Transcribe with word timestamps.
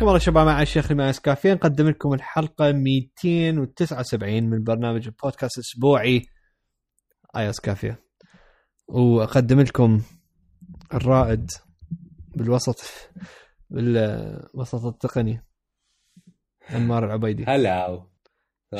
حياكم 0.00 0.08
الله 0.08 0.18
شباب 0.18 0.46
مع 0.46 0.62
الشيخ 0.62 0.92
مع 0.92 1.12
كافيين 1.12 1.54
نقدم 1.54 1.88
لكم 1.88 2.12
الحلقة 2.12 2.72
279 2.72 4.42
من 4.42 4.64
برنامج 4.64 5.06
البودكاست 5.06 5.58
الأسبوعي. 5.58 6.26
ايس 7.36 7.60
كافيه 7.60 8.00
وأقدم 8.88 9.60
لكم 9.60 10.02
الرائد 10.94 11.50
بالوسط 12.36 12.84
بالوسط 13.70 14.84
التقني 14.84 15.44
انمار 16.74 17.04
العبيدي. 17.04 17.44
هلاو. 17.44 18.10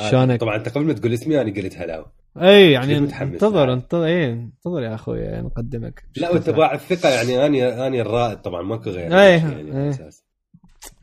شلونك؟ 0.09 0.39
طبعا 0.39 0.55
أنت 0.55 0.69
قبل 0.69 0.85
ما 0.85 0.93
تقول 0.93 1.13
اسمي 1.13 1.41
أنا 1.41 1.53
قلت 1.53 1.77
هلاو. 1.77 2.05
اي 2.41 2.71
يعني 2.71 2.97
انتظر. 2.97 3.73
انتظر 3.73 4.05
اي 4.05 4.31
انتظر 4.31 4.83
يا 4.83 4.95
أخوي 4.95 5.19
يعني 5.19 5.47
نقدمك. 5.47 6.03
لا 6.15 6.29
وأنت 6.29 6.49
باع 6.49 6.73
الثقة 6.73 7.09
يعني 7.09 7.45
اني 7.45 7.87
اني 7.87 8.01
الرائد 8.01 8.41
طبعا 8.41 8.61
ماكو 8.61 8.89
غير. 8.89 9.19
إيه، 9.19 9.37
يعني 9.37 9.77
إيه. 9.77 10.09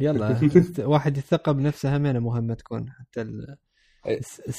يلا 0.00 0.41
واحد 0.78 1.16
يثق 1.16 1.50
بنفسه 1.50 1.96
همينه 1.96 2.18
مهمه 2.18 2.55
تكون 2.55 2.91
حتى 2.91 3.20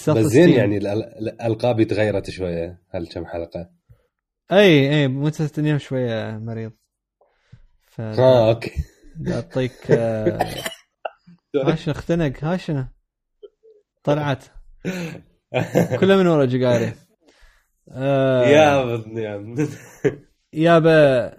بس 0.08 0.26
زين. 0.26 0.50
يعني 0.50 0.78
الألقاب 0.78 1.84
تغيرت 1.84 2.30
شوية 2.30 2.82
هالكم 2.94 3.26
حلقة؟ 3.26 3.70
أي 4.52 4.90
أي 4.90 5.08
متى 5.08 5.50
اليوم 5.58 5.78
شوية 5.78 6.38
مريض. 6.38 6.72
ف 7.88 8.02
ها 8.02 8.50
أوكي. 8.50 8.72
أعطيك 9.28 9.92
آه، 9.92 10.56
هاشنا 11.66 11.94
اختنق 11.94 12.44
هاشنا. 12.44 12.90
طلعت. 14.04 14.44
كلها 16.00 16.18
من 16.18 16.28
ورا 16.28 16.46
جقاري 16.46 16.94
آه، 17.92 18.46
يا 18.46 18.86
بطني 18.86 19.22
يا 19.22 19.68
يابا 20.54 21.32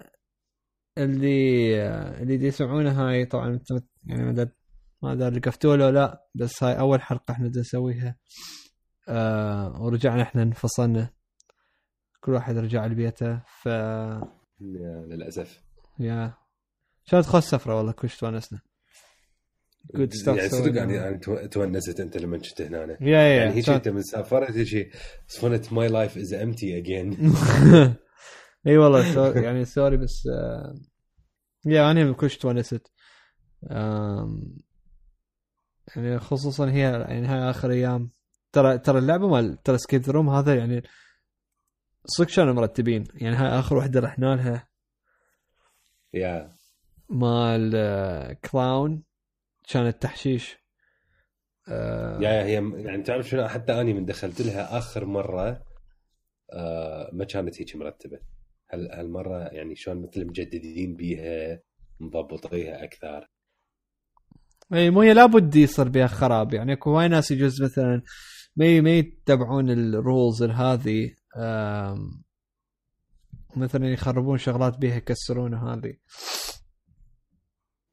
اللي 0.97 1.75
اللي 2.21 2.37
دي 2.37 2.47
يسمعونه 2.47 2.91
هاي 2.91 3.25
طبعا 3.25 3.59
يعني 4.05 4.23
ما 4.33 4.49
ما 5.01 5.15
دار 5.15 5.33
لقفتوا 5.33 5.75
له 5.75 5.89
لا 5.89 6.25
بس 6.35 6.63
هاي 6.63 6.79
أول 6.79 7.01
حلقة 7.01 7.31
إحنا 7.31 7.47
نسويها. 7.55 8.15
آه 9.07 9.81
ورجعنا 9.81 10.21
إحنا 10.21 10.43
انفصلنا. 10.43 11.09
كل 12.19 12.31
واحد 12.31 12.57
رجع 12.57 12.85
لبيته 12.85 13.39
ف 13.61 13.67
للأسف. 15.09 15.63
يا. 15.99 16.33
شلون 17.03 17.21
تخص 17.23 17.49
سفره 17.49 17.77
والله 17.77 17.91
كلش 17.91 18.17
تونسنا. 18.17 18.59
Good 19.97 20.13
stuff 20.23 20.27
يعني 20.27 20.49
صدق. 20.49 20.75
يعني 20.77 20.95
يعني 20.95 21.17
تو- 21.17 21.45
تونست 21.45 21.99
أنت 21.99 22.17
لما 22.17 22.37
كنت 22.37 22.61
هنا. 22.61 22.97
يا 23.01 23.07
يا 23.17 23.35
يعني 23.43 23.53
هيك 23.53 23.69
أنت 23.69 23.87
من 23.89 24.01
سافرت 24.01 24.51
هيك 24.51 24.95
صفنت 25.27 25.73
my 25.73 25.87
life 25.87 26.17
is 26.17 26.33
empty 26.33 26.77
again 26.77 27.33
إي 28.67 28.77
والله 28.77 29.13
sorry 29.13 29.43
يعني 29.43 29.65
sorry 29.65 29.97
بس 29.97 30.27
آه، 30.27 30.75
yeah 31.65 31.91
أنا 31.91 32.13
كلش 32.13 32.37
تونست. 32.37 32.91
يعني 35.95 36.19
خصوصا 36.19 36.69
هي 36.71 36.79
يعني 36.81 37.27
هاي 37.27 37.49
آخر 37.49 37.71
أيام. 37.71 38.11
ترى 38.51 38.77
ترى 38.77 38.99
اللعبة 38.99 39.27
مال 39.27 39.63
ترى 39.63 39.77
escape 39.77 40.09
room 40.09 40.29
هذا 40.29 40.55
يعني 40.55 40.83
صدق 42.05 42.27
كانوا 42.35 42.53
مرتبين؟ 42.53 43.03
يعني 43.13 43.35
هاي 43.35 43.59
آخر 43.59 43.75
وحدة 43.77 43.99
رحنا 43.99 44.35
لها 44.35 44.67
yeah. 46.13 46.51
مال 47.09 47.71
آه، 47.75 48.33
clown 48.33 49.03
كانت 49.69 50.01
تحشيش 50.01 50.57
آه، 51.67 52.19
يا 52.21 52.43
هي 52.43 52.53
يعني 52.75 53.03
تعرف 53.03 53.29
شنو؟ 53.29 53.47
حتى 53.47 53.81
أني 53.81 53.93
من 53.93 54.05
دخلت 54.05 54.41
لها 54.41 54.77
آخر 54.77 55.05
مرة 55.05 55.63
آه 56.53 57.09
ما 57.13 57.25
كانت 57.25 57.61
هيك 57.61 57.75
مرتبة. 57.75 58.19
هل 58.73 58.91
هالمرة 58.91 59.37
يعني 59.37 59.75
شلون 59.75 60.01
مثل 60.01 60.27
مجددين 60.27 60.95
بيها 60.95 61.59
مضبطيها 61.99 62.83
أكثر؟ 62.83 63.31
اي 64.73 64.89
مو 64.89 65.01
هي 65.01 65.13
لابد 65.13 65.55
يصير 65.55 65.89
بها 65.89 66.07
خراب. 66.07 66.53
يعني 66.53 66.73
أكو 66.73 66.89
وايد 66.89 67.11
ناس 67.11 67.31
يجوز 67.31 67.63
مثلا 67.63 68.01
ما 68.55 68.81
ما 68.81 68.97
يتبعون 68.97 69.69
الرولز 69.69 70.43
هذه 70.43 71.11
مثلا 73.55 73.91
يخربون 73.93 74.37
شغلات 74.37 74.77
بيها 74.77 74.95
يكسرونها 74.95 75.73
هذه 75.73 75.93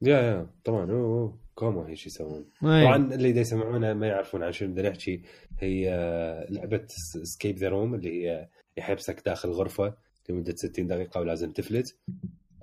yeah 0.02 0.20
yeah 0.20 0.50
طبعا 0.64 0.90
هو 0.90 1.32
دوما 1.54 1.88
هيك 1.88 2.06
يسوون. 2.06 2.50
أي. 2.62 2.84
طبعا 2.84 3.14
اللي 3.14 3.32
دا 3.32 3.40
يسمعونا 3.40 3.94
ما 3.94 4.06
يعرفون 4.06 4.42
عن 4.42 4.52
شنو 4.52 4.72
بدنا 4.72 4.88
نحكي 4.88 5.22
هي 5.58 5.92
آه، 5.92 6.46
لعبة 6.50 6.86
escape 7.22 7.56
the 7.56 7.68
room 7.68 7.94
اللي 7.94 8.08
هي 8.08 8.48
يحبسك 8.76 9.24
داخل 9.24 9.48
غرفة. 9.48 9.96
لمدة 10.28 10.54
60 10.56 10.86
دقيقة 10.86 11.20
ولازم 11.20 11.52
تفلت. 11.52 11.98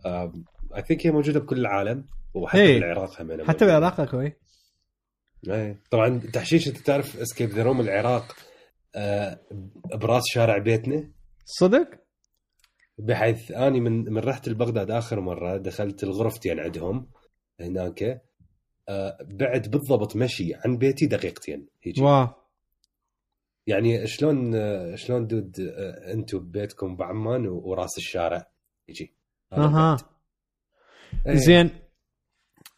I 0.05 0.81
think 0.87 1.07
هي 1.07 1.11
موجودة 1.11 1.39
بكل 1.39 1.59
العالم 1.59 2.05
وحتى 2.33 2.61
إيه. 2.61 2.79
بالعراق 2.79 3.21
هم 3.21 3.43
حتى 3.45 3.65
بالعراق 3.65 3.99
أخوي 3.99 4.33
إيه. 5.49 5.83
طبعا 5.91 6.19
تحشيش 6.33 6.67
أنت 6.67 6.77
تعرف 6.77 7.17
escape 7.19 7.49
the 7.49 7.63
room 7.63 7.81
العراق 7.81 8.35
آه، 8.95 9.39
براس 9.95 10.23
شارع 10.25 10.57
بيتنا. 10.57 11.11
صدق؟ 11.45 11.89
بحيث 12.97 13.51
أني 13.51 13.79
من 13.79 14.13
من 14.13 14.17
رحت 14.17 14.49
لبغداد 14.49 14.91
آخر 14.91 15.19
مرة 15.19 15.57
دخلت 15.57 16.03
الغرفتين 16.03 16.59
عندهم 16.59 17.09
هناك. 17.59 18.21
آه، 18.89 19.17
بعد 19.21 19.71
بالضبط 19.71 20.15
مشي 20.15 20.53
عن 20.65 20.77
بيتي 20.77 21.05
دقيقتين 21.05 21.67
هيجي. 21.83 22.01
wow. 22.01 22.27
يعني 23.67 24.07
شلون 24.07 24.51
شلون 24.97 25.27
dude 25.27 25.59
آه، 25.59 26.13
أنتم 26.13 26.39
ببيتكم 26.39 26.95
بعمان 26.95 27.47
وراس 27.47 27.97
الشارع؟ 27.97 28.51
يجي. 28.87 29.15
أها. 29.53 29.97
إيه. 31.27 31.35
زين. 31.35 31.69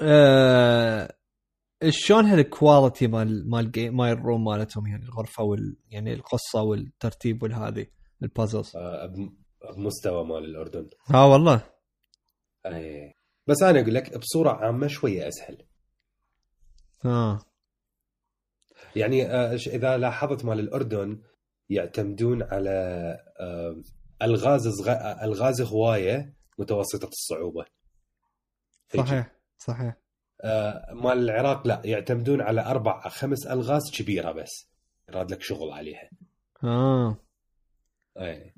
آه 0.01 1.13
شلون 1.89 2.25
هال 2.25 2.44
quality 2.44 3.07
مال 3.07 3.49
مال 3.49 3.71
game 3.71 3.97
مال 3.97 4.11
ال 4.11 4.18
room 4.18 4.43
مالتهم 4.43 4.87
يعني 4.87 5.03
الغرفة 5.03 5.43
وال 5.43 5.77
يعني 5.89 6.13
القصة 6.13 6.61
والترتيب 6.61 7.43
والهذه 7.43 7.87
البازلز 8.23 8.75
آه، 8.75 9.05
بم- 9.05 9.37
بمستوى 9.75 10.25
مال 10.25 10.45
الأردن. 10.45 10.87
ها 11.07 11.23
والله. 11.25 11.61
إيه. 12.65 13.13
بس 13.47 13.63
أنا 13.63 13.79
أقول 13.81 13.93
لك 13.95 14.17
بصورة 14.17 14.49
عامة 14.49 14.87
شوية 14.87 15.27
أسهل. 15.27 15.57
ها 17.05 17.39
يعني 18.95 19.25
آه، 19.25 19.53
إذا 19.55 19.97
لاحظت 19.97 20.45
مال 20.45 20.59
الأردن 20.59 21.21
يعتمدون 21.69 22.43
على 22.43 22.69
آه، 23.39 23.81
ألغاز 24.21 24.67
صغ- 24.67 25.23
ألغاز 25.23 25.61
هواية 25.61 26.33
متوسطة 26.57 27.07
الصعوبة. 27.07 27.65
صحيح 28.97 29.31
صحيح. 29.57 29.95
آه، 30.43 30.93
مال 30.93 31.17
العراق 31.29 31.67
لا 31.67 31.81
يعتمدون 31.85 32.41
على 32.41 32.61
أربع 32.61 33.09
خمس 33.09 33.47
ألغاز 33.47 33.81
كبيرة 33.97 34.31
بس 34.31 34.69
يراد 35.09 35.31
لك 35.31 35.41
شغل 35.41 35.71
عليها. 35.71 36.09
آه. 36.63 37.17
اي 38.19 38.53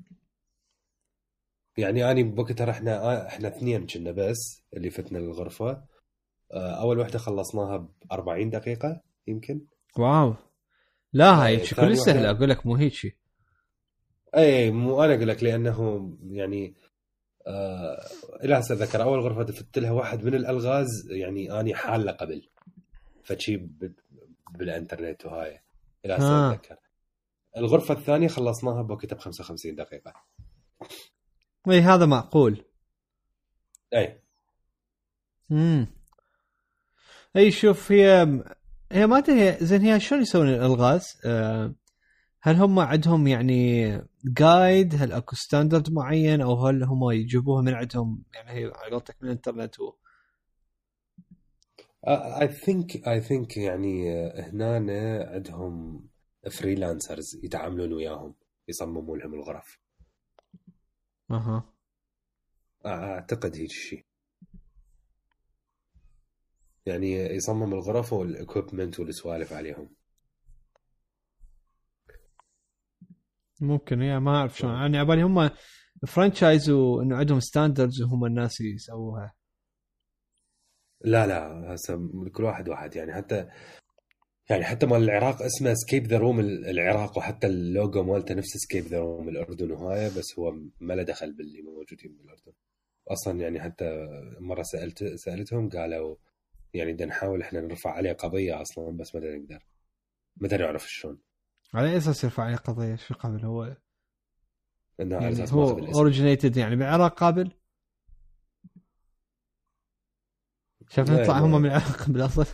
يعني 1.78 2.10
أني 2.10 2.22
بوقتها 2.22 2.64
رحنا 2.64 3.26
إحنا 3.26 3.48
اثنين 3.48 3.86
كنا 3.86 4.10
بس 4.12 4.62
اللي 4.76 4.90
فتنا 4.90 5.18
للغرفه 5.18 5.84
أول 6.52 6.98
وحدة 6.98 7.18
خلصناها 7.18 7.76
ب 7.76 7.88
40 8.12 8.50
دقيقة 8.50 9.00
يمكن. 9.26 9.66
واو. 9.98 10.34
لا 11.12 11.44
هاي 11.44 11.58
ثاني 11.58 11.88
كلش 11.88 11.98
سهله. 11.98 12.30
أقول 12.30 12.50
لك 12.50 12.66
مو 12.66 12.76
هيك 12.76 12.92
شي 12.92 13.16
اي 14.36 14.70
مو 14.70 15.04
أنا 15.04 15.14
أقول 15.14 15.28
لك 15.28 15.42
لأنه 15.42 16.10
يعني 16.30 16.74
آه 17.46 18.00
إلى 18.44 18.58
هسه 18.58 18.74
اتذكر 18.74 19.02
أول 19.02 19.20
غرفة 19.20 19.42
دفت 19.42 19.78
لها 19.78 19.90
واحد 19.90 20.24
من 20.24 20.34
الألغاز 20.34 21.10
يعني 21.10 21.60
أني 21.60 21.74
حاله 21.74 22.12
قبل. 22.12 22.48
فشي 23.24 23.56
بالإنترنت 24.50 25.26
وهاي. 25.26 25.60
إلى. 26.04 26.14
هسه 26.14 26.50
اتذكر 26.50 26.76
الغرفة 27.56 27.94
الثانية 27.94 28.28
خلصناها 28.28 28.82
بوقتها 28.82 29.16
ب 29.16 29.18
55 29.18 29.74
دقيقة. 29.74 30.14
إي 31.70 31.80
هذا 31.80 32.06
معقول. 32.06 32.64
اي 33.94 34.22
امم 35.50 35.86
إي 37.36 37.50
شوف 37.50 37.92
هي 37.92 38.42
هي 38.92 39.06
ما 39.06 39.18
أدري 39.18 39.40
هي 39.42 39.58
زين 39.60 39.80
هي 39.80 40.00
شلون 40.00 40.22
يسوون 40.22 40.48
الألغاز؟ 40.48 41.20
آه، 41.24 41.74
هل 42.42 42.56
هم 42.56 42.78
عندهم 42.78 43.26
يعني 43.26 43.92
guide 44.24 44.94
هل 45.02 45.12
أكو 45.12 45.36
standard 45.36 45.92
معين؟ 45.92 46.40
أو 46.40 46.66
هل 46.66 46.82
هم 46.82 47.10
يجيبوها 47.10 47.62
من 47.62 47.74
عندهم؟ 47.74 48.22
يعني 48.34 48.50
هي 48.50 48.64
على 48.64 48.90
قولتك 48.92 49.16
من 49.20 49.28
الإنترنت 49.28 49.80
و... 49.80 49.92
I 52.08 52.48
think 52.48 53.08
I 53.08 53.20
think 53.20 53.56
يعني 53.56 54.12
آه، 54.12 54.50
هنا 54.50 54.76
عندهم 55.34 56.04
freelancers 56.50 57.44
يتعاملون 57.44 57.92
وياهم 57.92 58.34
يصمموا 58.68 59.16
لهم 59.16 59.34
الغرف. 59.34 59.78
أها. 61.30 61.64
أعتقد 62.86 63.56
هيك 63.56 63.70
شيء 63.70 64.04
يعني 66.86 67.12
يصمم 67.12 67.72
الغرف 67.74 68.12
وال 68.12 68.28
equipment 68.28 69.00
والسوالف 69.00 69.52
عليهم. 69.52 69.90
ممكن 73.60 74.02
هي 74.02 74.20
ما 74.20 74.36
أعرف 74.36 74.58
شلون. 74.58 74.72
يعني 74.72 74.98
على 74.98 75.06
بالي 75.06 75.22
هم 75.22 75.50
franchise 76.06 76.70
وإنه 76.70 77.16
عندهم 77.16 77.40
standards 77.40 78.02
وهم 78.02 78.24
الناس 78.24 78.60
يسووها. 78.60 79.34
لا 81.00 81.26
لا 81.26 81.74
هسه 81.74 82.10
كل 82.32 82.44
واحد 82.44 82.68
واحد. 82.68 82.96
يعني 82.96 83.14
حتى 83.14 83.48
يعني 84.50 84.64
حتى 84.64 84.86
مال 84.86 85.02
العراق 85.02 85.42
اسمه 85.42 85.74
escape 85.74 86.06
the 86.06 86.18
room 86.18 86.40
العراق 86.40 87.18
وحتى 87.18 87.46
اللوجو 87.46 88.02
مالته 88.02 88.34
نفس 88.34 88.48
escape 88.56 88.84
the 88.84 88.98
room 88.98 89.28
الأردن 89.28 89.70
وهاي 89.70 90.06
بس 90.08 90.38
هو 90.38 90.52
ما 90.80 90.94
له 90.94 91.02
دخل 91.02 91.32
باللي 91.32 91.62
موجودين 91.62 92.16
بالأردن. 92.16 92.52
أصلا 93.08 93.40
يعني 93.40 93.60
حتى 93.60 94.08
مرة 94.40 94.62
سالت 94.62 95.04
سألتهم 95.04 95.68
قالوا 95.68 96.16
يعني 96.74 96.92
بدنا 96.92 97.08
نحاول 97.08 97.42
إحنا 97.42 97.60
نرفع 97.60 97.90
عليه 97.90 98.12
قضية 98.12 98.62
أصلا 98.62 98.96
بس 98.96 99.14
ما 99.14 99.20
نقدر. 99.20 99.66
ما 100.36 100.56
نعرف 100.56 100.90
شلون. 100.90 101.18
على 101.74 101.96
أساس 101.96 102.24
يرفع 102.24 102.42
عليه 102.42 102.56
قضية؟ 102.56 102.96
شو 102.96 103.14
قبل؟ 103.14 103.44
هو 103.44 103.76
إنه 105.00 105.16
على 105.16 105.24
يعني 105.24 105.36
أساس 105.36 105.52
هو 105.52 105.78
originated 105.78 106.56
يعني 106.56 106.76
بالعراق 106.76 107.20
قابل؟ 107.20 107.52
شاف 110.88 111.10
نطلع 111.10 111.38
هم 111.38 111.62
من 111.62 111.66
العراق 111.66 112.10
بالاصل 112.10 112.46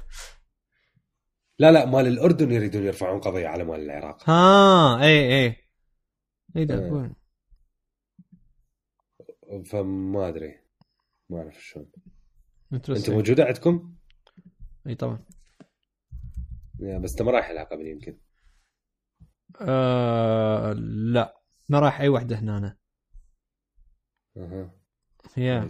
لا 1.58 1.72
لا 1.72 1.86
مال 1.86 2.06
الأردن 2.06 2.52
يريدون 2.52 2.82
يرفعون 2.82 3.20
قضية 3.20 3.46
على 3.46 3.64
مال 3.64 3.80
العراق. 3.80 4.30
ها 4.30 5.02
اي 5.02 5.44
اي 5.44 5.56
اي 6.56 6.64
دا 6.64 6.84
إيه. 6.84 7.14
فما 9.62 10.28
أدري. 10.28 10.60
ما 11.30 11.38
أعرف 11.38 11.64
شلون. 11.64 11.90
انت. 12.72 13.10
موجودة 13.10 13.44
عندكم؟ 13.44 13.96
إي 14.88 14.94
طبعا. 14.94 15.18
يا 16.80 16.98
بس 16.98 17.10
أنت 17.10 17.22
ما 17.22 17.30
رايح 17.30 17.50
لها 17.50 17.64
قبل 17.64 17.86
يمكن. 17.86 18.18
آه 19.60 20.72
لا. 21.12 21.40
ما 21.68 21.80
راح 21.80 22.00
أي 22.00 22.08
وحده 22.08 22.36
هنا 22.38 22.58
أنا. 22.58 22.76
أها. 24.36 24.74
يا. 25.36 25.68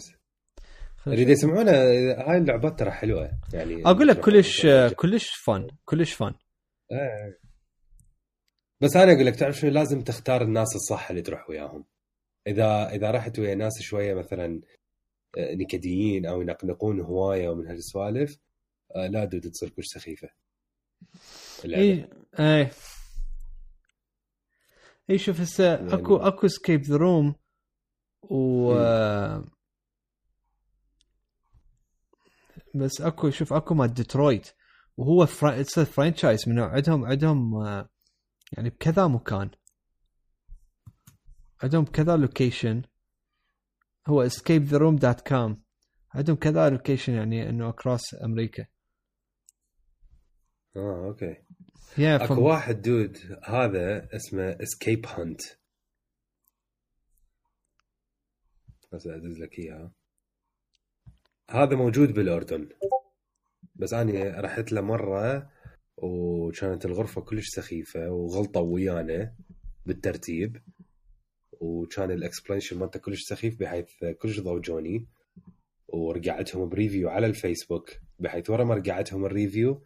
يريد 1.07 1.29
يسمعونا 1.29 1.73
هاي 1.73 2.39
اللعبات 2.39 2.79
ترى 2.79 2.91
حلوة 2.91 3.39
يعني. 3.53 3.83
أقول 3.87 4.07
لك 4.07 4.21
كلش 4.21 4.67
كلش 4.97 5.31
فن 5.35 5.69
كلش 5.85 6.13
فن. 6.13 6.35
إيه. 6.93 7.41
بس 8.81 8.97
أنا 8.97 9.13
أقول 9.13 9.27
لك 9.27 9.37
تعرف 9.37 9.57
شنو 9.57 9.71
لازم 9.71 10.01
تختار 10.03 10.43
الناس 10.43 10.77
الصح 10.77 11.11
اللي 11.11 11.23
تروح 11.23 11.51
وياهم. 11.51 11.85
إذا 12.47 12.89
إذا 12.93 13.11
رحت 13.11 13.39
ويا 13.39 13.55
ناس 13.55 13.73
شوية 13.83 14.15
مثلا 14.15 14.61
آه، 15.39 15.55
نكديين 15.55 16.27
أو 16.27 16.41
ينقنقون 16.41 17.01
هواية 17.01 17.49
ومن 17.49 17.67
هالسوالف 17.67 18.31
آه، 18.33 18.46
لا 18.95 19.25
دود 19.25 19.51
تصير 19.51 19.69
كلش 19.69 19.87
سخيفة. 19.87 20.29
اي 21.65 22.09
اي 22.39 22.71
اي 25.11 25.19
شوف 25.19 25.41
هسه 25.41 25.95
أكو 25.95 26.17
أكو 26.17 26.49
escape 26.49 26.83
the 26.83 26.97
room 26.97 27.35
و 28.23 28.75
بس 32.75 33.01
أكو 33.01 33.31
شوف 33.31 33.53
أكو 33.53 33.75
مال 33.75 33.95
ديترويت 33.95 34.53
وهو 34.97 35.27
fra... 35.27 35.63
franchise 35.63 36.49
من 36.49 36.59
عندهم 36.59 37.05
عندهم 37.05 37.55
آه، 37.55 37.89
يعني 38.53 38.71
بكذا 38.71 39.07
مكان. 39.07 39.51
عندهم 41.63 41.85
كذا 41.85 42.17
location 42.17 42.83
هو 44.09 44.29
escapetheroom.com 44.29 45.57
عندهم 46.15 46.37
كذا 46.37 46.71
location 46.71 47.13
يعني 47.13 47.49
إنه 47.49 47.69
across 47.69 48.15
America. 48.25 48.67
آه 50.77 51.07
okay. 51.07 51.37
yeah 51.99 52.25
أكو 52.25 52.49
واحد 52.49 52.83
dude 52.83 53.19
هذا 53.45 54.09
اسمه 54.17 54.57
Escape 54.63 55.07
Hunt 55.07 55.41
بس 58.93 59.07
أدز 59.07 59.39
لك 59.39 59.59
إياها. 59.59 59.93
هذا 61.51 61.77
موجود 61.77 62.13
بالأردن. 62.13 62.69
بس 63.75 63.93
أنا 63.93 64.41
رحت 64.41 64.73
له 64.73 64.81
مرة 64.81 65.51
وكانت 65.97 66.85
الغرفة 66.85 67.21
كلش 67.21 67.49
سخيفة 67.49 68.11
وغلطوا 68.11 68.75
ويانا 68.75 69.35
بالترتيب. 69.87 70.63
وكان 71.61 72.11
ال 72.11 72.17
explanation 72.17 72.79
مالته 72.79 73.01
كلش 73.01 73.23
سخيف 73.23 73.61
بحيث 73.61 73.91
كلش 74.19 74.41
ضوجوني 74.41 75.07
ورجعتهم 75.89 76.69
ب 76.69 76.75
review 76.75 77.09
على 77.09 77.27
الفيسبوك 77.27 77.91
بحيث 78.19 78.51
ورا 78.51 78.65
ما 78.65 78.75
رجعتهم 78.75 79.25
ال 79.25 79.33
review 79.33 79.83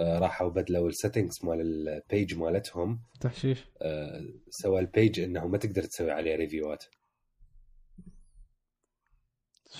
راحوا 0.00 0.48
بدلوا 0.48 0.88
ال 0.88 0.94
settings 0.94 1.44
مال 1.44 1.60
ال 1.60 1.75
page 1.75 2.34
مالتهم. 2.34 3.00
تحشيش. 3.20 3.64
آه، 3.82 4.24
سوى 4.50 4.80
ال 4.80 4.88
page 4.88 5.20
إنه 5.20 5.46
ما 5.46 5.58
تقدر 5.58 5.82
تسوي 5.82 6.10
عليه 6.10 6.36
ريفيوات 6.36 6.84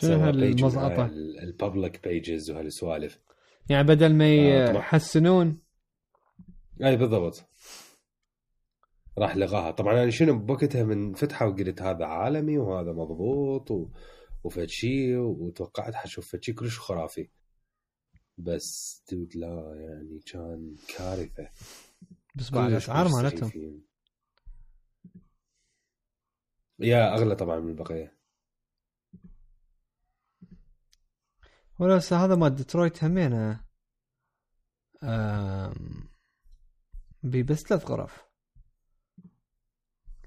شنو 0.01 0.21
هالمزقطه 0.21 1.07
ال 1.43 1.52
public 1.52 2.09
pages 2.09 2.51
وهالسوالف. 2.51 3.21
يعني 3.69 3.89
بدل 3.89 4.15
ما 4.15 4.25
آه،. 4.25 4.73
يحسنون. 4.73 5.59
اي 6.85 6.97
بالضبط. 6.97 7.45
راح 9.19 9.37
لغاها. 9.37 9.71
طبعا 9.71 10.03
أنا 10.03 10.11
شنو 10.11 10.39
بوقتها 10.39 10.85
من 10.85 11.15
فتحة 11.15 11.49
وقلت 11.49 11.83
هذا 11.83 12.05
عالمي 12.05 12.59
وهذا 12.59 12.93
مضبوط 12.93 13.71
و... 13.71 13.89
وفد 14.45 14.69
شيء 14.69 15.17
وتوقعت 15.17 15.95
حشوف 15.95 16.33
فد 16.33 16.43
شيء 16.43 16.55
كلش 16.55 16.79
خرافي. 16.79 17.29
بس 18.39 19.03
دود 19.13 19.37
لا 19.37 19.75
يعني 19.77 20.21
كان 20.27 20.77
كارثة. 20.97 21.51
بس 22.35 22.51
بعد 22.51 22.71
الاسعار 22.71 23.09
مالتهم. 23.09 23.83
يا 26.79 27.15
أغلى 27.15 27.37
طبعا 27.37 27.61
من 27.61 27.69
البقية. 27.69 28.19
ولا 31.79 32.01
هذا 32.13 32.35
مال 32.35 32.55
ديترويت 32.55 33.05
بي 37.23 37.43
بس 37.43 37.63
ثلاث 37.63 37.85
غرف. 37.85 38.25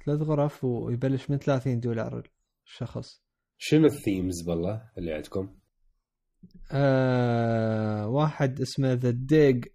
ثلاث 0.06 0.21
غرف 0.21 0.63
ويبلش 0.63 1.30
من 1.30 1.38
30 1.38 1.80
دولار 1.80 2.31
الشخص. 2.65 3.24
شنو 3.57 3.86
ال 3.86 3.94
themes 3.94 4.42
بالله 4.42 4.92
اللي 4.98 5.13
عندكم؟ 5.13 5.59
آه 6.72 8.07
واحد 8.07 8.62
اسمه 8.62 8.94
the 8.94 9.09
dig 9.09 9.66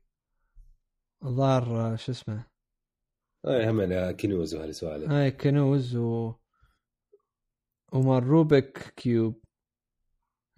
ظهر 1.25 1.93
آه، 1.93 1.97
شو 1.97 2.13
اسمه؟ 2.13 2.47
اي 3.47 3.71
هم 3.71 3.81
أنا 3.81 4.13
كنوز 4.13 4.55
وهالسوالف 4.55 5.11
هاي 5.11 5.31
كنوز 5.31 5.97
و 5.97 6.35
ومال 7.93 8.23
Rubik 8.23 8.79
cube. 8.79 9.43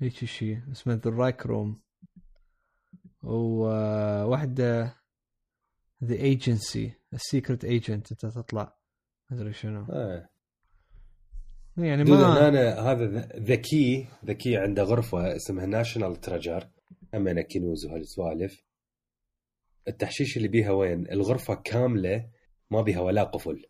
هيك 0.01 0.25
شيء 0.25 0.73
اسمه 0.73 0.95
the 0.95 1.11
رايك 1.11 1.47
room 1.47 1.83
وواحدة 3.23 4.97
the 6.05 6.15
agency 6.15 6.93
ال 7.13 7.20
secret 7.20 7.65
agent 7.65 8.13
انت 8.13 8.27
تطلع. 8.27 8.79
ما 9.31 9.37
ادري 9.37 9.53
شنو. 9.53 9.87
آه. 9.91 10.29
يعني 11.79 12.05
ما 12.05 12.49
هنا 12.49 12.81
هذا 12.91 13.05
ذكي 13.37 14.07
ذكي 14.25 14.57
عنده 14.57 14.83
غرفة 14.83 15.37
اسمها 15.37 15.67
National 15.67 16.17
Treasure 16.17 16.69
أنا 17.15 17.43
كنوز 17.43 17.87
وهالسوالف. 17.87 18.65
التحشيش 19.89 20.37
اللي 20.37 20.49
بيها 20.49 20.71
وين؟ 20.71 21.11
الغرفة 21.11 21.55
كاملة 21.55 22.31
ما 22.71 22.83
بيها 22.83 23.01
ولا 23.01 23.23
قفل. 23.25 23.67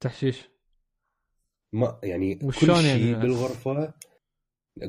تحشيش. 0.00 0.48
ما 1.72 2.00
يعني 2.02 2.34
كل 2.34 2.52
شيء 2.52 2.70
يعني؟ 2.86 3.14
بالغرفة 3.14 3.94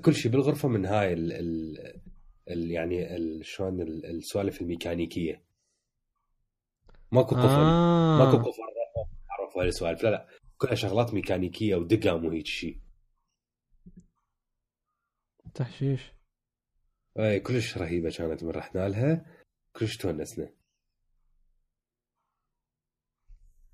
كل 0.05 0.13
شيء 0.13 0.31
بالغرفة 0.31 0.67
من 0.67 0.85
هاي 0.85 1.13
ال 1.13 1.33
ال 1.33 1.77
ال 2.49 2.71
يعني 2.71 3.15
ال 3.15 3.45
شلون 3.45 3.81
ال- 3.81 4.05
السوالف 4.05 4.61
الميكانيكية. 4.61 5.43
ماكو 7.11 7.35
قفل. 7.35 7.45
آه. 7.45 8.17
ماكو 8.17 8.37
قفل. 8.37 8.61
عرف 9.29 9.57
هاي 9.57 9.67
السوالف. 9.67 10.03
لا 10.03 10.09
لا. 10.09 10.27
كلها 10.57 10.75
شغلات 10.75 11.13
ميكانيكية 11.13 11.75
ودقم 11.75 12.25
وهيك 12.25 12.45
شيء 12.45 12.77
تحشيش. 15.55 16.13
اي 17.19 17.39
كلش 17.39 17.77
رهيبة 17.77 18.09
كانت 18.17 18.43
من 18.43 18.49
رحنا 18.49 18.89
لها. 18.89 19.25
كلش 19.73 19.97
تونسنا. 19.97 20.49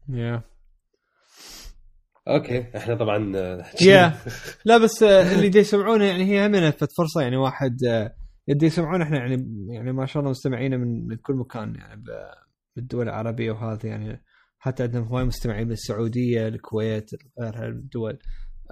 يا 0.10 0.42
okay 2.28 2.78
إحنا 2.78 2.96
طبعا 2.96 3.34
آه، 3.36 3.66
yeah 3.82 4.14
لا 4.66 4.78
بس 4.78 5.04
آه، 5.04 5.36
اللي 5.36 5.50
دي 5.50 5.60
يسمعونه 5.60 6.06
يعني 6.06 6.24
هي 6.24 6.46
همنا 6.48 6.72
فرصة 6.72 7.22
يعني 7.22 7.38
واحد 7.38 7.84
آه، 7.84 8.16
يدي 8.48 8.66
يسمعون 8.66 9.02
إحنا 9.02 9.18
يعني 9.18 9.68
يعني 9.70 9.92
ما 9.92 10.06
شاء 10.06 10.20
الله 10.20 10.30
مستمعينا 10.32 10.78
من 10.78 11.16
كل 11.16 11.34
مكان 11.34 11.76
يعني 11.76 12.04
بالدول 12.76 13.04
العربية 13.10 13.52
وهذه 13.52 13.88
يعني 13.88 14.24
حتى 14.64 14.84
عندنا 14.84 15.08
هواي 15.08 15.24
مستمعين 15.24 15.68
من 15.68 15.74
السعودية 15.74 16.48
الكويت 16.48 17.10
غيرها 17.40 17.68
الدول 17.68 18.20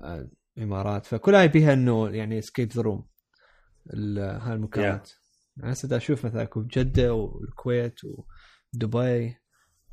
آه، 0.03 0.29
الإمارات. 0.57 1.05
فكلها 1.05 1.45
بيها 1.45 1.73
إنه 1.73 2.09
يعني 2.09 2.41
escape 2.41 2.71
the 2.71 2.81
room 2.81 3.07
هاي 4.17 4.53
المكانات 4.53 5.11
يعني 5.57 5.71
هسه 5.71 5.87
دا 5.87 5.97
أشوف 5.97 6.25
مثلا 6.25 6.41
اكو 6.41 6.61
بجده 6.61 7.13
والكويت 7.13 7.95
ودبي 8.03 9.37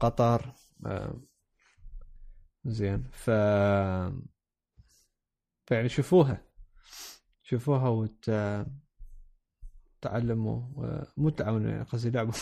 قطر 0.01 0.55
آه، 0.87 1.23
زين. 2.65 3.11
ف 3.13 3.31
فيعني 5.67 5.89
شوفوها. 5.89 6.43
شوفوها 7.43 7.89
وت 7.89 8.31
تعلموا 10.01 10.85
آه، 10.85 11.13
مو 11.17 11.31
تعلموا 11.31 11.71
يعني 11.71 11.83
قصدي 11.83 12.11
لعبوا. 12.11 12.33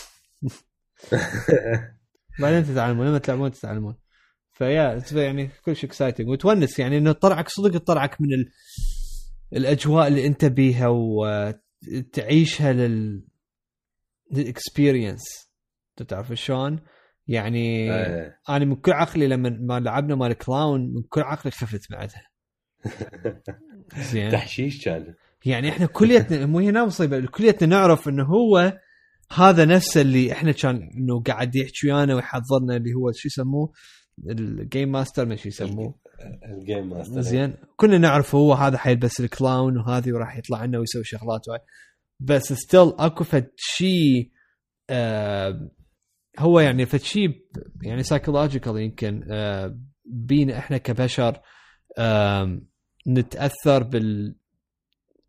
بعدين 2.39 2.63
تتعلمون 2.63 3.07
لما 3.07 3.17
تلعبون 3.17 3.51
تتعلمون. 3.51 3.95
ف 4.51 4.61
yeah 4.61 5.01
يعني 5.11 5.49
كل 5.65 5.75
شيء 5.75 5.89
exciting 5.89 6.29
وتونس 6.29 6.79
يعني 6.79 6.97
إنه 6.97 7.11
طلعك 7.11 7.49
صدق 7.49 7.77
طلعك 7.77 8.21
من 8.21 8.33
ال... 8.33 8.49
الأجواء 9.53 10.07
اللي 10.07 10.27
أنت 10.27 10.45
بيها 10.45 10.87
وتعيشها 10.87 12.73
لل 12.73 13.23
لل 14.31 14.46
experience 14.46 15.23
تعرف 16.07 16.33
شلون؟ 16.33 16.79
يعني 17.27 17.93
إيه. 17.95 18.39
أنا 18.49 18.65
من 18.65 18.75
كل 18.75 18.91
عقلي 18.91 19.27
لما 19.27 19.49
ما 19.49 19.79
لعبنا 19.79 20.15
مال 20.15 20.33
clown 20.33 20.93
من 20.93 21.01
كل 21.09 21.21
عقلي 21.21 21.51
خفت 21.51 21.91
بعدها. 21.91 22.27
زين. 24.11 24.31
تحشيش 24.31 24.85
كان. 24.85 25.13
يعني 25.45 25.69
إحنا 25.69 25.85
كليتنا 25.85 26.45
مو 26.45 26.59
هنا 26.59 26.85
مصيبة 26.85 27.25
كليتنا 27.25 27.69
نعرف 27.69 28.07
إنه 28.07 28.23
هو 28.23 28.73
هذا 29.33 29.65
نفسه 29.65 30.01
اللي 30.01 30.31
إحنا 30.31 30.51
كان 30.51 30.89
إنه 30.97 31.21
قاعد 31.23 31.55
يحكي 31.55 31.87
ويانا 31.87 32.15
ويحضرنا 32.15 32.75
اللي 32.75 32.93
هو 32.93 33.11
شو 33.11 33.27
يسموه؟ 33.27 33.71
ال 34.29 34.41
game 34.41 34.91
master 34.91 35.25
ما 35.25 35.35
شو 35.35 35.47
يسموه. 35.47 35.99
ال 36.45 36.54
game 36.54 36.89
master 36.89 37.21
زين. 37.21 37.53
كنا 37.75 37.97
نعرف 37.97 38.35
هو 38.35 38.53
هذا 38.53 38.77
حيلبس 38.77 39.19
ال 39.19 39.29
clown 39.29 39.77
وهذه 39.77 40.11
وراح 40.11 40.37
يطلع 40.37 40.65
لنا 40.65 40.79
ويسوي 40.79 41.03
شغلات 41.03 41.47
وهاي 41.47 41.59
بس 42.19 42.53
still 42.53 42.93
أكو 42.99 43.23
فد 43.23 43.51
شيء 43.55 44.31
آه 44.89 45.71
هو 46.39 46.59
يعني 46.59 46.85
فد 46.85 46.99
شيء 46.99 47.29
يعني 47.83 48.03
psychological 48.03 48.77
يمكن 48.77 49.23
آه 49.31 49.79
بينا 50.05 50.57
إحنا 50.57 50.77
كبشر 50.77 51.39
آه 51.97 52.61
نتأثر 53.07 53.83
بال 53.83 54.35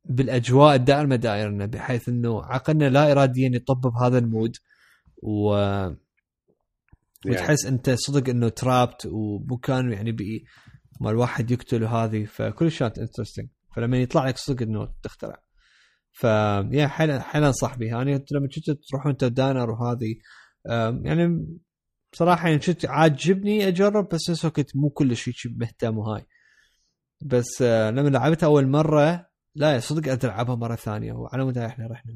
بالأجواء 0.04 0.74
الدائمه 0.74 1.16
دائرنا 1.16 1.66
بحيث 1.66 2.08
إنه 2.08 2.44
عقلنا 2.44 2.88
لا 2.88 3.12
اراديا 3.12 3.50
يطبب 3.54 3.92
هذا 4.02 4.18
ال 4.18 4.25
mood. 4.25 4.56
و 5.22 5.56
يعني. 5.56 5.98
وتحس 7.26 7.66
أنت 7.66 7.90
صدق 7.90 8.28
إنه 8.28 8.48
trapped 8.48 9.06
ومكان 9.06 9.92
يعني 9.92 10.12
بي 10.12 10.44
ما 11.00 11.10
الواحد 11.10 11.50
يقتل 11.50 11.82
وهذه 11.82 12.24
فكل 12.24 12.70
شيء 12.70 12.86
interesting 12.86 13.48
فلما 13.76 13.98
يطلع 13.98 14.28
لك 14.28 14.36
صدق 14.36 14.62
إنه 14.62 14.88
تخترع. 15.02 15.42
ف 16.12 16.24
يا 16.72 16.86
حيل 16.86 17.20
حيل 17.20 17.44
أنصح 17.44 17.76
بها. 17.78 18.02
أنا 18.02 18.10
لما 18.10 18.48
كنت 18.54 18.70
تروحون 18.90 19.12
أنت 19.12 19.24
دانر 19.24 19.70
وهذه 19.70 20.14
يعني 21.04 21.46
بصراحه 22.12 22.48
يعني 22.48 22.60
كنت 22.60 22.86
عاجبني 22.86 23.68
أجرب 23.68 24.08
بس 24.08 24.30
نفس 24.30 24.44
الوقت 24.44 24.76
مو 24.76 24.90
كل 24.90 25.16
شيء 25.16 25.34
مهتم 25.56 25.98
وهاي. 25.98 26.26
بس 27.22 27.62
آه، 27.62 27.90
لما 27.90 28.08
لعبتها 28.08 28.46
أول 28.46 28.68
مرة 28.68 29.27
لا 29.54 29.78
صدق 29.78 30.24
ألعبها 30.24 30.54
مرة 30.54 30.74
ثانية. 30.74 31.12
وعلى 31.12 31.44
مدى 31.44 31.66
إحنا 31.66 31.86
رحنا. 31.86 32.12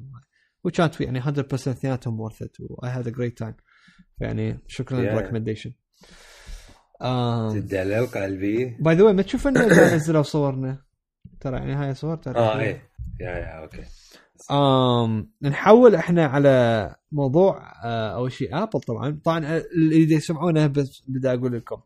وكانت 0.64 1.00
يعني 1.00 1.20
100% 1.22 1.26
اثنيناتهم 1.52 2.20
worth 2.20 2.42
it 2.42 2.56
we 2.60 2.90
had 2.90 3.08
a 3.08 3.10
great 3.10 3.38
time 3.38 3.54
يعني 4.20 4.58
شكرا. 4.66 5.00
لل 5.00 5.09
recommendation 5.09 5.72
دلال 7.54 8.06
قلبي 8.06 8.76
by 8.80 8.94
the 8.94 9.02
way 9.04 9.12
ما 9.12 9.22
تشوف 9.22 9.46
إنه 9.46 9.66
نزلوا 9.96 10.22
صورنا؟ 10.22 10.82
ترى 11.40 11.56
يعني 11.56 11.72
هاي 11.72 11.94
صور 11.94 12.16
ترى. 12.16 12.36
آه 12.38 12.58
إيه. 12.60 12.90
yeah 13.20 13.30
yeah 13.30 13.62
okay 13.62 13.82
آم 14.50 15.32
نحول 15.42 15.94
إحنا 15.94 16.26
على 16.26 16.94
موضوع 17.12 17.72
آه 17.84 18.14
أول 18.14 18.32
شيء 18.32 18.62
ابل 18.62 18.80
طبعا. 18.80 19.20
طبعا 19.24 19.62
اللي 19.76 20.14
يسمعونه 20.14 20.66
بس 20.66 21.02
بدي 21.08 21.28
أقول 21.32 21.52
لكم. 21.52 21.80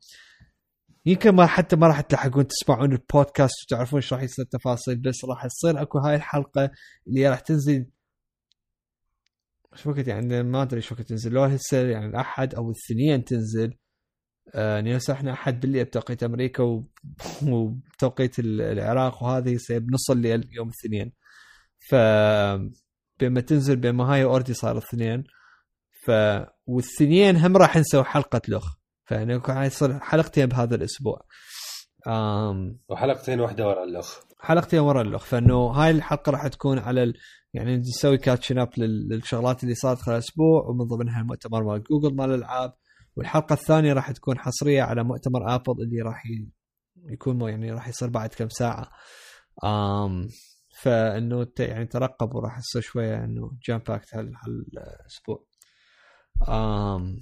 يمكن 1.06 1.30
ما 1.30 1.46
حتى 1.46 1.76
ما 1.76 1.86
راح 1.86 2.00
تلحقون 2.00 2.46
تسمعون 2.46 2.92
البودكاست 2.92 3.54
وتعرفون 3.64 3.98
إيش 3.98 4.12
راح 4.12 4.22
يصير 4.22 4.44
التفاصيل 4.44 4.96
بس 4.96 5.24
راح 5.24 5.46
تصير 5.46 5.82
أكو 5.82 5.98
هاي 5.98 6.14
الحلقة 6.14 6.70
اللي 7.06 7.28
راح 7.28 7.40
تنزل. 7.40 7.86
إيش 9.72 9.86
وقت 9.86 10.08
يعني 10.08 10.42
ما 10.42 10.62
أدري 10.62 10.76
إيش 10.76 10.92
وقت 10.92 11.02
تنزل. 11.02 11.32
لو 11.32 11.42
هسه 11.42 11.88
يعني 11.88 12.06
الأحد 12.06 12.54
أو 12.54 12.70
الاثنين 12.70 13.24
تنزل 13.24 13.74
آه 14.54 14.74
يعني 14.74 14.96
هسه 14.96 15.12
إحنا 15.12 15.32
أحد 15.32 15.60
بالليل 15.60 15.84
بتوقيت 15.84 16.22
أمريكا 16.22 16.84
وبتوقيت 17.42 18.38
ال- 18.44 18.60
العراق 18.60 19.22
وهذه 19.22 19.58
بنص 19.70 20.10
الليل 20.10 20.48
يوم 20.52 20.68
الاثنين. 20.68 21.12
ف 21.90 21.94
بما 23.20 23.40
تنزل 23.40 23.76
بما 23.76 24.04
هاي 24.04 24.24
already 24.24 24.54
صار 24.54 24.72
الاثنين. 24.72 25.24
ف 26.04 26.10
والثنين 26.66 27.36
هم 27.36 27.56
راح 27.56 27.76
نسوي 27.76 28.04
حلقة 28.04 28.40
لغ 28.48 28.66
فيعني 29.06 29.36
راح 29.36 29.62
يصير 29.62 29.98
حلقتين 30.00 30.46
بهذا 30.46 30.74
الأسبوع. 30.74 31.20
آم 32.08 32.78
وحلقتين 32.88 33.40
واحدة 33.40 33.66
ورا 33.68 33.84
الأخ. 33.84 34.20
حلقتين 34.40 34.80
ورا 34.80 35.02
الأخ. 35.02 35.24
فإنه 35.24 35.66
هاي 35.66 35.90
الحلقة 35.90 36.30
راح 36.32 36.46
تكون 36.46 36.78
على 36.78 37.02
ال... 37.02 37.14
يعني 37.54 37.76
نسوي 37.76 38.18
catching 38.18 38.58
up 38.58 38.68
لل... 38.76 39.08
للشغلات 39.08 39.62
اللي 39.62 39.74
صارت 39.74 39.98
خلال 39.98 40.16
الأسبوع 40.16 40.66
ومن 40.68 40.84
ضمنها 40.84 41.20
المؤتمر 41.20 41.64
مال 41.64 41.82
جوجل 41.82 42.16
مال 42.16 42.30
الألعاب. 42.30 42.74
والحلقة 43.16 43.52
الثانية 43.52 43.92
راح 43.92 44.10
تكون 44.10 44.38
حصرية 44.38 44.82
على 44.82 45.04
مؤتمر 45.04 45.54
ابل 45.54 45.82
اللي 45.82 46.02
راح 46.02 46.26
ي... 46.26 46.50
يكون 47.12 47.40
يعني 47.40 47.72
راح 47.72 47.88
يصير 47.88 48.08
بعد 48.08 48.34
كم 48.34 48.48
ساعة. 48.48 48.90
آم 49.64 50.28
فإنه 50.82 51.44
ت... 51.44 51.60
يعني 51.60 51.86
ترقبوا 51.86 52.40
راح 52.40 52.58
يصير 52.58 52.82
شوية 52.82 53.24
إنه 53.24 53.50
jam 53.68 53.78
packed 53.78 54.14
هال... 54.14 54.32
هالأسبوع. 54.36 55.46
آم 56.48 57.16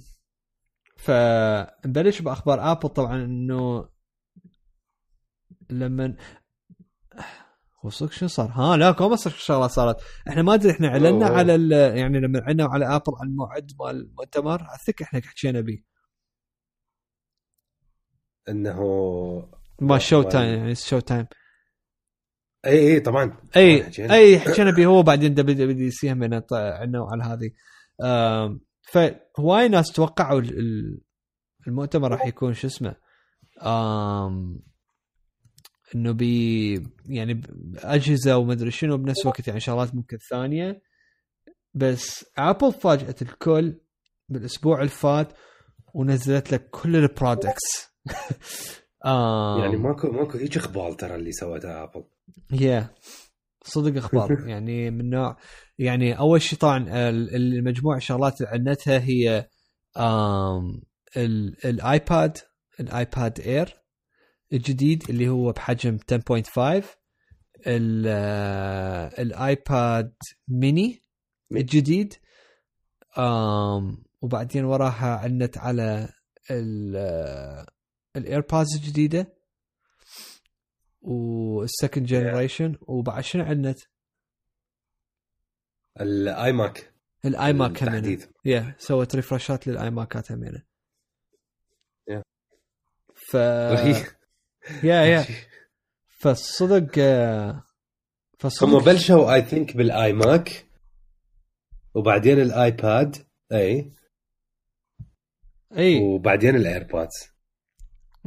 فنبلش 0.95 2.21
بأخبار 2.21 2.71
ابل 2.71 2.89
طبعا 2.89 3.15
إنه 3.25 3.89
لما 5.69 6.15
صدق 7.89 8.11
شو 8.11 8.27
صار؟ 8.27 8.49
ها 8.51 8.77
لا 8.77 8.91
كم 8.91 9.15
شغلات 9.15 9.69
صارت 9.71 10.01
إحنا 10.27 10.41
ما 10.41 10.53
أدري 10.53 10.71
إحنا 10.71 10.87
إعلنا. 10.87 11.25
على 11.27 11.55
ال- 11.55 11.97
يعني 11.97 12.19
لما 12.19 12.39
إعلنا 12.41 12.65
على 12.65 12.85
ابل 12.95 13.13
على 13.19 13.29
الموعد 13.29 13.71
مال 13.79 13.89
المؤتمر 13.95 14.61
اثق 14.75 15.01
إحنا 15.01 15.21
حكينا 15.21 15.61
به 15.61 15.83
إنه 18.49 18.79
ما 19.81 19.97
شو 19.97 20.21
تايم 20.23 20.59
يعني 20.59 20.75
شو 20.75 20.99
تايم 20.99 21.27
إي 22.65 22.93
إي 22.93 22.99
طبعا 22.99 23.37
إي. 23.55 23.85
إي 24.11 24.39
حكينا 24.39 24.71
به 24.71 24.85
هو 24.85 25.03
بعدين 25.03 25.33
دبليو 25.33 25.55
دبليو 25.67 25.91
سي 25.91 26.11
هم 26.11 26.23
عنا 26.23 27.07
على 27.11 27.23
هذه 27.23 27.51
فهواي 28.91 29.67
ناس 29.67 29.91
توقعوا 29.91 30.39
ال- 30.39 30.59
ال- 30.59 31.01
المؤتمر 31.67 32.11
راح 32.11 32.25
يكون 32.25 32.53
شو 32.53 32.67
اسمه 32.67 32.95
آم، 33.63 34.59
إنه 35.95 36.11
بي 36.11 36.73
يعني 37.05 37.41
أجهزة 37.77 38.37
ومدري 38.37 38.71
شنو 38.71 38.97
بنفس 38.97 39.21
الوقت 39.21 39.47
يعني 39.47 39.59
شغلات 39.59 39.95
ممكن 39.95 40.17
ثانية 40.29 40.81
بس 41.73 42.25
ابل 42.37 42.73
فاجأت 42.73 43.21
الكل 43.21 43.79
بالأسبوع 44.29 44.77
اللي 44.77 44.89
فات 44.89 45.33
ونزلت 45.93 46.51
لك 46.51 46.69
كل 46.69 46.95
البرودكتس 46.95 47.89
يعني 49.61 49.77
ماكو 49.77 50.11
ماكو 50.11 50.37
هيك 50.37 50.57
اقبال 50.57 50.97
ترى 50.97 51.15
اللي 51.15 51.31
سوتها 51.31 51.83
ابل 51.83 52.03
يا 52.51 52.89
صدق 53.63 53.97
إخبار. 53.97 54.47
يعني 54.49 54.91
من 54.91 55.09
نوع 55.09 55.37
يعني 55.77 56.17
أول 56.19 56.41
شيء 56.41 56.59
طبعا 56.59 57.09
ال- 57.09 57.35
المجموعة 57.35 57.97
الشغلات 57.97 58.41
اللي 58.41 58.51
عنتها 58.69 58.99
هي 58.99 59.47
الآيباد 61.65 62.37
الآيباد 62.79 63.39
إير 63.39 63.75
الجديد 64.53 65.03
اللي 65.09 65.29
هو 65.29 65.51
بحجم 65.51 65.97
10.5 65.97 66.83
ال- 67.67 68.05
آه، 68.07 69.21
الآيباد 69.21 70.13
ميني 70.47 71.01
الجديد 71.51 72.13
وبعدين 74.21 74.65
وراها 74.65 75.15
عنت 75.17 75.57
على 75.57 76.09
الايربودز 78.15 78.75
الجديدة 78.75 79.33
والسكند 81.01 82.05
جنريشن 82.05 82.75
وبعد 82.81 83.23
شنو 83.23 83.43
عندنا؟ 83.43 83.75
الاي 86.01 86.51
ماك 86.51 86.93
الاي 87.25 87.53
ماك 87.53 87.83
همينه 87.83 88.27
يا 88.45 88.75
سوت 88.77 89.15
ريفرشات 89.15 89.67
للاي 89.67 89.89
ماكات 89.89 90.31
همينه 90.31 90.63
Yeah. 92.11 92.21
ف 93.15 93.33
يا 94.83 95.01
يا 95.11 95.25
فالصدق 96.19 96.91
آه، 96.99 97.63
فالصدق 98.39 98.69
هم 98.69 98.83
بلشوا 98.83 99.33
اي 99.33 99.41
ثينك 99.41 99.77
بالاي 99.77 100.13
ماك 100.13 100.65
وبعدين 101.95 102.39
الآيباد 102.41 103.15
إي. 103.51 103.93
إي. 105.77 105.99
وبعدين 106.03 106.55
الايربودز 106.55 107.11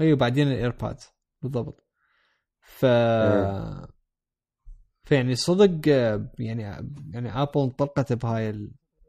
إي 0.00 0.12
وبعدين 0.12 0.48
الايرباد 0.48 0.96
بالضبط. 1.42 1.84
ف 2.60 2.84
آه. 2.84 3.88
فيعني 5.08 5.34
صدق 5.34 5.80
آه، 5.92 6.28
يعني 6.38 6.62
يعني 7.12 7.42
آبل 7.42 7.60
انطلقت 7.60 8.12
بهاي 8.12 8.50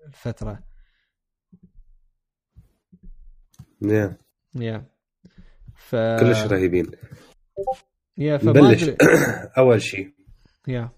الفترة. 0.08 0.60
Yeah. 3.84 4.14
يا 4.56 4.86
ف 5.76 5.96
كلش 5.96 6.44
رهيبين. 6.44 6.92
يا 8.18 8.40
نبلش. 8.44 8.84
أدري. 8.84 8.98
أول 9.58 9.82
شيء 9.82 10.14
يا 10.68 10.90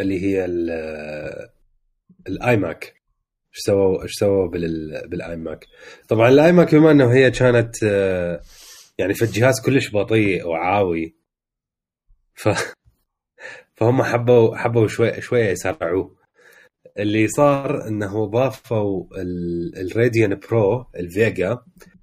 اللي 0.00 0.20
هي 0.22 0.44
ال- 0.44 1.48
الاي 2.28 2.56
ماك 2.56 2.84
إيش 2.84 3.64
سووا 3.64 4.02
إيش 4.02 4.12
سووا 4.12 4.48
بال- 4.48 5.08
بالاي 5.08 5.36
ماك 5.36 5.66
طبعا 6.08 6.28
الاي 6.28 6.52
ماك 6.52 6.74
بما 6.74 6.90
إنه 6.90 7.12
هي 7.12 7.30
كانت 7.30 7.76
آه، 7.84 8.42
يعني 8.98 9.14
في 9.14 9.22
الجهاز 9.24 9.60
كلش 9.60 9.94
بطيء 9.94 10.46
وعاوي 10.46 11.16
ف 12.34 12.48
فهم 13.80 14.02
حبوا 14.02 14.56
حبوا 14.56 14.86
شوي 14.88 15.20
شوية 15.20 15.50
يسرعوه. 15.50 16.14
اللي 16.98 17.28
صار 17.28 17.88
إنه 17.88 18.26
ضافوا 18.26 19.04
ال- 19.16 19.78
الراديان 19.90 20.34
برو 20.34 20.86
الفيجا 20.96 21.58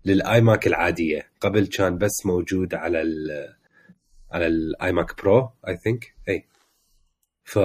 للاي 0.05 0.41
ماك 0.41 0.67
العادية. 0.67 1.27
قبل 1.41 1.67
كان 1.67 1.97
بس 1.97 2.25
موجود 2.25 2.73
على 2.73 3.01
ال 3.01 3.15
على 4.31 4.47
الاي 4.47 4.91
ماك 4.91 5.21
برو 5.21 5.49
اي 5.67 5.77
ثينك 5.77 6.13
اي 6.29 6.45
ف 7.43 7.57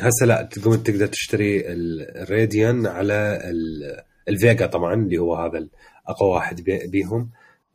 هسه 0.00 0.26
لا 0.26 0.42
تقوم 0.42 0.76
تقدر 0.76 1.06
تشتري 1.06 1.72
ال- 1.72 2.16
الراديان 2.22 2.86
على 2.86 3.38
ال- 3.50 4.02
الفيجا 4.28 4.66
طبعا 4.66 4.94
اللي 4.94 5.18
هو 5.18 5.34
هذا 5.34 5.68
أقوى 6.06 6.30
واحد 6.30 6.60
بي- 6.60 6.86
بيهم 6.86 7.30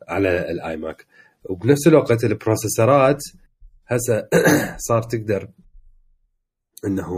على 0.07 0.51
الاي 0.51 0.77
ماك 0.77 1.05
وبنفس 1.43 1.88
الوقت 1.88 2.24
البروسيسورات 2.24 3.21
هسه 3.87 4.27
صار 4.87 5.03
تقدر 5.03 5.49
إنه 6.85 7.09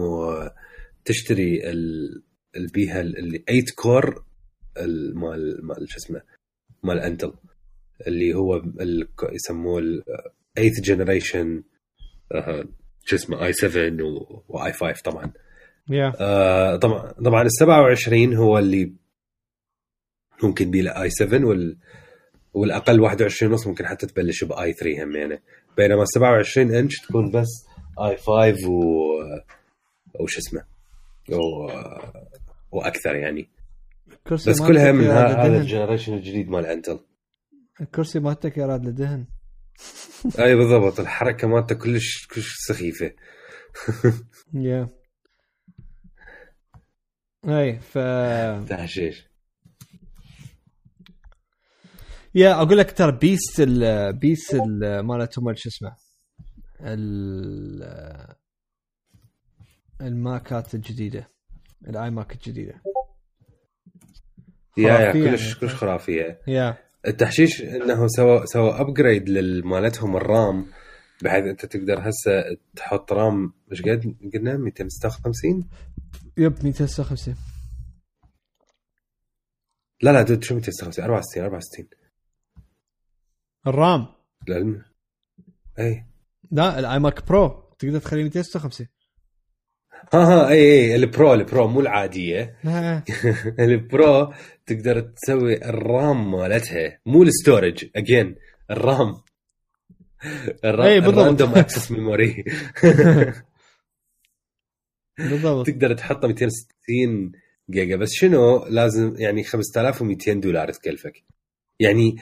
تشتري 1.05 1.69
ال- 1.69 2.23
اللي 2.55 2.67
بيها 2.73 3.01
اللي 3.01 3.43
8 3.47 3.63
كور 3.75 4.23
ال- 4.77 5.17
مال 5.19 5.65
مال 5.65 5.89
شو 5.89 5.97
اسمه 5.97 6.21
مال 6.83 6.99
انتل 6.99 7.33
اللي 8.07 8.33
هو 8.33 8.63
يسموه 9.33 9.79
ال 9.79 10.03
8 10.55 10.71
جنريشن 10.83 11.63
شو 13.05 13.15
اسمه 13.15 13.45
اي 13.45 13.53
7 13.53 13.97
واي 14.47 14.73
5 14.73 15.01
طبعا. 15.05 15.31
آه، 16.19 16.75
طبعا 16.75 17.11
طبعا 17.11 17.41
ال 17.41 17.51
27 17.51 18.33
هو 18.35 18.57
اللي 18.57 18.93
ممكن 20.43 20.71
بيه 20.71 21.01
اي 21.01 21.09
7 21.09 21.45
وال 21.45 21.77
والأقل 22.53 22.99
21 22.99 23.51
ونص 23.51 23.67
ممكن 23.67 23.85
حتى 23.85 24.07
تبلش 24.07 24.43
باي 24.43 24.73
3 24.73 25.03
همينه 25.03 25.39
بينما 25.77 26.05
27 26.05 26.75
انش 26.75 26.99
تكون 27.01 27.31
بس 27.31 27.65
آي 27.99 28.17
5 28.17 28.69
و 28.69 29.07
وش 30.19 30.37
اسمه 30.37 30.63
و... 31.29 31.67
وأكثر 32.71 33.15
يعني. 33.15 33.49
الكرسي 34.11 34.49
بس 34.49 34.61
كلها 34.61 34.91
من 34.91 35.03
هذا. 35.03 35.57
الجنريشن 35.57 36.13
الجديد 36.13 36.49
مال 36.49 36.65
انتل. 36.65 36.99
الكرسي 37.81 38.19
مالتك 38.19 38.57
يراد 38.57 38.85
لدهن. 38.85 39.25
أي 40.39 40.55
بالضبط 40.55 40.99
الحركة 40.99 41.47
مالته 41.47 41.75
كلش 41.75 42.27
كلش 42.27 42.55
سخيفة. 42.67 43.11
يا. 44.53 44.89
أي 47.47 47.79
ف 47.79 47.93
تهشيش 48.69 49.27
يا 52.37 52.61
أقول 52.61 52.77
لك 52.77 52.91
ترى 52.91 53.11
بيست 53.11 53.59
ال 53.59 54.13
بيست 54.13 54.53
ال 54.53 54.99
مالتهم 54.99 55.53
شو 55.55 55.69
اسمه 55.69 55.95
ال 56.81 58.35
الماكات 60.01 60.75
الجديدة 60.75 61.27
الاي 61.87 62.09
ماك 62.09 62.33
الجديدة. 62.33 62.81
يا 64.77 64.99
يا 64.99 65.11
كلش. 65.13 65.57
كلش 65.57 65.73
خرافية. 65.75 66.41
يا. 66.47 66.77
التحشيش 67.07 67.61
انه 67.61 68.07
سوى 68.07 68.45
سوى 68.45 68.81
ابجريد 68.81 69.29
لمالتهم 69.29 70.17
الرام 70.17 70.65
بحيث 71.23 71.43
أنت 71.43 71.65
تقدر 71.65 72.09
هسه 72.09 72.43
تحط 72.75 73.13
رام 73.13 73.53
إيش 73.71 73.81
قد 73.81 74.15
قلنا 74.33 74.57
256 74.57 75.69
يب 76.37 76.53
256 76.63 77.35
لا 80.01 80.11
لا 80.11 80.21
دود 80.21 80.43
شو 80.43 80.55
256 80.55 81.05
64 81.05 81.43
64 81.43 81.87
الرام. 83.67 84.07
لأن 84.47 84.81
أي. 85.79 86.05
لا 86.51 86.79
الاي 86.79 86.99
ماك 86.99 87.27
برو. 87.27 87.63
تقدر 87.79 87.99
تخليه 87.99 88.23
256 88.23 88.87
ها 90.13 90.19
ها 90.19 90.49
أي 90.49 90.59
أي 90.59 90.95
البرو 90.95 91.33
البرو 91.33 91.67
مو 91.67 91.79
العادية. 91.79 92.57
البرو 93.59 94.33
تقدر 94.65 94.99
تسوي 94.99 95.65
الرام 95.65 96.31
مالتها. 96.31 96.99
مو 97.05 97.23
الستورج 97.23 97.85
اجين 97.95 98.35
الرام. 98.71 99.15
الرام 100.65 100.85
إي، 100.87 100.99
بالضبط. 100.99 101.17
الراندوم 101.17 101.55
اكسس 101.55 101.91
ميموري 101.91 102.43
بالضبط. 105.19 105.67
تقدر 105.67 105.93
تحطه 105.93 106.27
260 106.27 107.31
جيجا. 107.69 107.95
بس 107.95 108.09
شنو؟ 108.11 108.65
لازم 108.69 109.15
يعني 109.17 109.43
5200 109.43 110.33
دولار 110.33 110.71
تكلفك. 110.71 111.23
يعني 111.79 112.15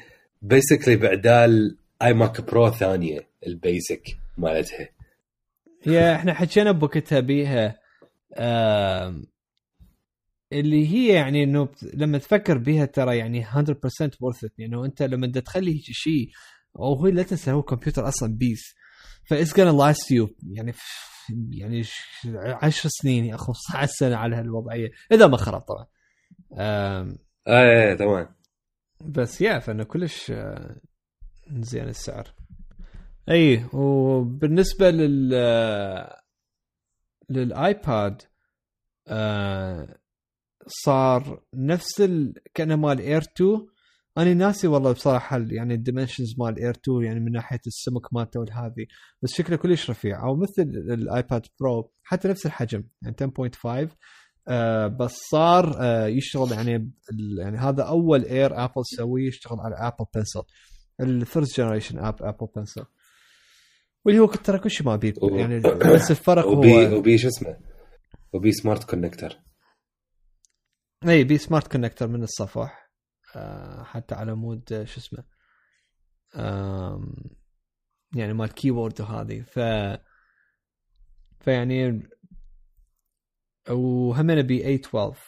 بيسكلي 0.46 0.96
بعدال 0.96 1.78
اي 2.02 2.14
ماك 2.14 2.42
برو 2.42 2.70
ثانية 2.72 3.28
البيسك 3.48 4.18
مالتها. 4.38 4.90
يا 5.88 6.16
إحنا 6.16 6.34
حكينا 6.34 6.72
بوقتها 6.72 7.20
بيها 7.20 7.80
اللي 10.54 10.88
هي 10.88 11.14
يعني 11.14 11.44
إنه 11.44 11.70
لما 11.94 12.18
تفكر 12.18 12.58
بيها 12.58 12.86
ترى 12.86 13.18
يعني 13.18 13.46
100% 13.46 13.48
worth 13.48 14.48
it. 14.48 14.52
يعني 14.58 14.86
أنت 14.86 15.04
لما 15.04 15.28
بدك 15.28 15.42
تخلي 15.42 15.80
شيء 15.84 16.30
أو 16.80 16.94
هو 16.94 17.08
لا 17.08 17.24
تنسى 17.24 17.52
هو 17.52 17.64
كمبيوتر 17.64 18.08
أصلا 18.08 18.34
بيس 18.38 18.76
فايز 19.30 19.54
gonna 19.54 19.78
last 19.96 20.04
you 20.06 20.30
يعني 20.52 20.74
يعني 21.50 21.84
ش- 21.84 22.28
عشر 22.36 22.90
سنين 22.90 23.26
يا 23.26 23.38
15 23.38 23.86
سنه 23.94 24.16
على 24.16 24.36
هالوضعية. 24.36 24.92
إذا 25.12 25.28
ما 25.28 25.38
خرب 25.38 25.62
طبعا. 25.62 25.86
إيه 27.48 27.90
إيه 27.90 27.94
تمام. 27.96 28.36
بس 29.02 29.42
يا 29.42 29.60
فإنه 29.60 29.84
كلش 29.84 30.32
آه، 30.32 30.76
زين 31.52 31.88
السعر. 31.88 32.34
إي 33.30 33.66
وبالنسبة 33.74 34.90
لل 34.92 35.32
آه، 35.34 36.22
للآيباد 37.30 38.22
آه، 39.08 40.00
صار 40.68 41.44
نفس 41.54 42.02
ال... 42.02 42.34
كأنه 42.54 42.76
مال 42.76 43.00
اير 43.00 43.22
2 43.22 43.68
أنا 44.18 44.34
ناسي 44.34 44.68
والله 44.68 44.92
بصراحة 44.92 45.46
يعني 45.50 45.74
الديمنشنز 45.74 46.36
مال 46.40 46.58
اير 46.60 46.70
2 46.70 47.04
يعني 47.04 47.20
من 47.20 47.32
ناحية 47.32 47.60
السمك 47.68 48.14
مالته 48.14 48.40
والهذه 48.40 48.86
بس 49.22 49.34
شكله 49.34 49.58
كلش 49.58 49.90
رفيع 49.90 50.24
أو 50.24 50.36
مثل 50.36 50.62
الايباد 50.62 51.46
برو 51.60 51.92
حتى 52.04 52.28
نفس 52.28 52.46
الحجم 52.46 52.84
يعني 53.02 53.16
10.5 53.22 53.96
آه 54.48 54.88
بس 54.88 55.12
صار 55.32 55.76
آه 55.80 56.08
يشتغل 56.08 56.52
يعني 56.52 56.92
يعني 57.40 57.58
هذا 57.58 57.84
أول 57.84 58.24
اير 58.24 58.64
ابل 58.64 58.84
تسويه 58.84 59.28
يشتغل 59.28 59.60
على 59.60 59.76
ابل 59.76 60.06
بنسل 60.16 60.44
الفيرست 61.00 61.58
جنريشن 61.58 62.00
اب 62.00 62.24
ابل 62.24 62.48
بنسل 62.56 62.86
واللي 64.06 64.20
هو 64.20 64.26
ترى 64.28 64.60
كل 64.60 64.72
شيء 64.72 64.86
ما 64.86 64.96
بيه 64.96 65.14
يعني 65.22 65.60
بس 65.94 66.12
الفرق 66.12 66.48
وبي 66.48 66.88
هو 66.88 66.98
وبي 66.98 67.18
شو 67.18 67.28
اسمه؟ 67.28 67.58
وبي 68.34 68.52
سمارت 68.52 68.84
كونكتر 68.84 69.40
اي 71.08 71.24
بي 71.24 71.38
سمارت 71.38 71.72
كونكتر 71.72 72.08
من 72.08 72.24
الصفح 72.24 72.92
آه 73.36 73.84
حتى 73.84 74.16
على 74.16 74.36
مود 74.36 74.74
آه، 74.74 74.84
شو 74.84 75.00
اسمه 75.00 75.24
آم 76.36 77.14
يعني 78.16 78.34
مال 78.34 78.54
كيبورد 78.54 79.02
وهذه 79.02 79.42
ف 79.42 79.60
فيعني 81.40 82.10
وهمنا 83.70 84.42
بي 84.42 84.78
812 84.78 85.20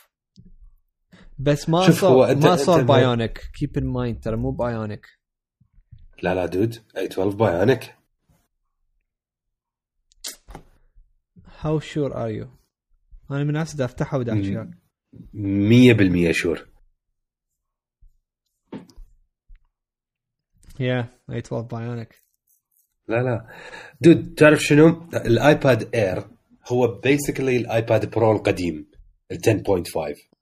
بس 1.40 1.70
ما 1.70 1.92
صار 1.92 2.36
ما 2.36 2.56
صار 2.56 2.84
بايونيك 2.84 3.42
كيب 3.60 3.78
ان 3.78 3.86
مايند 3.86 4.20
ترى 4.24 4.36
مو 4.36 4.52
بايونيك 4.52 5.08
لا 6.24 6.36
لا 6.36 6.46
دود 6.46 6.76
اي 6.98 7.06
12 7.06 7.30
بايونيك 7.38 7.96
هاو 11.60 11.80
شور 11.80 12.24
ار 12.24 12.30
يو 12.30 12.48
أنا 13.32 13.44
من 13.44 13.54
ناس 13.54 13.82
أفتحها 13.82 14.20
ودي 14.20 14.32
احكي 14.32 14.58
وياك 14.58 16.30
100% 16.30 16.32
شور 16.32 16.68
يا 20.80 21.20
812 21.28 21.68
بايونيك 21.68 22.24
لا 23.08 23.24
لا. 23.24 23.48
dude 24.02 24.34
تعرف 24.34 24.60
شنو؟ 24.60 25.10
الايباد 25.14 25.96
اير 25.96 26.37
هو 26.68 26.88
basically 26.88 27.58
الآيباد 27.58 28.10
برو 28.10 28.32
القديم 28.32 28.88
ال 29.32 29.38
10.5 29.38 30.38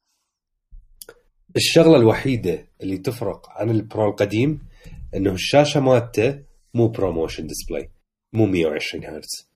الشغلة 1.56 1.96
الوحيدة 1.96 2.68
اللي 2.82 2.98
تفرق 2.98 3.50
عن 3.50 3.70
البرو 3.70 4.10
القديم 4.10 4.68
إنه 5.16 5.32
الشاشة 5.32 5.80
مالته 5.80 6.44
مو 6.74 6.88
ProMotion 6.88 7.48
display 7.48 7.90
مو 8.34 8.46
120 8.46 9.06
هرتز 9.06 9.50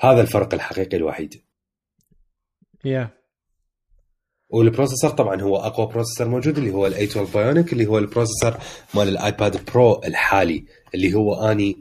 هذا 0.00 0.20
الفرق 0.20 0.54
الحقيقي 0.54 0.96
الوحيد. 0.96 1.42
yeah 2.84 3.10
وال 4.50 4.61
processor 4.61 5.10
طبعا 5.10 5.42
هو 5.42 5.56
أقوى 5.56 5.86
processor 5.86 6.28
موجود 6.28 6.58
اللي 6.58 6.70
هو 6.70 6.86
ال 6.86 7.04
A12 7.04 7.32
bionic 7.32 7.72
اللي 7.72 7.86
هو 7.86 7.98
ال 7.98 8.04
processor 8.04 8.58
مال 8.94 9.08
الآيباد 9.08 9.70
برو 9.70 10.00
الحالي 10.04 10.64
اللي 10.94 11.14
هو 11.14 11.34
أني 11.50 11.76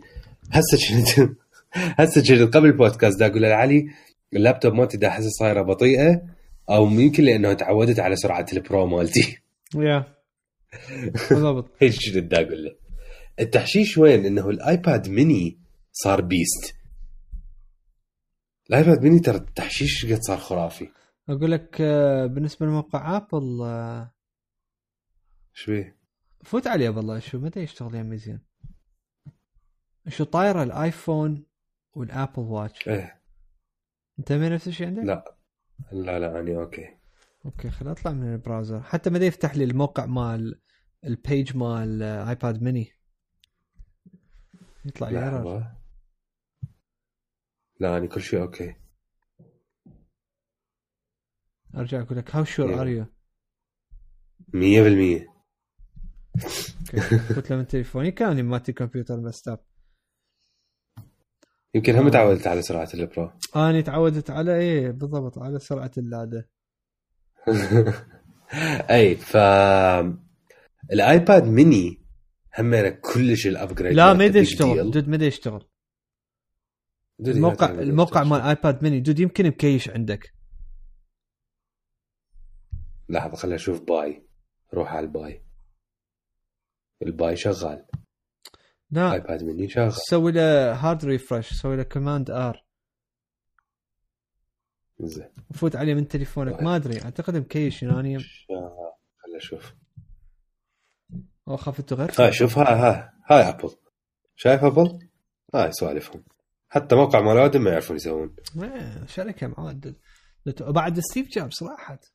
هسه 0.52 0.78
كنت 0.90 1.38
هسه 1.74 2.46
كنت 2.46 2.56
قبل 2.56 2.66
البودكاست 2.66 3.20
دا 3.20 3.26
أقول 3.26 3.42
لعلي 3.42 3.88
اللابتوب 4.34 4.74
مالتي 4.74 4.98
دا 4.98 5.08
احسها 5.08 5.30
صايرة 5.30 5.62
بطيئة 5.62 6.22
أو 6.70 6.90
يمكن 6.90 7.24
لأنه 7.24 7.54
تعودت 7.54 8.00
على 8.00 8.16
سرعة 8.16 8.46
البرو 8.54 8.88
مالتي. 8.88 9.38
yeah. 9.76 10.16
بالضبط. 11.30 11.72
هيك 11.82 11.94
كنت 11.94 12.18
دا 12.18 12.42
أقول 12.42 12.64
له. 12.64 12.76
التحشيش 13.40 13.98
وين؟ 13.98 14.26
إنه 14.26 14.50
الآيباد 14.50 15.10
ميني 15.10 15.60
صار 15.92 16.22
beast. 16.22 16.76
الآيباد 18.70 19.02
ميني 19.04 19.20
ترى 19.20 19.38
التحشيش 19.38 20.06
قد 20.06 20.20
صار 20.22 20.38
خرافي. 20.38 20.88
أقول 21.30 21.52
لك 21.52 21.78
آه، 21.82 22.26
بالنسبة 22.26 22.66
لموقع 22.66 23.18
آبل 23.18 23.62
آه، 23.64 24.12
شو؟ 25.54 25.84
فوت 26.44 26.68
عليه 26.68 26.90
والله 26.90 27.20
شو 27.20 27.40
متى 27.40 27.60
يشتغل 27.60 27.96
يعني 27.96 28.18
زين 28.18 28.40
شو 30.08 30.24
طايرة 30.24 30.64
الآيفون 30.64 31.46
والابل 31.94 32.42
واتش 32.42 32.88
إيه. 32.88 33.22
أنت 34.20 34.32
من 34.32 34.52
نفس 34.52 34.68
الشيء 34.68 34.88
عندك؟ 34.88 35.04
لا. 35.04 35.38
لا 35.92 36.20
لا 36.20 36.40
اني 36.40 36.58
أوكي. 36.58 36.98
أوكي 37.46 37.70
خل 37.70 37.88
أطلع 37.88 38.12
من 38.12 38.34
ال 38.34 38.39
browser. 38.39 38.82
حتى 38.82 39.10
ما 39.10 39.20
يفتح 39.20 39.56
لي 39.56 39.64
الموقع 39.64 40.06
مال 40.06 40.62
ال 41.06 41.16
page 41.16 41.58
مال 41.58 42.04
ايباد 42.04 42.64
ميني 42.64 42.92
يطلع 44.86 45.10
لي 45.10 45.24
error. 45.24 45.64
لا 47.80 47.98
اني 47.98 48.08
كل 48.08 48.22
شيء 48.22 48.42
okay. 48.42 48.76
أرجع 51.76 52.02
أقول 52.02 52.18
لك 52.18 52.36
how 52.36 52.44
sure 52.44 52.82
are 52.82 52.88
you 52.88 53.06
100% 54.54 55.32
قلت 57.36 57.52
له 57.52 57.58
من 57.58 57.68
تليفوني 57.68 58.12
كان 58.12 58.46
مالتي 58.46 58.74
كمبيوتر 58.74 59.20
مستاب 59.20 59.66
يمكن 61.76 61.96
هم 61.96 62.10
تعودت 62.10 62.48
على 62.48 62.62
سرعة 62.62 62.90
البرو. 62.94 63.32
أنا 63.56 63.82
تعودت 63.82 64.30
على 64.30 64.56
إيه 64.56 64.92
بالضبط 64.92 65.38
على 65.38 65.60
سرعة 65.60 65.92
اللاده 65.98 66.50
أي 68.90 69.16
ف 69.16 69.38
الآيباد 70.92 71.44
ميني 71.44 72.02
همينه 72.60 72.90
كلش 72.90 73.48
ال 73.48 73.54
upgrade 73.54 73.94
لا 73.94 74.14
ما 74.14 74.26
يشتغل. 74.26 74.92
dude 74.92 75.08
ما 75.10 75.26
يشتغل. 75.26 75.68
الموقع 77.20 77.70
الموقع. 77.70 78.24
مال 78.24 78.42
آيباد 78.42 78.84
ميني 78.84 79.00
dude 79.00 79.20
يمكن 79.20 79.48
مكيش 79.48 79.90
عندك. 79.90 80.34
لحظة 83.10 83.36
خليني 83.36 83.56
أشوف 83.56 83.82
buy. 83.82 84.28
روح 84.74 84.94
على 84.94 85.06
ال 85.06 85.13
buy. 85.13 85.44
ال 87.02 87.10
buy 87.10 87.36
شغال. 87.36 87.86
لا. 88.92 89.14
ايباد 89.14 89.44
ميني 89.44 89.70
شغال 89.70 89.94
سوي 89.94 90.32
له 90.32 90.74
hard 90.74 91.06
refresh 91.06 91.54
سوي 91.54 91.76
له 91.78 91.84
command 91.84 92.32
R 92.32 92.64
زين. 95.00 95.30
وفوت 95.50 95.76
عليه 95.76 95.94
من 95.94 96.08
تليفونك. 96.08 96.62
ما 96.64 96.76
أدري 96.76 97.02
أعتقد 97.02 97.38
مكيش 97.38 97.80
شغال. 97.80 97.94
خليني 97.94 99.38
أشوف 99.38 99.74
أو 101.48 101.58
خافته 101.58 101.96
غير 101.96 102.12
هاي 102.20 102.32
شوف 102.32 102.58
هاي 102.58 102.76
هاي 102.76 103.10
هاي 103.30 103.50
ابل 103.50 103.70
شايف 104.36 104.64
ابل؟ 104.64 105.00
هاي 105.56 105.72
سوالفهم. 105.72 106.24
حتى 106.70 106.96
موقع 106.96 107.22
مال 107.22 107.38
آدم 107.38 107.62
ما 107.64 107.72
يعرفون 107.72 107.96
يسوون. 107.96 108.36
إيه، 108.64 109.06
شركة 109.06 109.48
معاد 109.48 109.96
وبعد 110.62 111.00
ستيف 111.00 111.28
جوبز 111.30 111.64
راحت. 111.64 112.06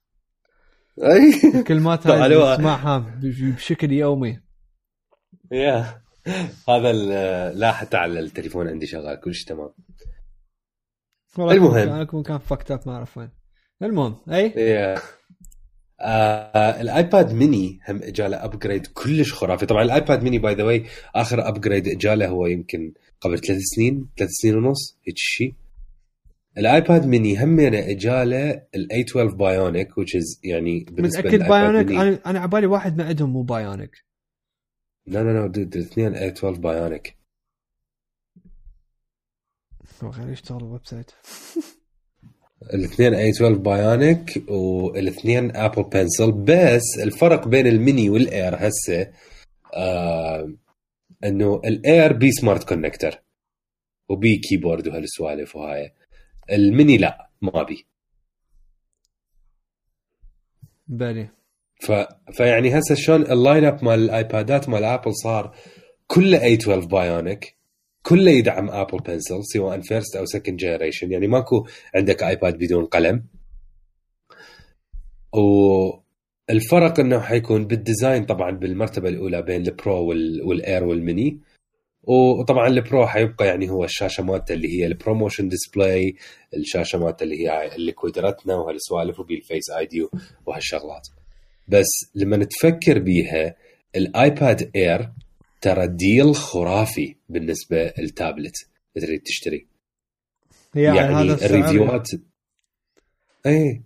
أي. 1.03 1.59
الكلمات 1.61 2.05
طبعاً 2.05 2.27
هاي 2.27 3.01
ب- 3.01 3.55
بشكل 3.55 3.93
يومي. 3.93 4.41
yeah. 5.53 6.06
هذا 6.69 6.93
لا 7.53 7.73
حتى 7.73 7.97
على 7.97 8.21
التليفون 8.21 8.69
عندي 8.69 8.87
شغال 8.87 9.21
كل 9.21 9.35
شيء 9.35 9.49
تمام 9.49 9.71
المهم. 11.39 12.05
كان 12.05 12.23
كان 12.23 12.39
fucked 12.39 12.71
up 12.71 12.81
ما 12.87 12.93
أعرف 12.93 13.19
وين. 13.19 13.31
المهم 13.83 14.17
أي؟ 14.31 14.55
آه 16.01 16.81
الآيباد 16.81 17.33
ميني 17.33 17.81
هم 17.89 18.03
إجاله 18.03 18.45
upgrade 18.45 18.87
كلش 18.87 19.33
خرافي. 19.33 19.67
طبعا 19.67 19.83
الآيباد 19.83 20.23
ميني 20.23 20.39
by 20.39 20.55
the 20.55 20.65
way 20.65 20.87
آخر 21.15 21.49
upgrade 21.49 21.89
إجاله 21.89 22.29
هو 22.29 22.47
يمكن 22.47 22.93
قبل 23.21 23.39
ثلاث 23.39 23.61
سنين 23.61 24.09
ثلاث 24.19 24.31
سنين 24.31 24.55
ونص 24.55 24.99
هيك 25.07 25.15
شيء 25.19 25.55
الآيباد 26.59 27.07
ميني 27.07 27.45
هم 27.45 27.61
إجاله 27.61 28.63
ال 28.75 29.01
A12 29.01 29.35
bionic 29.35 29.89
which 29.93 30.15
is 30.19 30.39
يعني 30.45 30.87
بالنسبة 30.91 31.21
متاكد 31.21 31.49
bionic 31.49 31.91
أنا 31.91 32.19
أنا 32.27 32.41
عبالي 32.41 32.67
واحد 32.67 32.99
ما 32.99 33.05
عندهم 33.05 33.31
مو 33.31 33.43
bionic 33.43 34.06
لا 35.07 35.23
لا 35.25 35.33
لا 35.41 35.47
dude 35.47 35.77
الاثنين 35.77 36.15
A12 36.15 36.29
bionic 36.29 37.17
هو 40.03 40.11
غير 40.11 40.29
يشتغل 40.33 40.59
ال 40.59 40.87
website. 40.87 41.11
الاثنين 42.75 43.15
A12 43.15 43.31
bionic 43.31 44.51
والاثنين 44.51 45.57
ابل 45.57 45.83
بنسل 45.83 46.33
بس 46.33 46.83
الفرق 47.03 47.49
بين 47.49 47.67
الميني 47.67 48.11
والاير 48.11 48.55
هسه 48.69 49.13
آه 49.75 50.53
إنه 51.25 51.61
الاير 51.65 52.13
بي 52.13 52.31
smart 52.33 52.69
connector 52.69 53.23
وبي 54.09 54.37
keyboard 54.37 54.89
وهالسوالف 54.89 55.57
وهاي. 55.57 55.95
الميني 56.53 56.97
لا 56.99 57.31
ما 57.43 57.63
بي. 57.63 57.87
بالي 60.89 61.29
ف... 61.81 61.93
فيعني 62.33 62.79
هسه 62.79 62.95
شلون 62.95 63.23
ال 63.23 63.65
lineup 63.65 63.85
مال 63.85 63.99
الآيبادات 64.05 64.69
مال 64.69 64.85
آبل 64.85 65.15
صار 65.15 65.55
كله 66.07 66.43
A12 66.43 66.55
bionic 66.55 67.57
كله 68.03 68.31
يدعم 68.31 68.71
آبل 68.71 68.99
بنسل 68.99 69.41
سواء 69.45 69.81
first 69.81 70.17
أو 70.17 70.25
second 70.27 70.57
generation 70.57 71.13
يعني 71.13 71.27
ماكو 71.27 71.67
عندك 71.95 72.23
آيباد 72.23 72.59
بدون 72.59 72.85
قلم. 72.85 73.25
والفرق 75.33 77.01
إنه 77.01 77.21
حيكون 77.21 77.67
بال 77.67 77.81
design 77.81 78.25
طبعا 78.25 78.51
بالمرتبة 78.51 79.09
الأولى 79.09 79.43
بين 79.43 79.67
البرو 79.67 80.09
وال... 80.09 80.43
والاير 80.43 80.85
والميني 80.85 81.41
وطبعا 82.03 82.69
البرو 82.69 83.07
حيبقى 83.07 83.47
يعني 83.47 83.71
هو 83.71 83.85
الشاشة 83.85 84.23
مالته 84.23 84.53
اللي 84.53 84.69
هي 84.69 84.87
ال 84.87 84.93
ProMotion 84.93 85.49
display 85.49 86.15
الشاشة 86.57 86.99
مالته 86.99 87.23
اللي 87.25 87.49
هي 87.49 87.71
retina 88.19 88.55
وهالسوالف 88.55 89.21
وبال 89.21 89.71
face 89.71 89.87
ID 89.87 90.09
وهالشغلات. 90.47 91.09
بس 91.69 92.11
لما 92.15 92.45
تفكر 92.45 92.99
بيها 92.99 93.57
الآيباد 93.97 94.71
إير 94.77 95.13
ترى 95.61 95.87
deal 95.87 96.35
خرافي 96.35 97.17
بالنسبة 97.29 97.93
للتابلت. 97.99 98.55
تريد 98.95 99.23
تشتري؟ 99.23 99.67
يعني, 100.75 100.97
يعني 100.97 101.15
هذا 101.15 101.35
السعر. 101.35 101.51
ال 101.51 101.57
review 101.57 101.97
ات. 101.97 102.11
اي 103.47 103.83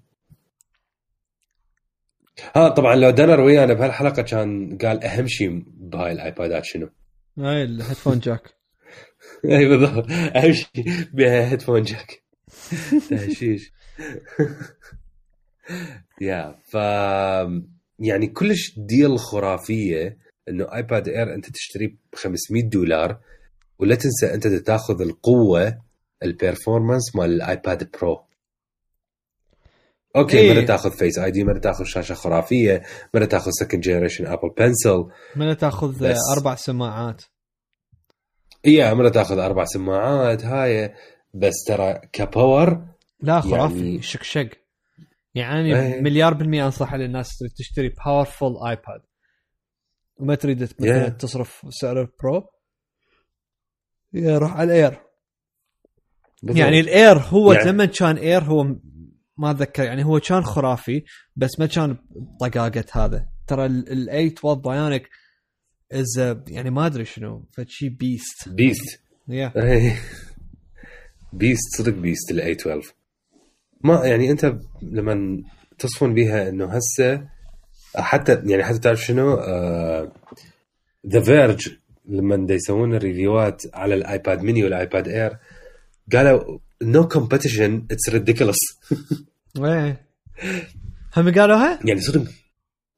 ها 2.57 2.69
طبعا 2.69 2.97
لو 2.97 3.11
دنر 3.11 3.41
ويانا 3.41 3.75
بهالحلقة 3.75 4.23
كان 4.23 4.79
قال 4.79 5.05
أهم 5.05 5.27
شيء 5.29 5.63
بهاي 5.67 6.13
الآيبادات 6.13 6.65
شنو؟ 6.65 6.89
هاي 7.39 7.63
ال 7.63 7.68
headphone 7.68 8.19
jack. 8.19 8.43
اي 9.45 9.69
بالضبط. 9.69 10.11
أهم 10.11 10.53
شيء 10.53 10.85
بها 11.13 11.51
headphone 11.51 11.83
jack. 11.83 12.23
تحشيش. 13.11 13.73
yeah 16.21 16.59
ف 16.69 16.75
يعني 17.99 18.27
كلش 18.27 18.75
deal 18.79 19.19
خرافية 19.19 20.19
إنه 20.49 20.75
ايباد 20.75 21.09
اير 21.09 21.35
أنت 21.35 21.51
تشتريه 21.51 21.89
ب 21.89 22.15
500 22.17 22.63
دولار 22.63 23.19
ولا 23.79 23.95
تنسى 23.95 24.35
أنت 24.35 24.47
تاخذ 24.47 25.01
القوة 25.01 25.79
ال 26.23 26.31
performance 26.31 27.17
مال 27.17 27.31
الايباد 27.33 27.91
برو 27.91 28.25
okay 30.17 30.39
إيه. 30.39 30.55
مره 30.55 30.65
تاخذ 30.65 30.91
face 30.91 31.19
ID 31.19 31.45
مره 31.45 31.59
تاخذ 31.59 31.85
شاشة 31.85 32.15
خرافية 32.15 32.83
مره 33.15 33.25
تاخذ 33.25 33.51
second 33.61 33.81
generation 33.81 34.27
ابل 34.27 34.51
بنسل 34.59 35.05
من 35.37 35.57
تاخذ 35.57 35.99
بس. 36.05 36.17
أربع 36.37 36.55
سماعات. 36.55 37.23
اي 38.67 38.95
مره 38.95 39.09
تاخذ 39.09 39.39
أربع 39.39 39.65
سماعات 39.65 40.45
هاي 40.45 40.95
بس 41.35 41.55
ترى 41.67 42.01
ك 42.13 42.25
power 42.25 42.85
لا 43.21 43.41
خرافي. 43.41 43.75
يعني- 43.75 44.01
يعني... 44.35 44.51
يعني 45.35 45.77
إيه. 45.81 46.01
مليار 46.01 46.35
بالمية 46.35 46.67
أنصح 46.67 46.95
للناس 46.95 47.39
تريد 47.39 47.51
تشتري 47.57 47.89
powerful 47.89 48.53
ايباد 48.69 49.03
وما 50.17 50.35
تريد 50.35 50.63
مثلا 50.63 51.09
Yeah. 51.09 51.13
تصرف 51.13 51.63
سعر 51.69 52.01
البرو 52.01 52.49
يا 54.13 54.39
روح 54.39 54.53
على 54.53 54.65
الاير 54.65 55.01
بالضبط. 56.43 56.61
يعني 56.61 56.81
الاير 56.81 57.19
هو 57.19 57.53
يعني-. 57.53 57.67
لما 57.69 57.85
كان 57.85 58.17
اير 58.17 58.43
هو 58.43 58.65
ما 59.37 59.51
أتذكر 59.51 59.85
يعني 59.85 60.05
هو 60.05 60.21
كان 60.21 60.43
خرافي 60.45 61.05
بس 61.37 61.59
ما 61.59 61.67
كان 61.67 61.97
طقاقة 62.41 62.85
هذا 62.93 63.29
ترى 63.47 63.67
ال 63.67 63.85
A12 64.07 64.27
Bionic 64.27 65.09
is 65.93 66.37
يعني 66.49 66.71
ما 66.71 66.87
أدري 66.87 67.05
شنو 67.05 67.49
فشي 67.53 67.89
beast 67.89 68.49
beast 68.49 69.01
يا. 69.29 69.53
بيست 71.33 71.77
صدق 71.79 71.93
بيست 71.95 72.31
الاي 72.31 72.53
12 72.53 72.95
ما 73.85 74.07
يعني 74.07 74.31
أنت 74.31 74.57
لما 74.83 75.43
تصفن 75.79 76.15
بيها 76.15 76.49
إنه 76.49 76.67
هسه 76.67 77.29
حتى 77.97 78.43
يعني 78.47 78.65
حتى 78.65 78.79
تعرف 78.79 79.05
شنو 79.05 79.37
The 81.07 81.21
Verge 81.21 81.69
لما 82.09 82.55
يسوون 82.55 82.95
ال 82.95 83.03
review 83.03 83.54
ات 83.54 83.63
على 83.75 83.95
الآيباد 83.95 84.43
ميني 84.43 84.65
والآيباد 84.65 85.09
إير 85.09 85.37
قالوا 86.13 86.59
no 86.83 87.09
competition 87.09 87.87
it's 87.91 88.09
ridiculous 88.09 88.59
إيه. 89.59 90.07
هم 91.17 91.35
قالوها؟ 91.35 91.79
يعني 91.85 92.01
صدق 92.01 92.31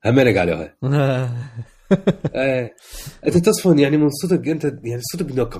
هم 0.07 0.19
قالوها. 0.39 0.77
إيه. 2.35 2.75
أنت 3.27 3.37
تصفن 3.37 3.79
يعني 3.79 3.97
من 3.97 4.11
صدق 4.11 4.51
أنت 4.51 4.65
يعني 4.65 5.03
صدق 5.13 5.35
no 5.35 5.51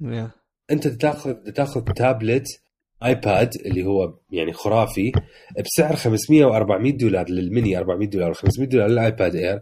yeah. 0.00 0.30
أنت 0.70 0.88
تاخذ 0.88 1.34
تاخذ 1.34 1.84
تابلت 1.84 2.46
ايباد 3.04 3.54
اللي 3.66 3.84
هو 3.84 4.14
يعني 4.30 4.52
خرافي 4.52 5.12
بسعر 5.64 5.96
500 5.96 6.44
و400 6.46 6.96
دولار 6.96 7.28
للميني 7.30 7.78
400 7.78 8.08
دولار 8.08 8.34
و500 8.34 8.62
دولار 8.62 8.88
للآيباد 8.88 9.34
اير 9.36 9.60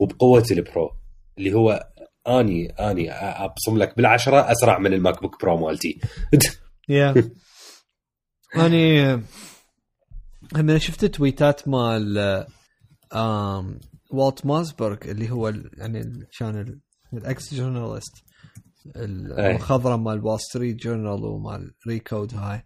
وبقوة 0.00 0.44
البرو 0.50 0.90
اللي 1.38 1.54
هو 1.54 1.86
أني 2.28 2.66
أني 2.70 3.12
أبصم 3.12 3.78
لك 3.78 3.96
بالعشرة 3.96 4.52
أسرع 4.52 4.78
من 4.78 4.92
الماك 4.92 5.22
بوك 5.22 5.42
برو 5.42 5.56
مالتي. 5.56 6.00
Yeah 6.88 7.14
أني 8.56 9.14
هم 10.56 10.78
شفت 10.78 11.04
tweet 11.04 11.57
ات 11.57 11.68
مال 11.68 12.46
والت 14.10 14.46
موسبرغ 14.46 14.96
اللي 15.04 15.30
هو 15.30 15.48
يعني 15.76 16.26
كان 16.38 16.60
ال- 16.60 16.80
ال 17.12 17.26
ex 17.26 17.54
journalist 17.54 18.12
المخضرم 18.96 20.04
مال 20.04 20.24
وول 20.24 20.40
ستريت 20.40 20.76
جورنال 20.76 21.24
ومال 21.24 21.74
ريكود 21.88 22.34
هاي. 22.34 22.62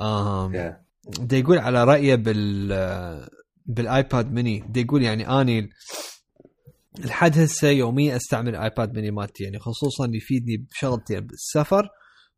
آم. 0.00 0.52
دا 1.20 1.36
يقول 1.36 1.58
على 1.58 1.84
رأيه 1.84 2.14
بال 2.14 3.28
بالايباد 3.66 4.32
ميني 4.32 4.64
دا 4.68 4.80
يقول 4.80 5.02
يعني 5.02 5.28
أني 5.28 5.70
لحد 6.98 7.38
هسه 7.38 7.68
يوميا 7.68 8.16
أستعمل 8.16 8.48
الايباد 8.48 8.94
ميني 8.94 9.10
مالتي 9.10 9.44
يعني 9.44 9.58
خصوصا 9.58 10.10
يفيدني 10.12 10.56
بشغلتين 10.56 11.20
بالسفر 11.20 11.88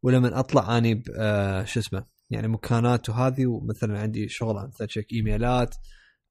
ولما 0.02 0.40
أطلع 0.40 0.78
أني 0.78 1.02
آه، 1.18 1.64
شو 1.64 1.80
اسمه 1.80 2.04
يعني 2.30 2.48
مكانات 2.48 3.08
وهذه 3.08 3.46
ومثلا 3.46 4.00
عندي 4.00 4.28
شغله 4.28 4.66
مثلا 4.66 4.86
check 4.86 5.12
email 5.12 5.64
ات 5.64 5.74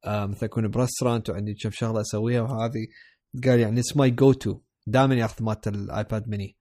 آه، 0.05 0.25
مثلا 0.25 0.49
أكون 0.49 0.67
ب 0.67 0.73
restaurant 0.73 1.29
وعندي 1.29 1.53
كم 1.53 1.69
شغلة 1.71 2.01
أسويها 2.01 2.41
وهذه. 2.41 2.87
قال 3.45 3.59
يعني 3.59 3.79
it's 3.79 3.97
my 3.97 4.11
go-to 4.11 4.59
دائما 4.87 5.15
ياخذ 5.15 5.43
مالت 5.43 5.67
الايباد 5.67 6.27
ميني 6.27 6.57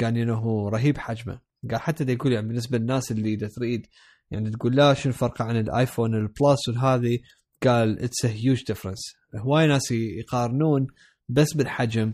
قال 0.00 0.16
إنه 0.18 0.34
هو 0.34 0.68
رهيب 0.68 0.98
حجمه. 0.98 1.40
قال 1.70 1.80
حتى 1.80 2.04
دا 2.04 2.12
يقول 2.12 2.32
يعني 2.32 2.48
بالنسبة 2.48 2.78
للناس 2.78 3.12
اللي 3.12 3.36
تريد 3.36 3.86
يعني 4.30 4.50
تقول 4.50 4.76
لا 4.76 4.94
شنو 4.94 5.12
الفرق 5.12 5.42
عن 5.42 5.56
الآيفون 5.56 6.14
البلس 6.14 6.68
وهذه؟ 6.68 7.18
قال 7.62 8.02
it's 8.04 8.26
huge 8.26 8.64
difference 8.64 8.98
هواي 9.36 9.66
ناس 9.66 9.90
يقارنون 9.90 10.86
بس 11.28 11.52
بالحجم 11.54 12.12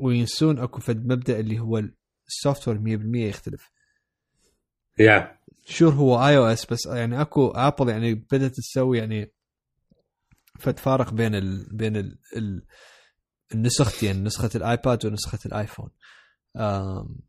وينسون 0.00 0.58
أكو 0.58 0.80
فد 0.80 1.06
مبدأ 1.06 1.40
اللي 1.40 1.58
هو 1.60 1.82
ال 2.28 2.68
software 2.68 2.78
100% 2.78 3.16
يختلف. 3.16 3.70
Yeah 4.98 5.38
sure 5.66 5.92
هو 5.92 6.26
آي 6.26 6.36
أو 6.36 6.46
إس 6.46 6.66
بس 6.66 6.86
يعني 6.86 7.20
أكو 7.20 7.48
آبل 7.48 7.88
يعني 7.88 8.14
بدأت 8.14 8.54
تسوي 8.54 8.98
يعني 8.98 9.32
فد 10.58 10.78
فارق 10.78 11.12
بين 11.12 11.34
ال 11.34 11.76
بين 11.76 11.96
ال 11.96 12.18
ال 12.36 12.62
النسختين 13.54 14.24
نسخة 14.24 14.50
الآيباد 14.54 15.06
ونسخة 15.06 15.38
الآيفون. 15.46 15.90
آم، 16.56 17.20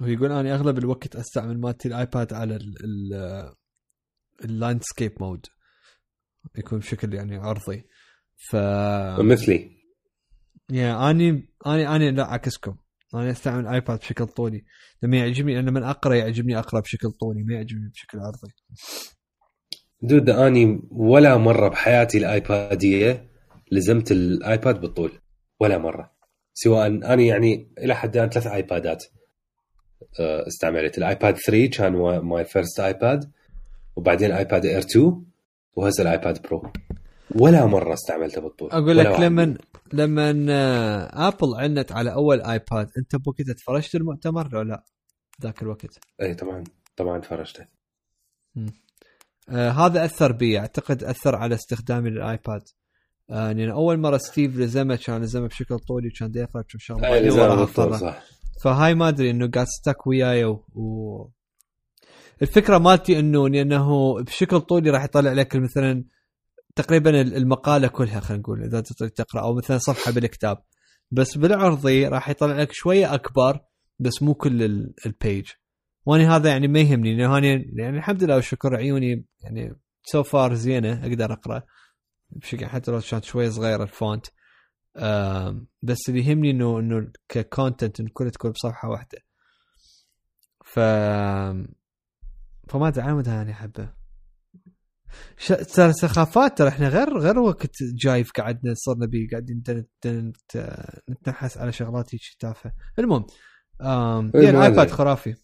ويقول 0.00 0.32
أنا 0.32 0.54
أغلب 0.54 0.78
الوقت 0.78 1.16
أستعمل 1.16 1.60
مالتي 1.60 1.88
الآيباد 1.88 2.32
على 2.32 2.56
ال 2.56 2.74
ال 2.84 3.54
ال 4.44 4.51
landscape 4.51 5.12
mode 5.20 5.46
يكون 6.58 6.78
بشكل 6.78 7.14
يعني 7.14 7.36
عرضي. 7.36 7.84
ف 8.50 8.56
مثلي. 9.20 9.70
يعني 10.70 11.10
اني 11.10 11.48
اني 11.66 11.96
أني 11.96 12.10
لا 12.10 12.24
عكسكم. 12.26 12.76
أنا 13.14 13.30
أستعمل 13.30 13.60
الايباد 13.60 13.98
بشكل 13.98 14.26
طولي. 14.26 14.64
لما 15.02 15.16
يعجبني 15.16 15.54
لأن 15.54 15.72
من 15.72 15.82
أقرأ 15.82 16.14
يعجبني 16.14 16.58
أقرأ 16.58 16.80
بشكل 16.80 17.10
طولي 17.10 17.42
ما 17.42 17.54
يعجبني 17.54 17.88
بشكل 17.88 18.18
عرضي. 18.18 18.52
Dude 20.02 20.30
أني 20.30 20.82
ولا 20.90 21.36
مرة 21.36 21.68
بحياتي 21.68 22.18
الآيبادية 22.18 23.30
لزمت 23.72 24.12
الآيباد 24.12 24.80
بالطول. 24.80 25.12
ولا 25.60 25.78
مرة. 25.78 26.17
سواء 26.62 26.86
اني 26.86 27.26
يعني 27.26 27.68
إلى 27.78 27.94
حد 27.94 28.16
الآن 28.16 28.28
ثلاث 28.30 28.46
آيبادات 28.46 29.04
آه، 30.20 30.46
استعملت. 30.46 30.98
الآيباد 30.98 31.36
3 31.36 31.66
كان 31.66 31.92
my 32.22 32.44
first 32.44 32.80
آيباد 32.80 33.30
وبعدين 33.96 34.32
آيباد 34.32 34.66
إير 34.66 34.78
2 34.78 35.24
وهسه 35.76 36.02
الآيباد 36.02 36.42
برو. 36.42 36.72
ولا 37.34 37.66
مرة 37.66 37.94
استعملته 37.94 38.40
بالطول 38.40 38.70
أقول 38.70 38.98
ولا 38.98 39.02
لك. 39.02 39.20
لما 39.20 39.58
لما 39.92 40.30
ابل 41.28 41.54
عنت 41.56 41.92
على 41.92 42.12
أول 42.12 42.40
آيباد 42.40 42.90
أنت 42.98 43.16
بوقتها 43.16 43.52
تفرجت 43.52 43.94
المؤتمر 43.94 44.52
لو 44.52 44.62
لا؟ 44.62 44.84
ذاك 45.42 45.62
الوقت. 45.62 45.98
اي 46.22 46.34
طبعا 46.34 46.64
طبعا 46.96 47.20
فرجته 47.20 47.66
آه 49.50 49.70
هذا 49.70 50.04
أثر 50.04 50.32
بي 50.32 50.58
أعتقد 50.58 51.04
أثر 51.04 51.36
على 51.36 51.54
استخدامي 51.54 52.10
للآيباد. 52.10 52.62
يعني 53.28 53.72
أول 53.72 53.98
مرة 54.00 54.16
ستيف 54.18 54.56
لزمه 54.56 54.96
كان 54.96 55.22
لزمه 55.22 55.46
بشكل 55.46 55.78
طولي 55.78 56.08
وكان 56.08 56.30
دا 56.30 56.40
يقرا 56.40 56.62
كم 56.62 56.78
شغله 56.78 57.08
فهاي 58.62 58.94
ما 58.94 59.08
أدري 59.08 59.30
إنه 59.30 59.50
قاعد 59.50 59.66
stick 59.66 60.06
وياي 60.06 60.44
و... 60.44 60.64
و... 60.74 61.28
الفكرة 62.42 62.78
مالتي 62.78 63.18
إنه 63.18 63.46
انه 63.46 64.14
بشكل 64.22 64.60
طولي 64.60 64.90
راح 64.90 65.04
يطلع 65.04 65.32
لك 65.32 65.56
مثلا 65.56 66.04
تقريبا 66.76 67.20
المقالة 67.20 67.88
كلها 67.88 68.20
خلينا 68.20 68.40
نقول 68.42 68.64
إذا 68.64 68.80
تقرأ 69.16 69.40
أو 69.42 69.54
مثلا 69.54 69.78
صفحة 69.78 70.12
بالكتاب. 70.12 70.58
بس 71.10 71.38
بالعرضي 71.38 72.06
راح 72.06 72.28
يطلع 72.28 72.60
لك 72.60 72.72
شوية 72.72 73.14
أكبر 73.14 73.60
بس 73.98 74.22
مو 74.22 74.34
كل 74.34 74.62
ال- 74.62 74.94
ال 75.06 75.14
page 75.14 75.46
وأنا 76.06 76.36
هذا 76.36 76.48
يعني 76.50 76.68
ما 76.68 76.80
يهمني 76.80 77.16
لأنه 77.16 77.38
يعني 77.76 77.98
الحمد 77.98 78.24
لله 78.24 78.34
والشكر 78.36 78.76
عيوني 78.76 79.24
يعني 79.40 79.74
so 80.02 80.22
far 80.22 80.54
زينة 80.54 81.06
أقدر 81.06 81.32
أقرأ. 81.32 81.62
بشكل 82.30 82.66
حتى 82.66 82.90
لو 82.90 83.00
كانت 83.10 83.24
شوية 83.24 83.48
صغيرة 83.50 83.82
ال 83.82 83.89
font. 83.89 84.26
بس 85.82 85.98
اللي 86.08 86.20
يهمني 86.20 86.50
انه 86.50 86.78
إنه 86.78 87.10
ك 87.28 87.37
content 87.37 88.00
انه 88.00 88.08
كله 88.12 88.30
تكون 88.30 88.50
بصفحة 88.50 88.88
واحدة. 88.88 89.18
ف 90.64 90.78
فما 92.68 92.88
ادري 92.88 93.04
أنا 93.04 93.14
مدى 93.14 93.30
أنا 93.30 93.50
احبه 93.52 93.92
ش- 95.38 95.48
ترى 95.74 95.92
سخافات 95.92 96.58
ترى 96.58 96.68
إحنا 96.68 96.88
غير 96.88 97.18
غير 97.18 97.38
وقت 97.38 97.70
جايف 97.82 98.32
قعدنا 98.32 98.74
صرنا 98.76 99.06
بيه 99.06 99.28
قاعدين 99.30 99.56
نت- 99.68 100.06
نت- 100.06 100.76
نتنحس 101.10 101.58
على 101.58 101.72
شغلات 101.72 102.14
هيك 102.14 102.20
تافهة. 102.40 102.72
المهم 102.98 103.26
آم 103.80 104.32
إيه، 104.34 104.42
يعني 104.44 104.64
ايباد. 104.64 104.90
خرافي. 104.90 105.34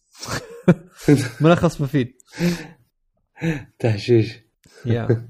ملخص 1.41 1.81
مفيد. 1.81 2.13
تهشيش. 3.79 4.39
يا 4.87 5.29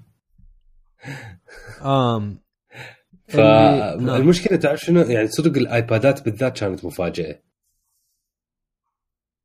اللي- 3.35 4.07
فالمشكلة 4.07 4.59
تعرف 4.59 4.81
شنو؟ 4.81 5.01
يعني 5.01 5.29
صدق 5.29 5.57
الآيبادات 5.59 6.25
بالذات 6.25 6.59
كانت 6.61 6.85
مفاجأة. 6.85 7.43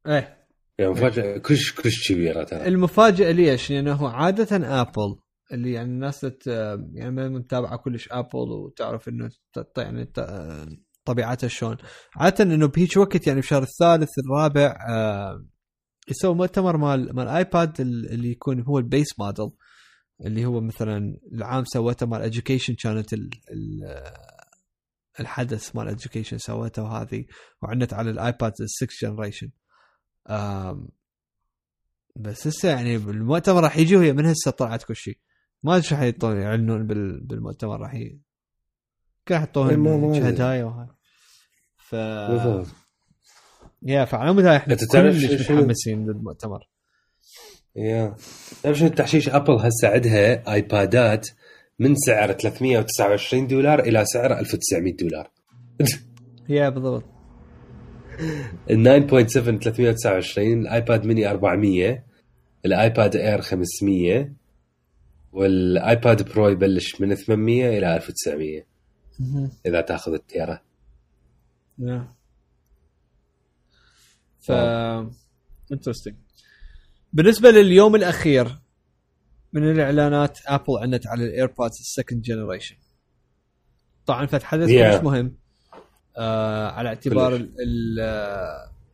إيه. 0.08 0.48
يعني 0.80 0.91
مفاجأة 0.91 1.38
كلش 1.38 1.74
كلش 1.74 2.12
كبيرة 2.12 2.43
ترى. 2.43 2.67
المفاجأة 2.67 3.32
ليش؟ 3.32 3.72
لأنه 3.72 4.10
عادة 4.10 4.82
آبل 4.82 5.15
اللي 5.54 5.72
يعني 5.74 5.89
الناس 5.89 6.19
تت 6.22 6.48
يعني 6.93 7.12
ما 7.12 7.30
متابعة 7.30 7.78
كلش 7.78 8.08
آبل 8.12 8.50
وتعرف 8.65 9.10
إنه 9.10 9.30
يعني 9.78 10.12
طبيعتها 11.06 11.48
شلون. 11.48 11.78
عادة 12.15 12.43
إنه 12.43 12.67
بهيج 12.67 12.98
وقت 12.98 13.28
يعني 13.28 13.39
بشهر 13.39 13.63
الثالث 13.63 14.10
الرابع 14.19 14.78
آه، 14.89 15.45
يسوي 16.10 16.36
مؤتمر 16.36 16.78
مال 16.78 17.15
مال 17.15 17.28
آيباد 17.28 17.82
اللي 17.82 18.32
يكون 18.32 18.62
هو 18.62 18.78
ال 18.78 18.86
base 18.86 19.19
model. 19.19 19.50
اللي 20.25 20.45
هو 20.45 20.62
مثلا 20.62 21.17
العام 21.32 21.65
سوته 21.65 22.05
مال 22.05 22.21
education 22.22 22.76
كانت 22.75 23.13
ال 23.13 23.29
ال 23.51 23.84
الحدث 25.19 25.75
مال 25.75 25.88
education 25.88 26.38
سوته 26.38 26.84
وهذه 26.84 27.25
وعنت 27.62 27.93
على 27.93 28.10
الآيباد 28.10 28.53
6 28.65 28.88
generation 29.02 29.52
بس 32.15 32.47
هسه 32.47 32.69
يعني 32.69 32.95
المؤتمر 32.95 33.63
راح 33.63 33.77
يجي 33.77 33.95
وهي 33.95 34.13
من 34.13 34.25
هسه 34.25 34.51
طلعت 34.51 34.84
كل 34.84 34.95
شيء. 34.95 35.17
ما 35.63 35.75
أدري 35.75 35.88
شو 35.88 35.95
حيطلعون 35.95 36.38
يعلنون 36.41 36.88
بال- 36.88 37.19
بالمؤتمر 37.23 37.79
راح 37.82 37.93
ي... 37.95 38.19
راح 39.32 39.41
يحطون. 39.41 39.67
هدايا 40.27 40.63
وهاي. 40.63 40.88
ف 41.77 41.93
yeah 43.84 44.06
فعلى 44.05 44.34
مدى 44.34 44.55
إحنا 44.55 44.75
كلش 44.75 45.23
متحمسين 45.60 46.05
للمؤتمر. 46.05 46.69
Yeah. 47.80 48.15
تعرف 48.63 48.78
شنو 48.78 48.88
التحشيش 48.88 49.30
أبل 49.30 49.54
هسه 49.54 49.88
عندها 49.88 50.54
آيبادات 50.54 51.28
من 51.80 51.96
سعر 51.96 52.32
329 52.32 53.48
دولار 53.48 53.80
إلى 53.80 54.06
سعر 54.06 54.39
1900 54.39 54.96
دولار. 54.96 55.32
Yeah 56.50 56.69
بالضبط. 56.70 57.04
ال 58.70 59.08
9.7 59.10 59.28
329 59.30 60.62
الآيباد 60.62 61.06
ميني 61.06 61.30
400 61.30 62.04
الآيباد 62.65 63.15
إير 63.15 63.42
500 63.42 64.32
والآيباد 65.32 66.30
برو 66.30 66.50
يبلش 66.50 67.02
من 67.02 67.15
800 67.15 67.78
إلى 67.78 67.96
1900 67.96 68.65
إذا 69.65 69.82
تأخذ 69.82 70.13
ال 70.13 70.23
tera 70.23 70.60
ف 74.39 74.52
interesting 75.72 76.15
بالنسبة 77.13 77.50
لليوم 77.52 77.95
الأخير 77.95 78.48
من 79.54 79.72
الإعلانات 79.72 80.39
Apple 80.48 80.78
أعلنت 80.82 81.08
على 81.08 81.26
ال 81.26 81.32
AirPods 81.32 81.80
ال 81.80 81.86
second 81.86 82.22
generation 82.22 82.76
طبعا 84.06 84.26
فد 84.26 84.43
حدث 84.43 84.69
Yeah. 84.69 84.95
مش 84.98 85.04
مهم. 85.04 85.38
آه 86.17 86.67
على 86.72 86.89
اعتبار. 86.89 87.48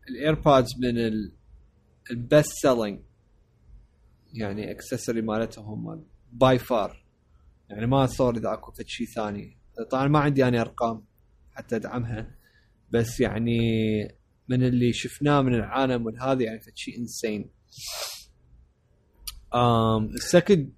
ال 0.10 0.18
AirPods 0.18 0.75
من 0.80 1.12
ال 2.12 2.19
best 2.19 2.51
selling 2.54 2.99
يعني 4.34 4.71
accessory 4.71 5.21
مالتهم 5.21 6.06
by 6.32 6.60
far 6.60 7.06
يعني 7.69 7.88
ما 7.88 8.06
صار 8.06 8.38
إذا 8.38 8.54
أكو 8.54 8.71
فد 8.71 8.88
شيء 8.88 9.08
ثاني. 9.08 9.58
طبعا 9.91 10.08
ما 10.08 10.19
عندي 10.19 10.47
أنا 10.47 10.62
أرقام 10.62 11.06
حتى 11.51 11.75
أدعمها. 11.75 12.36
بس 12.91 13.19
يعني 13.19 13.58
من 14.47 14.63
اللي 14.63 14.93
شفناه 14.93 15.41
من 15.41 15.54
العالم 15.54 16.06
والهذا 16.06 16.43
يعني 16.43 16.60
فد 16.60 16.71
شيء 16.75 16.99
insane 16.99 17.49
um, 19.53 20.13
ال 20.15 20.24
second 20.24 20.73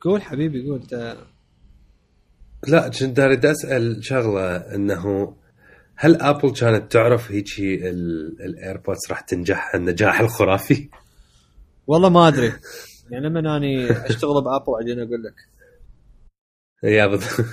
قول 0.00 0.22
حبيبي 0.22 0.68
قول 0.68 0.80
انت. 0.80 1.16
لا 2.68 2.88
كنت 2.88 3.18
أريد 3.18 3.46
أسأل 3.46 4.04
شغلة 4.04 4.56
إنه 4.56 5.36
هل 5.96 6.22
Apple 6.22 6.52
كانت 6.52 6.92
تعرف 6.92 7.30
هيجي 7.30 7.90
ال 7.90 8.04
AirPods 8.04 8.98
راح 9.10 9.20
تنجح 9.20 9.74
النجاح 9.74 10.20
الخرافي؟ 10.20 10.88
والله 11.86 12.08
ما 12.08 12.28
أدري. 12.28 12.52
يعني 13.10 13.28
لما 13.28 13.56
أني 13.56 13.90
أشتغل 13.90 14.44
ب 14.44 14.49
Apple 14.49 14.72
بعدين 14.72 15.00
أقول 15.00 15.22
لك. 15.22 15.34
yeah 16.82 17.06
بالضبط 17.06 17.46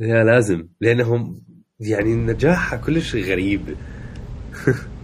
yeah 0.00 0.24
لازم. 0.24 0.68
لأنهم 0.80 1.42
يعني 1.80 2.14
نجاحها 2.14 2.78
كلش 2.78 3.16
غريب. 3.16 3.76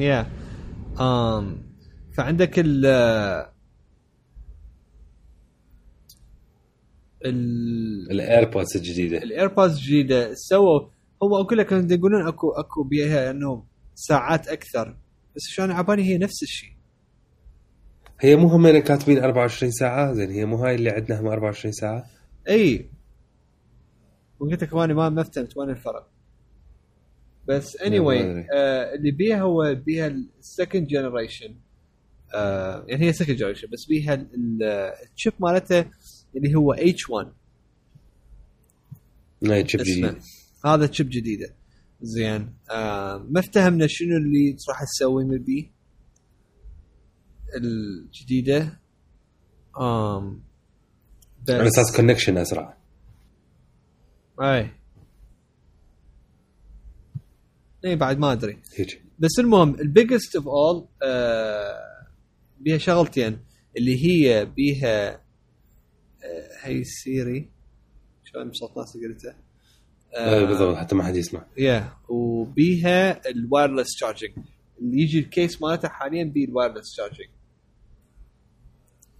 yeah 0.00 0.26
um, 0.96 1.44
فعندك 2.16 2.58
ال 2.58 2.86
ال 7.24 8.10
ال 8.10 8.18
AirPods 8.18 8.76
الجديدة. 8.76 9.18
ال 9.18 9.25
AirPods 9.25 9.76
الجديدة 9.76 10.34
سووا 10.34 10.80
هو 11.22 11.40
أقول 11.40 11.58
لك 11.58 11.72
يقولون 11.72 12.28
أكو 12.28 12.50
أكو 12.50 12.82
بيها 12.82 13.30
انه 13.30 13.64
ساعات 13.94 14.48
أكثر 14.48 14.96
بس 15.36 15.42
شلون 15.48 15.70
عبالي 15.70 16.04
هي 16.04 16.18
نفس 16.18 16.42
الشيء. 16.42 16.70
هي 18.20 18.36
مو 18.36 18.48
هم 18.48 18.78
كاتبين 18.78 19.18
24 19.18 19.72
ساعة؟ 19.72 20.12
زين 20.12 20.30
هي 20.30 20.44
مو 20.44 20.56
هاي 20.56 20.74
اللي 20.74 20.90
عندنا 20.90 21.20
هم 21.20 21.26
24 21.26 21.72
ساعة؟ 21.72 22.06
اي 22.48 22.90
وقلت 24.40 24.62
لك 24.64 24.74
ما 24.74 25.08
ما 25.08 25.22
فهمت 25.22 25.56
وين 25.56 25.70
الفرق. 25.70 26.08
بس 27.50 27.76
اني 27.76 27.98
anyway. 27.98 28.46
آه 28.54 28.94
اللي 28.94 29.10
بيها 29.10 29.40
هو 29.42 29.74
بيها 29.74 30.06
ال 30.06 30.17
second 30.17 30.86
generation 30.86 31.54
آه 32.34 32.84
يعني 32.88 33.06
هي 33.06 33.12
second 33.12 33.36
generation 33.36 33.68
بس 33.72 33.84
بيها 33.88 34.14
ال- 34.14 34.28
ال- 34.34 34.92
ال 35.14 35.18
chip 35.18 35.32
مالتها 35.40 35.90
اللي 36.36 36.54
هو 36.54 36.72
H 36.72 37.10
1 37.10 37.32
هاي 39.46 39.68
chip 39.68 39.80
اسمه. 39.80 39.94
جديد 40.08 40.22
هذا 40.66 40.86
chip 40.86 41.08
جديدة. 41.10 41.54
زين. 42.02 42.52
آه 42.70 43.26
ما 43.30 43.40
افتهمنا 43.40 43.86
شنو 43.86 44.16
اللي 44.16 44.56
راح 44.68 44.84
تسوي 44.84 45.24
من 45.24 45.38
بيه 45.38 45.70
الجديدة. 47.56 48.80
آم 49.80 50.42
بس 51.42 51.50
على 51.50 51.68
أساس 51.68 51.96
connection 51.96 52.38
أسرع. 52.38 52.76
اي 54.42 54.70
اي 57.84 57.96
بعد 57.96 58.18
ما 58.18 58.32
أدري. 58.32 58.58
هيك. 58.76 59.02
بس 59.18 59.30
المهم 59.38 59.74
ال 59.74 59.82
biggest 59.82 60.36
of 60.36 60.48
all 60.48 60.86
بيها 62.60 62.78
شغلتين. 62.78 63.38
اللي 63.76 64.04
هي 64.06 64.44
بيها 64.44 65.10
آه 65.14 66.48
hey 66.62 66.84
Siri. 66.84 67.48
شلون 68.24 68.48
بصوت 68.48 68.76
ناصي 68.76 68.96
قلتها؟ 68.96 69.36
آه 70.14 70.44
بالضبط 70.44 70.76
حتى 70.76 70.94
ما 70.94 71.04
حد 71.04 71.16
يسمع. 71.16 71.46
yeah 71.58 71.92
وبيها 72.08 73.28
ال 73.30 73.37
wireless 73.37 73.94
charging 73.96 74.30
اللي 74.80 75.02
يجي 75.02 75.18
ال 75.18 75.27
case 75.27 75.62
مالته 75.62 75.88
حاليا 75.88 76.24
بيه 76.24 76.44
ال 76.44 76.49
wireless 76.49 76.92
charging 76.92 77.28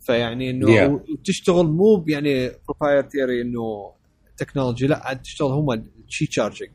فيعني 0.00 0.50
إنه 0.50 0.66
Yeah. 0.66 1.10
وتشتغل 1.10 1.66
مو 1.66 2.04
يعني 2.08 2.50
proprietary 2.68 3.42
إنه 3.42 3.92
technology 4.36 4.86
لا 4.86 5.06
عاد 5.06 5.22
تشتغل 5.22 5.50
هم 5.50 5.86
Qi 6.08 6.26
charging 6.26 6.70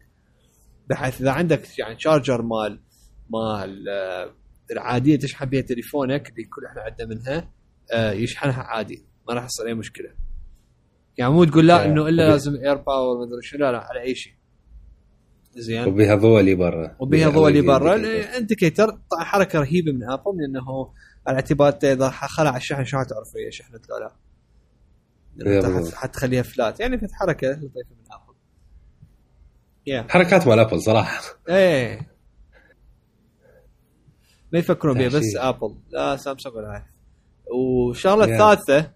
بحيث 0.90 1.22
إذا 1.22 1.32
عندك 1.32 1.80
يعني 1.80 2.00
charger 2.00 2.42
مال 2.42 2.80
مال 3.30 3.90
آه، 3.90 4.34
العادية 4.72 5.20
تشحن 5.20 5.46
بها 5.46 5.62
تليفونك 5.62 6.30
اللي 6.30 6.44
كل 6.44 6.66
إحنا 6.66 6.82
عندنا 6.82 7.08
منها 7.08 7.52
آه، 7.94 8.12
يشحنها 8.12 8.64
عادي 8.64 9.06
ما 9.28 9.34
راح 9.34 9.46
يصير 9.46 9.68
أي 9.68 9.74
مشكلة. 9.74 10.10
يعني 11.18 11.34
مو 11.34 11.44
تقول 11.44 11.68
لا. 11.68 11.86
إنه 11.86 12.08
إلا 12.08 12.30
لازم 12.30 12.56
AirPower 12.56 13.18
ما 13.18 13.24
أدري 13.24 13.42
شو 13.42 13.58
لا 13.58 13.72
لا 13.72 13.78
على 13.78 14.02
أي 14.02 14.16
شيء. 14.16 14.34
زين. 15.56 15.88
وبها 15.88 16.16
ضوء 16.16 16.40
اللي 16.40 16.56
برا 16.56 16.96
وبها 17.00 17.30
ضوء 17.30 17.48
اللي 17.48 17.62
برا. 17.62 17.98
indicator. 17.98 18.36
indicator 18.36 18.90
طبعا 18.90 19.24
حركة 19.24 19.60
رهيبة 19.60 19.92
من 19.92 20.04
Apple 20.04 20.38
لأنه 20.38 20.94
على 21.28 21.36
اعتبار 21.36 21.78
إذا 21.84 22.10
خلع 22.10 22.58
الشحن 22.58 22.86
شلون 22.86 23.08
تعرف 23.08 23.38
هي 23.38 23.52
شحنت 23.52 23.86
ولا 23.92 24.12
لا؟ 25.38 25.92
حتخليها 25.96 26.42
flat 26.42 26.80
يعني 26.80 26.98
في 26.98 27.16
حركة 27.16 27.48
لطيفة 27.48 27.90
من 27.92 28.06
Apple 28.12 28.25
yeah 29.88 30.06
حركات 30.10 30.48
مال 30.48 30.60
Apple 30.60 30.82
صراحة. 30.82 31.22
إيه. 31.50 32.12
ما 34.54 34.60
يفكرون 34.60 34.98
بها 34.98 35.08
بس. 35.08 35.36
Apple 35.36 35.76
لا 35.90 36.16
سامسونج 36.18 36.56
ولا 36.56 36.76
هاي. 36.76 36.84
والشغله 37.58 38.28
yeah. 38.28 38.34
الثالثه 38.34 38.92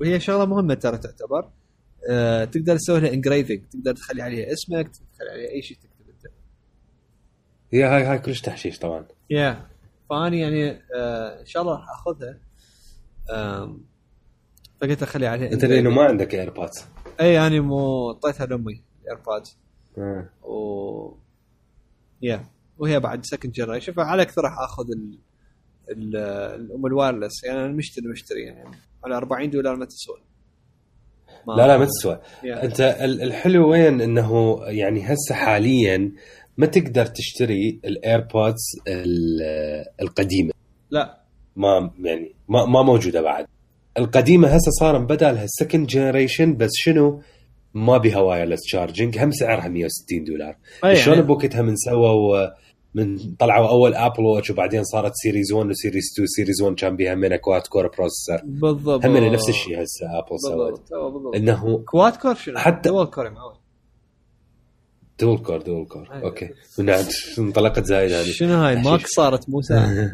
وهي 0.00 0.20
شغلة 0.20 0.44
مهمة 0.44 0.74
ترى 0.74 0.98
تعتبر 0.98 1.50
آه 2.10 2.44
تقدر 2.44 2.76
تسوي 2.76 3.00
لها 3.00 3.12
engraving 3.12 3.60
تقدر 3.68 3.92
تخلي 3.94 4.22
عليها 4.22 4.52
اسمك 4.52 4.88
تخلي 4.88 5.30
عليها 5.30 5.50
أي 5.50 5.62
شيء 5.62 5.76
تكتب 5.76 6.08
انت 6.08 6.22
هي 7.72 7.84
هاي 7.84 8.04
هاي 8.04 8.18
كلش 8.18 8.40
تحشيش 8.40 8.78
طبعا. 8.78 9.06
يا 9.30 9.66
فاني 10.10 10.40
يعني 10.40 10.70
آه 10.96 11.40
إن 11.40 11.46
شاء 11.46 11.62
الله 11.62 11.74
راح 11.74 11.86
أخذها. 11.90 12.38
فقلت 14.80 15.02
اخلي 15.02 15.26
عليها 15.26 15.52
أنت 15.52 15.64
لأنه 15.64 15.90
ما 15.90 16.02
عندك 16.04 16.34
AirPods 16.34 16.84
اي 17.20 17.46
أنا 17.46 17.60
مو 17.60 18.10
اعطيتها 18.10 18.46
لامي 18.46 18.82
ال 19.02 19.09
AirPods 19.09 19.58
و 20.42 21.14
yeah 22.22 22.44
وهي 22.78 23.00
بعد 23.00 23.24
second 23.26 23.52
generation 23.52 23.92
فعلى 23.92 24.22
أكثر 24.22 24.42
راح 24.42 24.52
آخذ 24.58 24.84
ال... 24.90 25.18
ال... 25.90 26.16
الأم 26.60 26.86
ال 26.86 26.92
wireless 26.92 27.44
يعني 27.44 27.58
أنا 27.60 27.72
مشتري 27.72 28.08
مشتري 28.08 28.42
يعني. 28.42 28.76
على 29.04 29.16
40 29.16 29.50
دولار 29.50 29.76
ما 29.76 29.84
تسوى. 29.84 30.16
لا 31.56 31.66
لا 31.66 31.78
ما 31.78 31.84
تسوى. 31.84 32.20
yeah. 32.44 32.64
أنت 32.64 32.80
ال- 32.80 33.22
الحلو 33.22 33.70
وين؟ 33.70 34.00
إنه 34.00 34.58
يعني 34.64 35.00
هسه 35.02 35.34
حاليا 35.34 36.12
ما 36.56 36.66
تقدر 36.66 37.06
تشتري 37.06 37.80
ال 37.84 37.94
AirPods 37.94 38.62
ال- 38.88 39.84
القديمة. 40.02 40.52
لا. 40.90 41.20
ما 41.56 41.90
يعني 42.04 42.34
ما 42.48 42.64
ما 42.66 42.82
موجودة 42.82 43.22
بعد. 43.22 43.46
القديمة 43.98 44.48
هسه 44.48 44.70
صار 44.80 44.98
بدالها 44.98 45.44
ال 45.44 45.50
second 45.50 45.86
generation 45.86 46.56
بس 46.56 46.70
شنو؟ 46.74 47.22
ما 47.76 47.98
بها 47.98 48.18
wireless 48.18 48.60
charging 48.62 49.18
هم 49.18 49.30
سعرها 49.30 49.68
160 49.68 50.24
دولار. 50.24 50.56
أي 50.84 50.96
شلون 50.96 51.20
بوقتها 51.22 51.62
من 51.62 51.76
سووا 51.76 52.46
من 52.94 53.18
طلعوا 53.38 53.68
أول 53.68 53.94
Apple 53.94 54.22
Watch 54.24 54.50
وبعدين 54.50 54.84
صارت 54.84 55.12
series 55.14 55.52
1 55.52 55.68
و 55.70 55.75
series 55.75 56.04
2 56.14 56.26
series 56.26 56.62
1 56.62 56.74
كان 56.76 56.96
بها 56.96 57.14
من 57.14 57.36
quad 57.36 57.62
core 57.62 57.88
processor 57.88 58.38
بالضبط. 58.44 59.06
هم 59.06 59.16
نفس 59.16 59.48
الشيء 59.48 59.82
هسه 59.82 60.06
Apple 60.18 60.40
سوت. 60.40 60.82
إنه 61.36 61.78
quad 61.86 62.16
core 62.16 62.34
شنو؟ 62.34 62.58
حتى- 62.58 62.80
دول 62.84 63.06
كور 63.06 63.28
دول 65.20 65.38
كور 65.38 65.62
دول 65.62 65.86
كور 65.86 66.08
أيوة. 66.12 66.24
okay. 66.24 66.50
انطلقت 67.38 67.84
زايد 67.84 68.12
هذه. 68.12 68.24
شنو 68.30 68.54
هاي. 68.54 68.76
Mac 68.76 69.06
صارت 69.06 69.48
مو 69.50 69.60
ساعه 69.62 70.10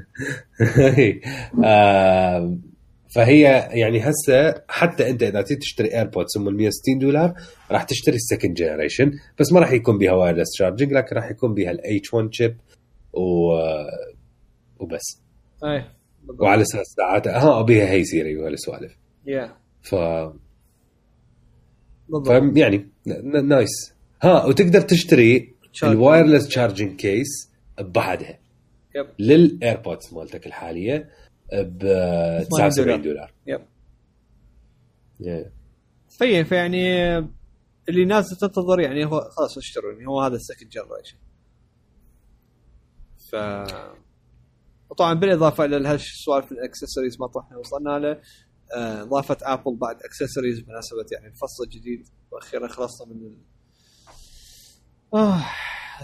فهي 3.14 3.68
يعني 3.70 4.00
هسه 4.00 4.62
حتى 4.68 5.10
انت 5.10 5.22
اذا 5.22 5.42
تريد 5.42 5.58
تشتري 5.58 5.94
AirPods 5.94 6.38
هم 6.38 6.56
160 6.56 6.98
دولار 6.98 7.34
راح 7.70 7.82
تشتري 7.82 8.16
ال 8.16 8.22
second 8.22 8.54
generation 8.54 9.12
بس 9.40 9.52
ما 9.52 9.60
راح 9.60 9.72
يكون 9.72 9.98
بها 9.98 10.12
wireless 10.12 10.50
charging 10.52 10.92
لكن 10.92 11.16
راح 11.16 11.30
يكون 11.30 11.54
بها 11.54 11.70
ال 11.70 11.92
H 11.92 12.14
1 12.14 12.28
chip 12.32 12.56
و 13.12 13.52
وبس 14.78 15.22
أي. 15.64 15.84
بالضبط. 16.22 16.42
وعلى 16.42 16.62
أساس 16.62 16.86
ساعات 16.96 17.28
ها 17.28 17.62
بها 17.62 17.90
hey 17.90 18.04
Siri 18.04 18.36
وهالسوالف 18.36 18.96
yeah 19.26 19.56
ف 19.82 19.94
بالضبط. 22.08 22.56
يعني 22.56 22.88
nice 23.44 23.94
ها 24.22 24.44
وتقدر 24.44 24.80
تشتري. 24.80 25.54
ال 25.82 25.89
wireless 25.89 26.48
charging 26.48 26.96
case 26.96 27.50
ببعدها. 27.78 28.38
yep 28.94 29.06
لل 29.18 29.39
AirPods 29.39 30.14
مالتك 30.14 30.46
الحالية. 30.46 31.08
ب 31.52 31.78
79 32.50 33.02
دولار. 33.02 33.32
yep. 33.46 33.60
Yeah. 35.22 35.48
في 36.18 36.44
فيعني 36.44 37.18
اللي 37.88 38.04
ناس 38.04 38.38
تنتظر 38.38 38.80
يعني 38.80 39.04
هو 39.04 39.20
خلاص 39.20 39.58
اشتروا 39.58 39.92
يعني 39.92 40.06
هو 40.06 40.20
هذا 40.20 40.34
ال 40.36 40.41
second 40.41 40.68
generation. 40.68 41.16
ف 43.30 43.36
وطبعا 44.90 45.14
بالإضافة 45.14 45.64
إلى 45.64 45.88
هالش 45.88 46.24
سوالف 46.24 46.52
الأكسسوارز 46.52 47.20
ما 47.20 47.26
طحنا 47.26 47.58
وصلنا 47.58 47.98
له 47.98 48.20
آه، 48.76 49.02
اضافت 49.02 49.42
ابل 49.42 49.76
بعد 49.76 49.96
أكسسوارز 50.02 50.60
بمناسبة 50.60 51.06
يعني 51.12 51.26
الفصل 51.26 51.64
الجديد 51.64 52.08
وأخيرا 52.30 52.68
خلصنا 52.68 53.08
من 53.14 53.26
ال... 53.26 53.36
آه 55.14 55.44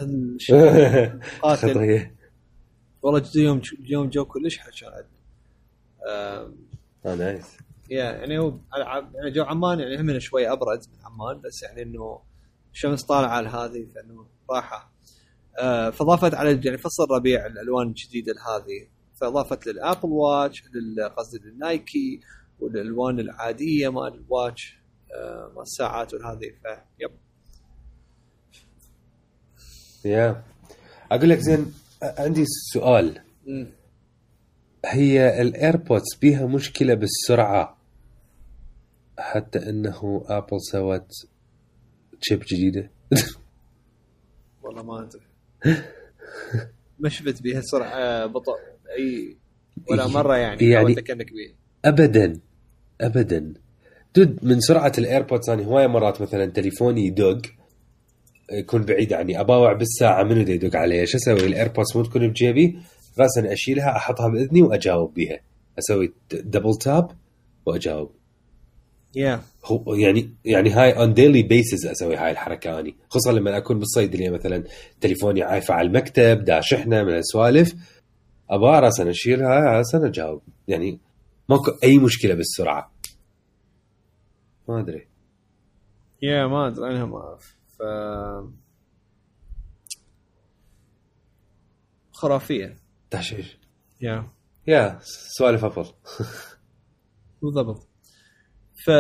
الشيء 0.03 0.57
قاتل. 1.43 1.75
خطيه 1.75 2.15
والله 3.03 3.23
اليوم 3.37 3.61
اليوم 3.81 4.09
جو 4.09 4.25
كلش 4.25 4.59
حشرات. 4.59 5.05
آم، 5.05 5.18
آه 6.07 6.53
نايس. 7.05 7.47
يا 7.91 8.05
يعني 8.05 8.39
هو 8.39 8.55
يعني 9.15 9.31
جو 9.31 9.43
عمان 9.45 9.81
يعني 9.81 10.01
هم 10.01 10.19
شوي 10.19 10.53
أبرد 10.53 10.79
من 10.79 11.05
عمان 11.05 11.41
بس 11.41 11.63
يعني 11.63 11.83
إنه 11.83 12.21
الشمس 12.73 13.05
طالعه 13.05 13.29
على 13.29 13.49
هذه؟ 13.49 13.87
فإنه 13.95 14.27
راحة. 14.51 14.93
آه 15.59 15.91
فاضافت 15.91 16.35
على 16.35 16.61
يعني 16.65 16.79
فصل 16.79 17.05
الربيع 17.05 17.47
الألوان 17.47 17.87
الجديدة 17.87 18.33
هذه 18.33 18.89
فإضافت 19.15 19.67
لل 19.67 19.79
Apple 19.79 20.09
Watch 20.09 20.63
قصدي 21.17 21.39
لل 21.39 21.66
Nike 21.66 22.21
والألوان 22.61 23.21
العادية 23.21 23.89
مال 23.89 24.15
ال 24.15 24.25
Watch 24.25 24.79
آه 25.15 25.53
مال 25.55 25.63
الساعات 25.63 26.15
والهذه. 26.15 26.53
ف 26.99 27.02
yep 27.02 27.11
yeah 30.05 30.43
أقول 31.13 31.29
لك 31.31 31.39
زين 31.39 31.75
عندي 32.03 32.45
سؤال. 32.73 33.21
مم. 33.47 33.67
هي 34.87 35.43
ال 35.43 35.52
AirPods 35.52 36.15
بيها 36.23 36.47
مشكلة 36.47 36.95
بالسرعة. 36.95 37.79
حتى 39.19 39.59
إنه 39.71 40.25
Apple 40.27 40.61
سوت 40.73 41.11
chip 42.21 42.43
جديدة. 42.47 42.91
والله 44.63 44.83
ما 44.83 45.03
أدري. 45.03 45.23
ما 46.99 47.09
شفت 47.09 47.43
بيها 47.43 47.61
سرعة 47.61 48.27
بطء. 48.27 48.53
أي 48.99 49.37
ولا 49.91 50.07
مرة 50.07 50.37
يعني 50.37 50.69
يعني- 50.71 50.99
اكنك 50.99 51.33
بيها 51.33 51.55
ابدا 51.85 52.41
ابدا. 53.01 53.55
dude 54.17 54.45
من 54.45 54.61
سرعة 54.61 54.93
ال 54.99 55.05
AirPods 55.05 55.51
أنا 55.51 55.65
هواية 55.65 55.87
مرات 55.87 56.23
مثلا 56.23 56.47
تليفوني 56.47 57.07
يدق 57.07 57.43
يكون 58.53 58.83
بعيد 58.83 59.13
عني. 59.13 59.41
أباوع 59.41 59.73
بالساعة 59.73 60.23
منو 60.23 60.41
يدق 60.41 60.77
علي؟ 60.77 61.07
شو 61.07 61.19
أسوي؟ 61.19 61.47
ال 61.47 61.53
AirPods 61.53 61.97
مو 61.97 62.03
تكون 62.03 62.29
بجيبي؟ 62.29 62.79
راسا 63.21 63.53
أشيلها 63.53 63.97
أحطها 63.97 64.29
بإذني 64.29 64.63
وأجاوب 64.63 65.15
بيها. 65.15 65.41
أسوي 65.79 66.13
double 66.33 66.75
tap 66.75 67.11
وأجاوب. 67.67 68.11
yeah 69.17 69.43
هو 69.65 69.95
يعني 69.95 70.35
يعني 70.45 70.71
هاي 70.71 70.99
on 70.99 71.15
daily 71.15 71.43
basis 71.43 71.87
أسوي 71.87 72.17
هاي 72.17 72.31
الحركة 72.31 72.81
أني. 72.81 72.97
خصوصا 73.09 73.33
لما 73.33 73.57
أكون 73.57 73.79
بالصيدليه 73.79 74.31
مثلا 74.31 74.65
تليفوني 75.01 75.43
عايفة 75.43 75.75
على 75.75 75.89
المكتب 75.89 76.45
دا 76.45 76.61
شحنه 76.61 77.03
من 77.03 77.15
السوالف 77.15 77.75
ابا 78.51 78.81
راسا 78.81 79.11
أشيلها 79.11 79.61
راسا 79.61 80.07
أجاوب. 80.07 80.43
يعني 80.69 81.01
ماكو 81.49 81.71
أي 81.85 81.99
مشكلة 81.99 82.35
بالسرعة. 82.35 82.93
ما 84.69 84.81
أدري. 84.81 85.09
yeah 86.23 86.47
ما 86.47 86.67
أدري 86.67 86.91
أنا 86.91 87.05
ما 87.05 87.17
أعرف. 87.17 87.57
ف 87.79 87.83
خرافية. 92.13 92.77
تحشيش. 93.11 93.59
يا. 94.01 94.29
يا 94.67 94.99
سوالف 95.03 95.65
ابل 95.65 95.87
بالضبط. 97.43 97.89
ف 98.85 98.91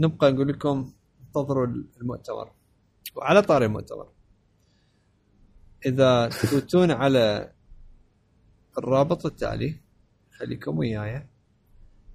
نبقى 0.00 0.32
نقول 0.32 0.48
لكم 0.48 0.92
انتظروا 1.26 1.66
المؤتمر. 2.00 2.52
وعلى 3.16 3.42
طاري 3.42 3.66
المؤتمر. 3.66 4.08
إذا 5.86 6.28
تفوتون 6.28 6.90
على 7.02 7.52
الرابط 8.78 9.26
التالي 9.26 9.80
خليكم 10.38 10.78
وياي. 10.78 11.28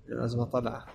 لازم 0.08 0.40
اطلعه 0.40 0.86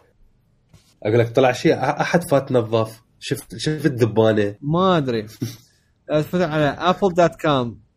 أقول 1.03 1.19
لك 1.19 1.29
طلع 1.37 1.53
شيء 1.53 1.75
أحد 2.01 2.21
فات 2.31 2.53
نظف 2.53 3.03
شفت 3.21 3.57
شفت 3.57 3.87
الذبانه 3.87 4.57
ما 4.61 4.97
أدري. 4.97 5.27
تفوتون 6.09 6.43
على 6.43 6.77
apple.com 6.95 7.88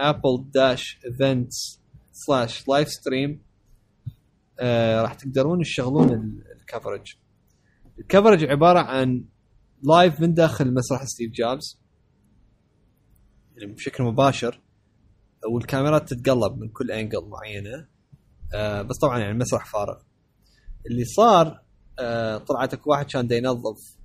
apple 0.00 0.38
dash 0.56 0.98
events 1.10 1.78
slash 2.12 2.54
live 2.70 2.88
stream. 2.88 3.30
آه 4.60 5.02
راح 5.02 5.14
تقدرون 5.14 5.62
تشغلون 5.62 6.08
ال- 6.12 6.44
ال 6.60 6.66
coverage 6.66 7.14
ال 7.98 8.03
coverage 8.03 8.44
عبارة 8.44 8.78
عن 8.80 9.24
live 9.82 10.20
من 10.20 10.34
داخل 10.34 10.74
مسرح 10.74 11.04
ستيف 11.04 11.32
جوبز 11.32 11.78
يعني 13.56 13.72
بشكل 13.72 14.04
مباشر. 14.04 14.60
والكاميرات 15.52 16.08
تتقلب 16.08 16.58
من 16.58 16.68
كل 16.68 16.90
angle 16.90 17.28
معينة. 17.28 17.88
آه 18.54 18.82
بس 18.82 18.98
طبعا 19.02 19.18
يعني 19.18 19.32
المسرح 19.32 19.72
فارغ. 19.72 20.00
اللي 20.90 21.04
صار 21.04 21.62
آه 21.98 22.38
طلعت 22.38 22.74
اكو 22.74 22.90
واحد 22.90 23.06
كان 23.06 23.28
ينظف 23.32 23.96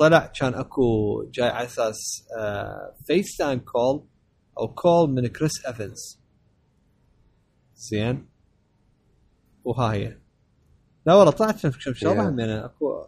وطلع 0.00 0.26
كان 0.26 0.54
اكو 0.54 0.82
جاي 1.30 1.48
على 1.48 1.66
أساس 1.66 1.98
FaceTime 3.06 3.58
call 3.58 4.06
أو 4.58 4.74
call 4.74 5.10
من 5.10 5.26
كريس 5.26 5.66
إيفنز. 5.66 6.20
زين؟ 7.76 8.28
وها 9.64 9.92
هي. 9.92 10.18
لا 11.06 11.14
والله 11.14 11.30
طلعت 11.32 11.66
كم 11.66 11.70
شغله 11.94 12.14
Yeah. 12.26 12.32
من 12.32 12.40
اكو 12.50 13.04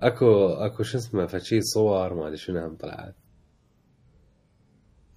اكو 0.00 0.46
اكو 0.46 0.82
شو 0.82 0.98
اسمه 0.98 1.26
فشي 1.26 1.60
صور 1.60 2.14
ما 2.14 2.26
أدري 2.26 2.36
شنو 2.36 2.58
هم 2.66 2.76
طلعت. 2.76 3.14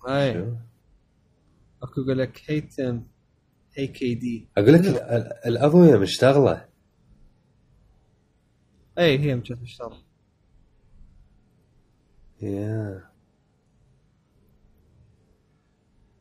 اي؟ 0.10 0.39
اكو 1.84 2.01
يقول 2.01 2.18
لك 2.20 2.41
هيتم 2.47 3.04
اي 3.78 3.88
كي 3.88 4.16
دي 4.16 4.47
أقول 4.58 4.74
لك 4.74 4.80
ال- 4.82 5.01
ال- 5.01 5.34
الاضويه 5.47 5.97
مشتغلة. 5.97 6.66
اي 9.00 9.20
هي 9.20 9.36
مجد 9.36 9.62
مشتغل 9.62 10.04
يا. 12.41 13.04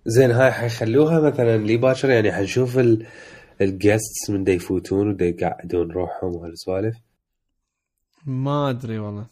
زين 0.06 0.30
هاي 0.30 0.52
حيخلوها 0.52 1.30
مثلا 1.30 1.56
لي 1.56 1.76
باكر؟ 1.76 2.10
يعني 2.10 2.32
حنشوف 2.32 2.78
ال 2.78 3.06
الجيستس 3.60 4.30
من 4.30 4.44
دا 4.44 4.52
يفوتون 4.52 5.08
ودا 5.10 5.24
يقعدون 5.26 5.90
روحهم 5.92 6.36
وهالسوالف 6.36 6.96
ما 8.26 8.70
أدري 8.70 8.98
والله. 8.98 9.30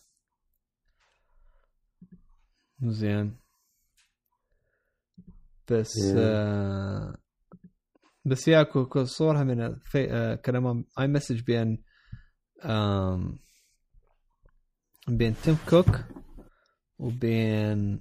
زين. 2.82 3.36
بس 5.70 5.92
Yeah. 5.98 6.14
آه 6.16 7.16
بس 8.24 8.48
ياكو 8.48 8.86
كو 8.86 9.04
صورها 9.04 9.44
من 9.44 9.76
في 9.84 10.10
آه 10.12 10.34
كلام 10.34 10.84
iMessage 10.98 11.50
آم 11.50 11.78
بين 15.08 15.34
تيم 15.44 15.58
كوك 15.68 16.00
وبين 16.98 18.00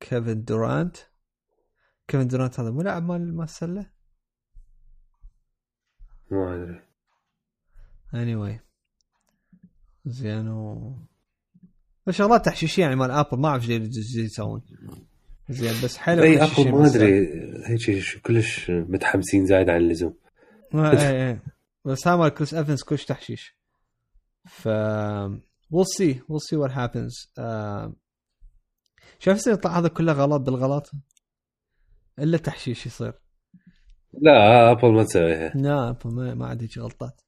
كيفن 0.00 0.44
دورانت. 0.44 0.96
كيفن 2.08 2.28
دورانت 2.28 2.60
هذا 2.60 2.70
مو 2.70 2.82
لاعب 2.82 3.02
مال 3.02 3.36
مال 3.36 3.44
السله 3.44 3.90
ما 6.30 6.54
ادري 6.54 6.80
anyway. 8.12 8.60
زين 10.06 10.48
و 10.48 10.96
شغلات 12.10 12.44
تحشيشيه 12.44 12.82
يعني 12.82 12.96
مال 12.96 13.10
Apple 13.10 13.38
ما 13.38 13.48
أعرف 13.48 13.70
إيش 13.70 14.16
يسوون. 14.16 14.62
زين 15.48 15.84
بس 15.84 15.96
حلو 15.96 16.22
إي 16.22 16.44
Apple 16.44 16.70
ما 16.70 16.86
أدري. 16.86 17.28
هيك 17.66 18.18
كلش 18.22 18.70
متحمسين 18.70 19.46
زايد 19.46 19.68
عن 19.68 19.76
اللزوم. 19.76 20.14
ما 20.72 21.00
إي 21.00 21.30
إي. 21.30 21.40
بس 21.84 22.08
ها 22.08 22.16
مال 22.16 22.28
كريس 22.28 22.54
ايفنز 22.54 22.82
كلش 22.82 23.04
تحشيش 23.04 23.58
ف 24.48 24.68
we'll 25.74 25.90
see. 25.98 26.14
We'll 26.28 26.44
see 26.50 26.56
what 26.62 26.70
happens. 26.72 27.28
آم، 27.38 27.96
شايف 29.18 29.36
يصير 29.38 29.52
يطلع 29.52 29.78
هذا 29.78 29.88
كله 29.88 30.12
غلط 30.12 30.40
بالغلط؟ 30.40 30.90
إلا 32.18 32.38
تحشيش 32.38 32.86
يصير. 32.86 33.12
لا 34.22 34.70
Apple 34.70 34.92
ما 34.92 35.04
تسويها 35.04 35.52
لا 35.54 35.88
Apple 35.90 36.10
ما 36.14 36.34
ما 36.34 36.52
هيك 36.60 36.78
غلطات. 36.78 37.20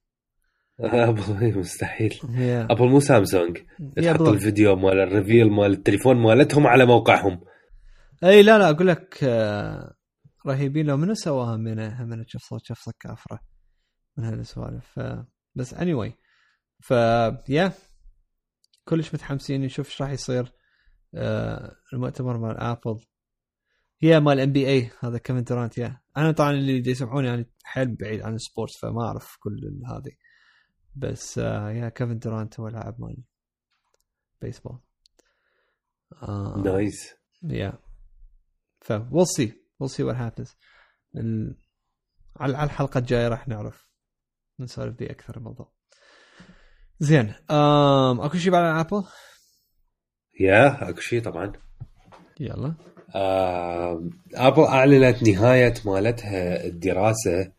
Apple 0.79 1.57
مستحيل. 1.59 2.19
هي 2.29 2.67
Apple 2.71 2.89
مو 2.89 2.99
سامسونج. 2.99 3.57
تحط 3.57 3.67
بالضبط. 3.95 4.27
الفيديو 4.27 4.75
مال 4.75 4.99
ال 4.99 5.06
reveal 5.06 5.51
مال 5.51 5.71
التليفون 5.71 6.17
مالتهم 6.17 6.67
على 6.67 6.85
موقعهم. 6.85 7.41
إي 8.23 8.43
لا 8.43 8.57
لا 8.57 8.69
أقول 8.69 8.87
لك 8.87 9.19
آه، 9.23 9.93
رهيبين. 10.47 10.85
لو 10.85 10.97
منو 10.97 11.13
سواها 11.13 11.57
من 11.57 12.07
من 12.09 12.23
شفصه 12.27 12.57
شفصة 12.63 12.93
كافرة. 12.99 13.39
من 14.17 14.23
هالسوالف 14.23 14.99
ف- 14.99 15.25
بس 15.55 15.73
اني 15.73 15.93
anyway. 15.93 16.13
ف 16.79 16.91
yeah 17.49 17.73
كلش 18.85 19.13
متحمسين 19.13 19.61
نشوف 19.61 19.87
إيش 19.87 20.01
راح 20.01 20.09
يصير 20.09 20.53
آه، 21.15 21.75
المؤتمر 21.93 22.37
مال 22.37 22.57
Apple 22.57 23.05
هي 23.99 24.19
مال 24.19 24.39
NBA 24.39 24.91
هذا 24.99 25.17
كيفن 25.17 25.43
دورانت 25.43 25.77
yeah 25.77 26.01
أنا 26.17 26.31
طبعا 26.31 26.51
اللي 26.51 26.91
يسمعوني 26.91 27.27
يعني 27.27 27.51
حيل 27.63 27.95
بعيد 27.95 28.21
عن 28.21 28.35
ال 28.35 28.41
sport 28.41 28.71
فما 28.81 29.01
أعرف 29.07 29.37
كل 29.39 29.81
هذه. 29.87 30.11
بس 30.95 31.39
آه، 31.39 31.69
yeah 31.71 31.89
كيفن 31.89 32.19
دورانت 32.19 32.59
هو 32.59 32.67
لاعب 32.67 33.01
مال 33.01 33.17
بيسبول 34.41 34.79
آه 36.23 36.61
nice 36.65 37.13
yeah 37.43 37.79
ف 38.81 38.93
we'll 38.93 39.27
see. 39.37 39.49
We'll 39.51 39.91
see 39.91 40.03
what 40.03 40.15
happens. 40.17 40.55
ال... 41.15 41.57
على 42.35 42.57
على 42.57 42.65
الحلقة 42.65 42.97
الجاية 42.97 43.27
راح 43.27 43.47
نعرف. 43.47 43.86
نسولف 44.59 44.95
بيه 44.95 45.11
أكثر 45.11 45.37
الموضوع. 45.37 45.71
زين 46.99 47.33
آم... 47.51 48.21
أكو 48.21 48.37
شيء 48.37 48.51
بعد 48.51 48.63
عن 48.63 48.79
Apple؟ 48.79 49.03
yeah 50.39 50.89
أكو 50.89 50.99
شيء 50.99 51.21
طبعا. 51.21 51.53
يلا. 52.39 52.73
Apple 54.35 54.63
أعلنت 54.63 55.23
نهاية 55.23 55.73
مالتها 55.85 56.65
الدراسة 56.65 57.51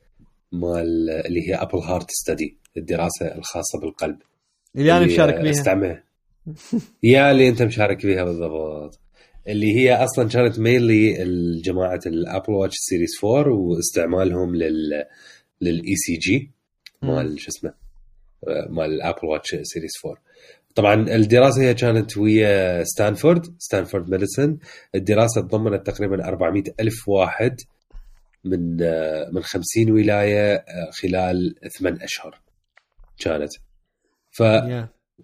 مال 0.53 1.11
اللي 1.27 1.49
هي 1.49 1.55
Apple 1.55 1.79
Heart 1.79 2.11
Study 2.11 2.59
الدراسة 2.77 3.35
الخاصة 3.35 3.81
بالقلب. 3.81 4.19
اللي 4.77 4.97
أنا 4.97 5.07
مشارك 5.07 5.41
بيها 5.41 5.51
أستعمل. 5.51 6.03
yeah 7.03 7.31
اللي 7.31 7.49
أنت 7.49 7.63
مشارك 7.63 8.07
بيها 8.07 8.25
بالضبط. 8.25 9.01
اللي 9.49 9.77
هي 9.77 10.05
أصلا 10.05 10.29
كانت 10.29 10.59
mainly 10.59 11.13
جماعة 11.61 12.01
ال 12.07 12.14
Apple 12.14 12.53
Watch 12.53 12.75
Series 12.77 13.11
4 13.25 13.53
واستعمالهم 13.53 14.55
لل 14.57 15.05
لل 15.61 15.97
ECG 15.97 16.53
مال 17.03 17.41
شو 17.41 17.49
اسمه 17.49 17.75
مال 18.69 18.91
ال 18.95 19.00
Apple 19.00 19.27
Watch 19.27 19.57
Series 19.63 19.93
4 20.07 20.23
طبعا 20.75 20.95
الدراسة 20.95 21.63
هي 21.63 21.75
كانت 21.75 22.17
ويا 22.17 22.85
Stanford 22.85 23.47
Stanford 23.59 24.11
Medicine 24.11 24.59
الدراسة 24.95 25.41
تضمنت 25.41 25.87
تقريبا 25.87 26.29
400 26.29 26.63
ألف 26.81 27.09
واحد 27.09 27.61
من 28.45 28.77
من 29.33 29.43
50 29.43 29.91
ولاية 29.91 30.65
خلال 31.03 31.55
ثمان 31.79 32.03
أشهر 32.03 32.41
كانت. 33.19 33.53
ف 34.31 34.43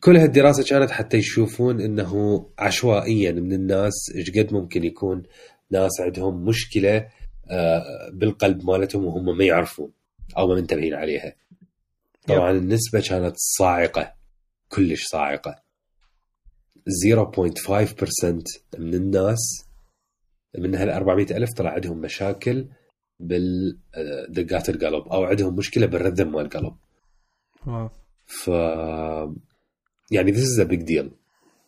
كل 0.01 0.17
هالدراسة 0.17 0.65
كانت 0.65 0.91
حتى 0.91 1.17
يشوفون 1.17 1.81
إنه 1.81 2.47
عشوائيا 2.59 3.33
من 3.33 3.53
الناس 3.53 3.93
إيش 4.15 4.31
قد 4.31 4.53
ممكن 4.53 4.85
يكون 4.85 5.23
ناس 5.71 6.01
عندهم 6.01 6.45
مشكلة 6.45 7.09
آه، 7.51 8.11
بالقلب 8.13 8.65
مالتهم 8.65 9.05
وهم 9.05 9.39
ما 9.39 9.45
يعرفون 9.45 9.91
أو 10.39 10.49
ما 10.49 10.55
منتبهين 10.55 10.95
عليها. 10.95 11.33
طبعا 12.29 12.51
النسبة 12.51 13.01
كانت 13.01 13.35
صاعقة 13.37 14.15
كلش 14.69 15.05
صاعقة. 15.05 15.65
0.5% 16.89 18.79
من 18.79 18.95
الناس 18.95 19.65
من 20.59 20.75
هال 20.75 20.91
400 20.91 21.27
ألف 21.37 21.53
طلع 21.53 21.71
عندهم 21.71 21.99
مشاكل 21.99 22.69
بالدقات 23.21 24.69
القلب 24.69 25.09
أو 25.09 25.25
عندهم 25.25 25.57
مشكلة 25.57 25.87
بالرذم 25.87 26.33
مال 26.33 26.41
القلب 26.41 26.75
ف 28.27 28.49
يعني 30.11 30.33
this 30.33 30.45
is 30.45 30.61
a 30.61 30.69
big 30.69 30.85
deal 30.85 31.07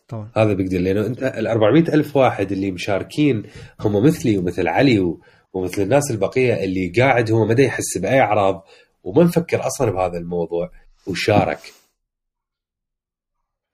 طبعا 0.07 0.31
هذا 0.35 0.53
بيج 0.53 0.67
ديل 0.67 0.83
لأنه 0.83 1.05
أنت 1.05 1.23
ال 1.23 1.47
400 1.47 1.93
ألف 1.93 2.17
واحد 2.17 2.51
اللي 2.51 2.71
مشاركين 2.71 3.43
هم 3.79 4.05
مثلي 4.05 4.37
ومثل 4.37 4.67
علي. 4.67 5.17
ومثل 5.53 5.81
الناس 5.81 6.11
البقية 6.11 6.63
اللي 6.63 6.89
قاعد 6.97 7.31
هو 7.31 7.45
ما 7.45 7.61
يحس 7.61 7.97
بأي 7.97 8.19
أعراض 8.19 8.65
وما 9.07 9.23
مفكر 9.23 9.67
أصلا 9.67 9.91
بهذا 9.91 10.17
الموضوع 10.17 10.71
وشارك 11.07 11.59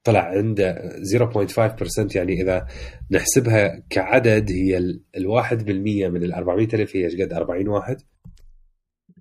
طلع 0.04 0.20
عنده 0.20 0.90
0.5% 1.00 2.16
يعني 2.16 2.42
إذا 2.42 2.68
نحسبها 3.12 3.84
كعدد 3.90 4.52
هي 4.52 4.78
ال 4.78 5.04
ال 5.18 5.44
1% 5.44 5.54
من 6.10 6.24
ال 6.24 6.34
400 6.34 6.68
ألف 6.74 6.96
هي 6.96 7.06
إيش 7.06 7.22
قد 7.22 7.34
40 7.34 7.68
واحد؟ 7.68 8.02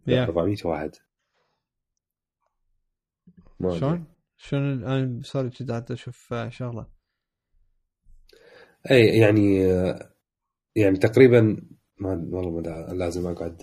يا 0.07 0.25
400 0.25 0.57
واحد 0.65 0.91
ما. 3.61 3.79
شلون؟ 3.79 4.05
شلون 4.37 4.85
أنا 4.85 5.23
كذا 5.59 5.69
قاعد 5.69 5.93
أشوف 5.93 6.33
آه، 6.33 6.49
شغلة 6.49 6.87
أي 8.91 9.07
يعني 9.07 9.59
يعني 10.77 10.99
تقريبا 10.99 11.57
ما 11.99 12.29
والله 12.33 12.51
ما 12.51 12.95
لازم 12.95 13.27
أقعد 13.27 13.63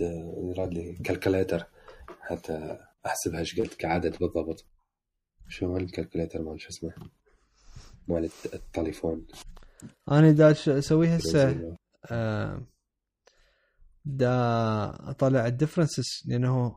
يراد 0.56 0.74
لي 0.74 0.92
calculator 1.04 1.66
حتى 2.20 2.78
أحسبها 3.06 3.40
إيش 3.40 3.60
قد 3.60 3.66
كعدد 3.66 4.16
بالضبط. 4.18 4.66
شو 5.48 5.72
مال 5.72 5.82
ال 5.82 5.88
calculator 5.88 6.42
مال 6.42 6.60
شو 6.60 6.68
اسمه؟ 6.68 6.92
مال 8.08 8.24
الت- 8.24 8.54
التليفون. 8.54 9.26
أنا 10.10 10.30
دا 10.30 10.50
أسوي 10.50 11.08
هسه 11.16 11.76
آه، 12.10 12.62
دا 14.04 14.30
أطلع 15.10 15.46
ال 15.46 15.52
differences 15.52 16.22
لأنه 16.26 16.76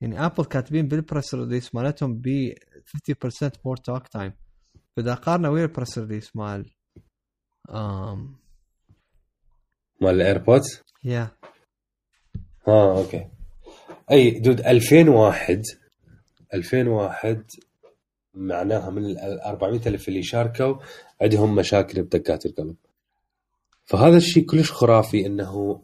يعني 0.00 0.26
Apple 0.26 0.44
كاتبين 0.44 0.88
بال 0.88 1.01
press 1.01 1.34
release 1.34 1.74
مالتهم 1.74 2.14
ب 2.14 2.52
50% 2.86 3.50
more 3.64 3.76
talk 3.76 4.08
time 4.08 4.32
فإذا 4.96 5.14
قارنا 5.14 5.48
ويا 5.48 5.64
ال 5.64 5.70
press 5.70 5.98
release 5.98 6.36
مال 6.36 6.74
آم 7.70 8.36
مال 10.00 10.14
ال 10.14 10.22
AirPods 10.22 10.82
يا 11.04 11.30
ها 12.68 12.98
okay. 12.98 13.28
أي 14.10 14.30
dude 14.30 14.60
2001 14.60 15.62
2001 16.54 17.44
معناها 18.34 18.90
من 18.90 19.04
ال 19.04 19.40
400 19.40 19.80
ألف 19.86 20.08
اللي 20.08 20.22
شاركوا 20.22 20.74
عندهم 21.22 21.54
مشاكل 21.54 22.02
بدقات 22.02 22.46
القلب. 22.46 22.76
فهذا 23.84 24.16
الشيء 24.16 24.44
كلش 24.46 24.72
خرافي 24.72 25.26
إنه 25.26 25.82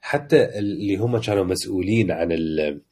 حتى 0.00 0.58
اللي 0.58 0.96
هم 0.96 1.20
كانوا 1.20 1.44
مسؤولين 1.44 2.10
عن 2.10 2.32
ال- 2.32 2.82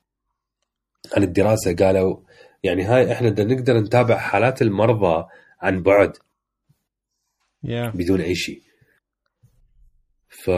عن 1.16 1.22
الدراسة 1.22 1.74
قالوا 1.76 2.16
يعني 2.62 2.83
هاي 2.85 3.12
إحنا 3.12 3.31
نقدر 3.31 3.81
نتابع 3.81 4.18
حالات 4.18 4.62
المرضى 4.62 5.24
عن 5.61 5.83
بعد. 5.83 6.12
يا 7.64 7.89
بدون 7.95 8.20
أي 8.20 8.35
شيء. 8.35 8.62
ف 10.29 10.49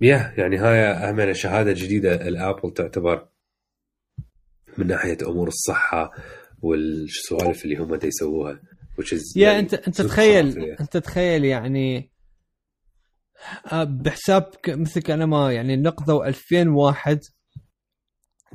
يا 0.00 0.34
يعني 0.36 0.56
هاي 0.56 1.10
همنا 1.10 1.32
شهاده 1.32 1.72
جديده 1.72 2.28
الآبل 2.28 2.74
تعتبر. 2.74 3.28
من 4.78 4.86
ناحية 4.86 5.18
أمور 5.26 5.48
الصحة 5.48 6.10
والسوالف 6.62 7.64
اللي 7.64 7.76
هم 7.76 7.98
يسووها 8.04 8.60
يا 9.36 9.46
يعني 9.46 9.58
أنت 9.58 9.74
أنت 9.74 10.02
تخيل. 10.02 10.58
أنت 10.80 10.96
تخيل 10.96 11.44
يعني 11.44 12.10
آه، 13.72 13.84
بحساب 13.84 14.50
مثل 14.68 15.00
كان 15.00 15.24
ما 15.24 15.52
يعني 15.52 15.76
نقذوا 15.76 16.26
2000 16.26 16.68
واحد 16.68 17.20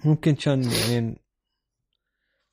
ممكن 0.06 0.36
كان 0.36 0.64
يعني 0.64 1.22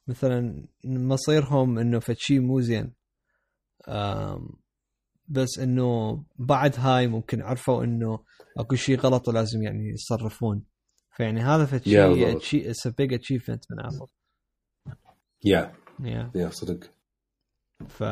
مثلا 0.06 0.66
مصيرهم 0.84 1.78
إنه 1.78 1.98
فشي 1.98 2.38
مو 2.38 2.60
زين 2.60 2.92
بس 5.28 5.58
إنه 5.58 6.24
بعد 6.38 6.74
هاي 6.78 7.06
ممكن 7.06 7.42
عرفوا 7.42 7.84
إنه 7.84 8.24
أكو 8.58 8.74
شيء 8.76 8.98
غلط 8.98 9.28
ولازم 9.28 9.62
يعني 9.62 9.88
يتصرفون 9.88 10.64
فيعني 11.16 11.40
هذا 11.40 11.64
فشي 11.66 11.90
يا 11.90 12.08
بالضبط. 12.08 12.42
شيء 12.42 12.70
it's 12.70 12.88
big 12.88 13.12
achievement 13.14 13.72
من 13.72 13.80
Apple 13.80 14.06
yeah. 15.44 15.74
yeah. 16.00 16.30
yeah 16.34 16.50
صدق. 16.50 16.90
ف 17.88 18.02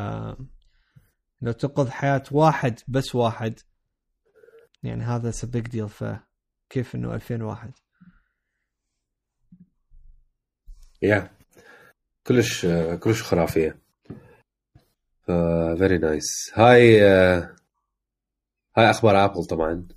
لو 1.41 1.51
تنقذ 1.51 1.89
حياة 1.89 2.23
واحد 2.31 2.79
بس 2.87 3.15
واحد 3.15 3.59
يعني 4.83 5.03
هذا 5.03 5.31
big 5.43 5.67
deal 5.67 5.89
فكيف 5.89 6.95
إنه 6.95 7.15
2000 7.15 7.43
واحد. 7.43 7.71
yeah. 11.01 11.31
كلش 12.27 12.65
كلش 12.99 13.21
خرافية. 13.23 13.79
very 15.77 15.97
nice 15.97 16.51
هاي 16.53 17.03
آه، 17.03 17.55
هاي 18.77 18.89
أخبار 18.89 19.25
ابل 19.25 19.45
طبعا. 19.45 19.87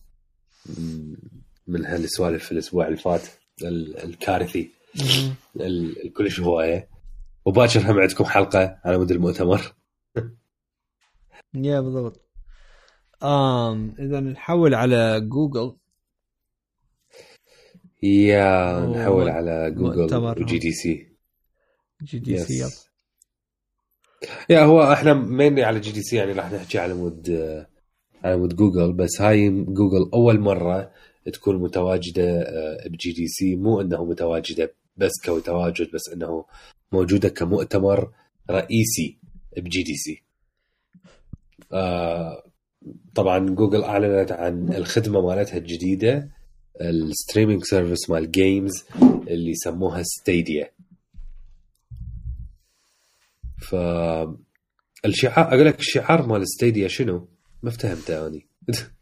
من 1.69 1.87
هالسوالف 1.87 2.45
في 2.45 2.53
الأسبوع 2.53 2.87
اللي 2.87 2.97
فات 2.99 3.23
ال- 3.63 4.05
الكارثي. 4.05 4.71
ال- 5.57 6.05
الكلش 6.07 6.41
هوايه 6.41 6.89
وباكر 7.45 7.81
هم 7.81 7.99
عندكم 8.01 8.25
حلقة 8.25 8.81
على 8.85 8.99
مود 8.99 9.11
المؤتمر 9.11 9.75
yeah 11.55 11.81
بالضبط. 11.81 12.21
آم 13.23 13.95
إذا 13.99 14.21
نحول 14.21 14.75
على 14.75 15.21
جوجل. 15.21 15.77
yeah 18.03 18.81
نحول 18.87 19.29
على 19.29 19.71
جوجل. 19.71 20.09
و 20.43 20.59
GDC 20.59 20.73
GDC 20.73 22.65
yeah 24.51 24.61
هو 24.65 24.93
إحنا 24.93 25.15
mainly 25.15 25.63
على 25.65 25.81
GDC 25.81 26.17
يعني 26.17 26.33
راح 26.33 26.53
نحكي 26.53 26.79
على 26.79 26.95
مود 26.95 27.31
آه، 27.31 27.67
على 28.25 28.37
مود 28.37 28.57
جوجل 28.57 28.93
بس 28.93 29.21
هاي 29.21 29.51
جوجل 29.51 30.11
أول 30.15 30.41
مرة 30.41 30.93
تكون 31.33 31.57
متواجدة 31.57 32.41
آه، 32.43 32.89
ب 32.89 33.13
GDC. 33.13 33.57
مو 33.57 33.81
إنه 33.81 34.05
متواجدة 34.05 34.75
بس 34.97 35.13
كتواجد 35.23 35.91
بس 35.95 36.09
إنه 36.15 36.45
موجودة 36.93 37.29
كمؤتمر 37.29 38.13
رئيسي 38.51 39.19
ب 39.57 39.83
GDC. 39.83 40.23
آه، 41.73 42.43
طبعا 43.15 43.39
جوجل 43.39 43.85
أعلنت 43.85 44.33
عن 44.33 44.73
الخدمة 44.73 45.21
مالتها 45.21 45.57
الجديدة 45.57 46.31
ال 46.81 46.89
streaming 46.89 47.65
service 47.65 48.11
مال 48.11 48.31
games 48.31 48.85
اللي 49.29 49.55
سموها 49.55 50.03
Stadia 50.03 50.71
ف 53.63 53.75
الشعار 55.05 55.55
أقول 55.55 55.67
لك 55.67 55.79
الشعار 55.79 56.27
مال 56.27 56.49
Stadia 56.49 56.89
شنو؟ 56.89 57.29
ما 57.63 57.71
فهمته 57.71 58.27
أني. 58.27 58.47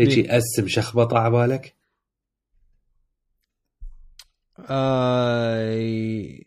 شو 0.00 0.06
بيه؟ 0.06 0.16
هيجي 0.16 0.36
أسم 0.36 0.68
شخبطة 0.68 1.18
على 1.18 1.30
بالك؟ 1.30 1.76
آي 4.70 6.46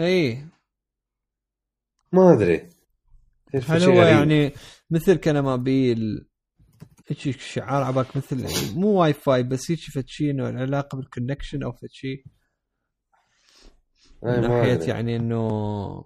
اي 0.00 0.44
ما 2.12 2.32
أدري 2.32 2.68
هل 3.54 3.80
شيء 3.80 3.88
هو 3.88 4.02
غريب. 4.02 4.08
يعني 4.08 4.52
مثل 4.90 5.14
كنمابيل 5.14 6.26
هيك 7.08 7.40
شعار 7.40 7.82
عباك 7.82 8.16
مثل 8.16 8.46
مو 8.74 8.88
واي 8.88 9.12
فاي 9.12 9.42
بس 9.42 9.70
هيك 9.70 9.80
فد 9.80 10.06
شيء 10.06 10.30
إنه 10.30 10.48
العلاقه 10.48 10.96
بالكونكشن 10.96 11.62
أو 11.62 11.72
فد 11.72 11.88
شيء 11.90 12.24
أي 14.24 14.40
من 14.40 14.40
ناحية. 14.40 14.88
يعني 14.88 15.16
إنه 15.16 16.04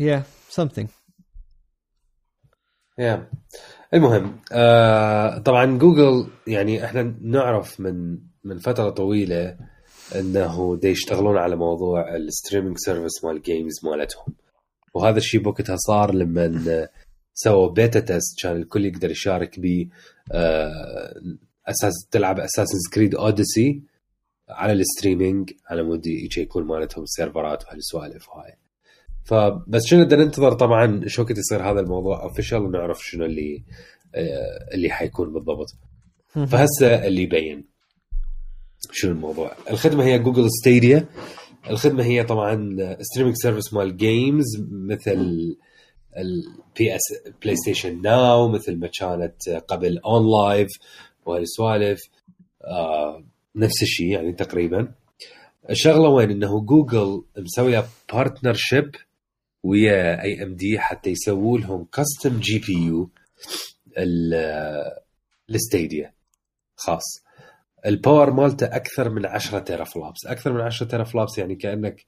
yeah 0.00 0.22
something 0.60 0.88
يا 2.98 3.30
المهم 3.94 4.40
آه 4.52 5.38
طبعا 5.38 5.78
جوجل 5.78 6.26
يعني 6.46 6.84
إحنا 6.84 7.14
نعرف 7.20 7.80
من 7.80 8.18
من 8.44 8.58
فترة 8.58 8.90
طويلة 8.90 9.56
إنه 10.14 10.76
دي 10.76 10.88
يشتغلون 10.88 11.36
على 11.36 11.56
موضوع 11.56 12.16
ال 12.16 12.22
streaming 12.22 12.76
service 12.78 13.24
مال 13.24 13.36
ال 13.36 13.44
games 13.44 13.84
مالتهم. 13.84 14.34
وهذا 14.94 15.18
الشيء 15.18 15.40
بوقتها 15.40 15.76
صار 15.76 16.14
لما 16.14 16.88
سووا 17.34 17.68
beta 17.68 18.00
test 18.00 18.42
كان 18.42 18.56
الكل 18.56 18.84
يقدر 18.84 19.10
يشارك 19.10 19.60
ب 19.60 19.88
آه 20.32 21.14
أساس 21.68 21.92
تلعب 22.10 22.40
Assassin's 22.40 22.78
Creed 22.94 23.14
Odyssey 23.14 23.82
على 24.48 24.72
ال 24.72 24.80
streaming 24.80 25.52
على 25.66 25.82
مود 25.82 26.06
يكون 26.36 26.66
مالتهم 26.66 27.02
السيرفرات 27.02 27.64
وهالسوالف 27.64 28.30
هاي. 28.30 28.54
فبس 29.24 29.82
شنو 29.86 30.04
بدنا 30.04 30.24
ننتظر 30.24 30.52
طبعا 30.52 31.02
شو 31.06 31.22
وقت 31.22 31.38
يصير 31.38 31.70
هذا 31.70 31.80
الموضوع؟ 31.80 32.22
official 32.22 32.58
ونعرف 32.62 32.98
شنو 33.04 33.24
اللي 33.24 33.64
آه، 34.14 34.74
اللي 34.74 34.90
حيكون 34.90 35.32
بالضبط. 35.32 35.66
فهسه 36.34 37.06
اللي 37.06 37.22
يبين 37.22 37.64
شنو 38.92 39.12
الموضوع. 39.12 39.52
الخدمة 39.70 40.04
هي 40.04 40.18
جوجل 40.18 40.46
Stadia 40.50 41.06
الخدمة 41.70 42.04
هي 42.04 42.24
طبعا 42.24 42.76
streaming 43.00 43.36
service 43.36 43.72
مال 43.74 43.96
games 43.96 44.44
مثل 44.70 45.56
ال 46.16 46.96
PS 46.96 47.00
PlayStation 47.42 48.02
Now 48.02 48.48
مثل 48.48 48.76
ما 48.78 48.90
كانت 49.00 49.48
قبل 49.68 49.98
OnLive 49.98 50.68
وهالسوالف 51.26 52.00
آه 52.64 53.24
نفس 53.56 53.82
الشيء 53.82 54.06
يعني 54.06 54.32
تقريبا. 54.32 54.92
الشغلة 55.70 56.08
وين؟ 56.08 56.30
إنه 56.30 56.60
جوجل 56.60 57.24
مسوية 57.38 57.84
partnership 58.12 58.90
ويا 59.64 60.22
AMD 60.22 60.78
حتى 60.78 61.10
يسووا 61.10 61.58
لهم 61.58 61.84
custom 61.84 62.40
GPU 62.40 63.10
ال 65.50 65.58
Stadia. 65.58 66.12
خاص. 66.76 67.02
ال 67.86 67.93
power 67.93 68.30
مالته 68.30 68.66
أكثر 68.66 69.10
من 69.10 69.26
10 69.26 69.58
teraflops 69.58 70.26
أكثر 70.26 70.52
من 70.52 70.60
10 70.60 70.86
teraflops 70.86 71.38
يعني 71.38 71.54
كأنك 71.56 72.04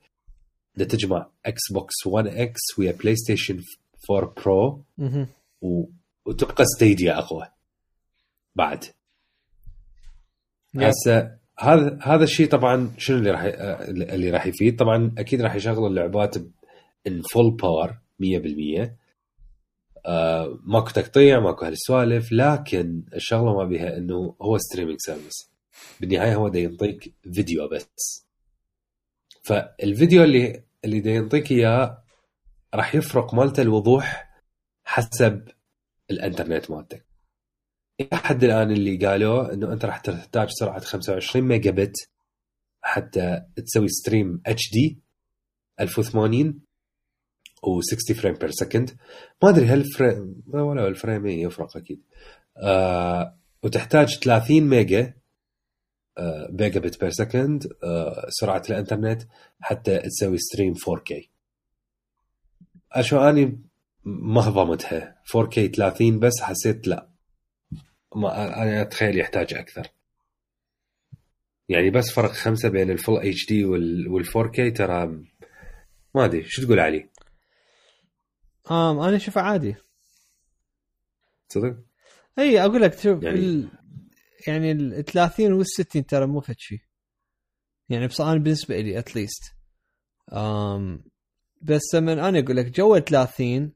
تجمع 0.74 1.30
Xbox 1.46 2.06
1 2.06 2.26
X 2.26 2.78
ويا 2.78 2.92
PlayStation 2.92 3.60
4 4.10 4.34
Pro. 4.44 4.84
و... 5.60 5.84
وتبقى 6.26 6.64
Stadia 6.76 7.18
أقوى. 7.18 7.46
بعد. 8.54 8.84
هسه 10.76 11.36
هذا 11.58 11.98
هذا 12.02 12.24
الشيء 12.24 12.48
طبعا 12.48 12.94
شنو 12.98 13.16
اللي 13.18 13.30
راح 13.30 13.42
اللي 13.88 14.30
راح 14.30 14.46
يفيد؟ 14.46 14.76
طبعا 14.78 15.14
أكيد 15.18 15.42
راح 15.42 15.54
يشغل 15.54 15.86
اللعبات 15.86 16.36
in 16.36 16.50
full 17.32 17.56
power 17.56 17.98
100% 18.22 18.90
آه 20.06 20.58
ماكو 20.64 20.90
تقطيع 20.90 21.40
ماكو 21.40 21.64
هالسوالف 21.64 22.32
لكن 22.32 23.02
الشغلة 23.14 23.54
ما 23.56 23.64
بيها 23.64 23.96
إنه 23.96 24.36
هو 24.42 24.58
streaming 24.58 24.96
service 25.00 25.50
بالنهاية 26.00 26.34
هو 26.34 26.48
دا 26.48 26.58
ينطيك 26.58 27.14
فيديو 27.32 27.68
بس. 27.68 28.26
فالفيديو 29.42 30.24
اللي 30.24 30.62
اللي 30.84 31.00
دا 31.00 31.10
ينطيك 31.10 31.50
إياه 31.50 32.02
راح 32.74 32.94
يفرق 32.94 33.34
مالته 33.34 33.60
الوضوح 33.62 34.30
حسب 34.84 35.48
الانترنت 36.10 36.70
مالتك. 36.70 37.06
إلى 38.00 38.08
حد 38.12 38.44
الآن 38.44 38.70
اللي 38.70 38.96
قالوا 39.06 39.52
إنه 39.54 39.72
أنت 39.72 39.84
راح 39.84 39.98
تحتاج 39.98 40.48
سرعة 40.50 40.80
25 40.80 41.44
ميجا 41.48 41.70
بت 41.70 41.94
حتى 42.82 43.42
تسوي 43.56 43.88
stream 43.88 44.42
HD 44.46 44.98
1080 45.80 46.60
و60 47.66 48.20
frame 48.20 48.34
per 48.34 48.50
second 48.50 48.90
ما 49.42 49.48
أدري 49.48 49.66
هل 49.66 49.84
frame 49.84 50.42
ولا 50.48 50.88
ال 50.88 50.94
frame 50.94 51.26
إيه 51.26 51.42
يفرق 51.42 51.76
أكيد. 51.76 52.02
آه 52.56 53.36
وتحتاج 53.62 54.18
30 54.18 54.60
mega 54.60 55.14
آه 56.18 56.48
megabit 56.60 57.00
per 57.00 57.10
second 57.10 57.66
آه 57.84 58.26
سرعة 58.28 58.62
الإنترنت 58.70 59.22
حتى 59.60 59.98
تسوي 59.98 60.38
stream 60.38 60.74
4K 60.74 61.26
أشو 62.92 63.18
أني 63.18 63.62
ما 64.04 64.40
ضمتها 64.40 65.22
4K 65.36 65.60
30 65.76 66.18
بس 66.18 66.40
حسيت 66.40 66.88
لا. 66.88 67.08
ما 68.16 68.62
أنا 68.62 68.82
أتخيل 68.82 69.18
يحتاج 69.18 69.54
أكثر. 69.54 69.86
يعني 71.68 71.90
بس 71.90 72.10
فرق 72.10 72.30
خمسة 72.30 72.68
بين 72.68 72.90
ال 72.90 73.16
full 73.20 73.46
HD 73.46 73.64
وال 73.64 74.26
4K 74.26 74.76
ترى 74.76 75.06
ما 76.14 76.24
أدري 76.24 76.44
شو 76.46 76.62
تقول 76.62 76.80
علي؟ 76.80 77.08
آم 78.70 78.98
أنا 79.00 79.16
أشوفه 79.16 79.40
عادي. 79.40 79.76
تصدق؟ 81.48 81.76
إي 82.38 82.60
أقول 82.64 82.82
لك 82.82 82.98
شوف 82.98 83.22
يعني- 83.22 83.38
ال... 83.38 83.68
يعني 84.46 84.72
ال 84.72 85.04
30 85.04 85.52
وال 85.52 85.66
60 85.66 86.06
ترى 86.06 86.26
مو 86.26 86.40
فد 86.40 86.54
شيء 86.58 86.78
يعني 87.88 88.06
بصراحه 88.06 88.32
أنا 88.32 88.40
بالنسبة 88.40 88.80
لي 88.80 88.98
at 88.98 89.11
least 89.11 89.42
um, 90.32 91.08
بس 91.62 91.82
لما 91.94 92.12
أنا 92.12 92.38
أقول 92.38 92.56
لك 92.56 92.66
جو 92.66 92.96
ال 92.96 93.04
30 93.04 93.72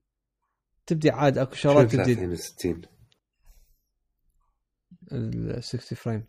تبدي 0.86 1.10
عاد 1.10 1.38
أكو 1.38 1.54
شغلات 1.54 1.92
تبدي 1.92 2.14
30 2.14 2.36
60 2.36 2.82
ال 5.12 5.64
60 5.64 5.98
frames 5.98 6.26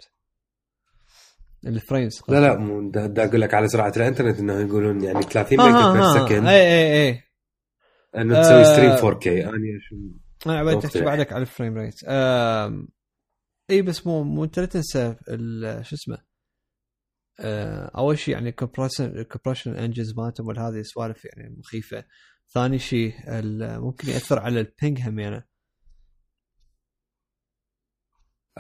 ال 1.66 1.74
frames 1.74 2.22
لا 2.28 2.40
لا 2.40 2.58
مو 2.58 2.90
دا, 2.92 3.06
دا 3.08 3.26
أقول 3.26 3.42
لك 3.42 3.54
على 3.54 3.68
سرعة 3.68 3.94
الإنترنت 3.98 4.40
انه 4.40 4.60
يقولون 4.60 5.04
يعني 5.04 5.22
30 5.22 5.60
آه، 5.60 5.66
mega 5.66 5.78
آه، 5.78 5.94
per 5.94 6.04
آه. 6.04 6.28
second 6.28 6.48
إي 6.48 6.62
إي 6.62 7.08
إي. 7.10 7.24
أنه 8.18 8.42
تسوي 8.42 8.54
آه. 8.62 8.64
stream 8.64 8.96
4K 8.98 9.28
أنا 9.28 9.80
شو 9.90 9.96
أنا 10.46 10.60
عبالي. 10.60 10.82
تحكي 10.82 11.02
بعدك 11.02 11.34
على 11.34 11.42
ال 11.42 11.48
frame 11.48 11.78
rate 11.78 11.96
آم، 12.08 12.88
إي 13.70 13.82
بس 13.82 14.08
مو 14.08 14.24
مو 14.24 14.44
أنت 14.44 14.60
لا 14.60 14.66
تنسى 14.66 15.16
شو 15.82 15.96
اسمه؟ 15.96 16.18
آه، 17.40 17.92
أول 17.98 18.18
شيء 18.20 18.34
يعني 18.34 18.52
compression 18.52 19.06
ال 19.06 19.11
compression 19.11 19.76
engines 19.76 20.14
مالتهم 20.18 20.48
وهذه 20.48 20.82
سوالف 20.82 21.26
يعني 21.26 21.56
مخيفة. 21.60 22.04
ثاني 22.54 22.80
شيء 22.80 23.14
ممكن 23.80 24.10
يأثر 24.10 24.40
على 24.40 24.60
ال 24.60 24.68
ping 24.68 25.02
هم 25.02 25.20
يعني. 25.20 25.48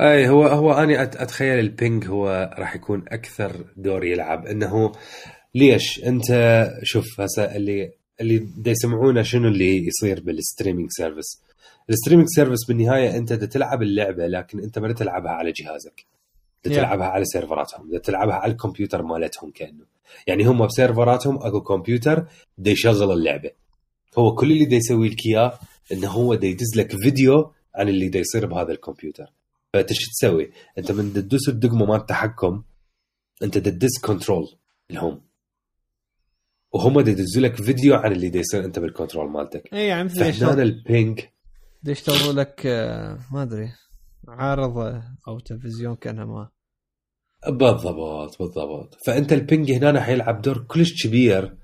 أي 0.01 0.29
هو 0.29 0.43
هو 0.47 0.73
أنا 0.73 1.03
أتخيل 1.03 1.59
ال 1.59 1.68
ping 1.68 2.05
هو 2.07 2.55
راح 2.59 2.75
يكون 2.75 3.05
أكثر 3.07 3.73
دور 3.77 4.03
يلعب. 4.05 4.45
أنه 4.45 4.91
ليش؟ 5.55 6.03
أنت 6.03 6.23
شوف 6.83 7.21
هسه 7.21 7.55
اللي 7.55 7.93
اللي 8.21 8.37
دا 8.37 8.71
يسمعونا 8.71 9.23
شنو 9.23 9.47
اللي 9.47 9.87
يصير 9.87 10.19
بال 10.23 10.35
streaming 10.35 10.89
service. 10.91 11.41
ال 11.89 11.93
streaming 11.93 12.27
service 12.35 12.65
بالنهاية 12.67 13.17
انت 13.17 13.33
دا 13.33 13.45
تلعب 13.45 13.81
اللعبة 13.81 14.27
لكن 14.27 14.59
انت 14.59 14.79
ما 14.79 14.93
تلعبها 14.93 15.31
على 15.31 15.51
جهازك. 15.51 16.05
دا 16.65 16.71
Yeah. 16.71 16.75
تلعبها 16.75 17.07
على 17.07 17.25
server 17.25 17.65
اتهم. 17.65 17.91
دا 17.91 17.97
تلعبها 17.99 18.35
على 18.35 18.51
الكمبيوتر 18.51 19.03
مالتهم 19.03 19.51
كأنه. 19.51 19.85
يعني 20.27 20.43
هم 20.43 20.65
ب 20.65 20.72
server 20.72 21.16
اتهم 21.16 21.37
اكو 21.37 21.61
كمبيوتر 21.61 22.25
دا 22.57 22.71
يشغل 22.71 23.11
اللعبة. 23.11 23.51
هو 24.17 24.35
كل 24.35 24.51
اللي 24.51 24.65
دا 24.65 24.75
يسوي 24.75 25.09
لك 25.09 25.25
إياه 25.25 25.59
إنه 25.91 26.07
هو 26.07 26.35
دا 26.35 26.47
يدز 26.47 26.77
لك 26.77 26.95
فيديو 26.95 27.51
عن 27.75 27.89
اللي 27.89 28.09
دا 28.09 28.19
يصير 28.19 28.45
بهذا 28.45 28.71
الكمبيوتر. 28.71 29.31
فأنت 29.73 29.93
شو 29.93 30.11
تسوي؟ 30.11 30.51
أنت 30.77 30.91
من 30.91 31.13
تدوس 31.13 31.49
الدقمة 31.49 31.85
مال 31.85 31.95
التحكم 31.95 32.63
أنت 33.43 33.57
تدز 33.57 33.99
controls 34.01 34.55
الهم 34.91 35.21
وهم 36.73 36.99
يدزوا 36.99 37.41
لك 37.43 37.55
فيديو 37.55 37.95
عن 37.95 38.11
اللي 38.11 38.39
يصير 38.39 38.65
انت 38.65 38.79
بال 38.79 38.91
control 38.91 39.31
مالتك. 39.31 39.73
اي 39.73 39.87
يعني 39.87 40.03
مثل 40.03 40.33
فهنا 40.33 40.61
ال 40.61 40.73
ping 40.73 41.19
يشتغلوا 41.85 42.33
لك 42.33 42.61
آه، 42.65 43.19
ما 43.31 43.41
أدري 43.41 43.69
عارضه 44.27 45.03
أو 45.27 45.39
تلفزيون 45.39 45.95
كأنها 45.95 46.25
ما. 46.25 46.49
بالضبط 47.47 48.37
بالضبط. 48.39 48.97
فأنت 49.05 49.33
ال 49.33 49.41
ping 49.41 49.71
هنا 49.71 50.01
حيلعب 50.01 50.41
دور 50.41 50.57
كلش 50.57 51.07
كبير 51.07 51.55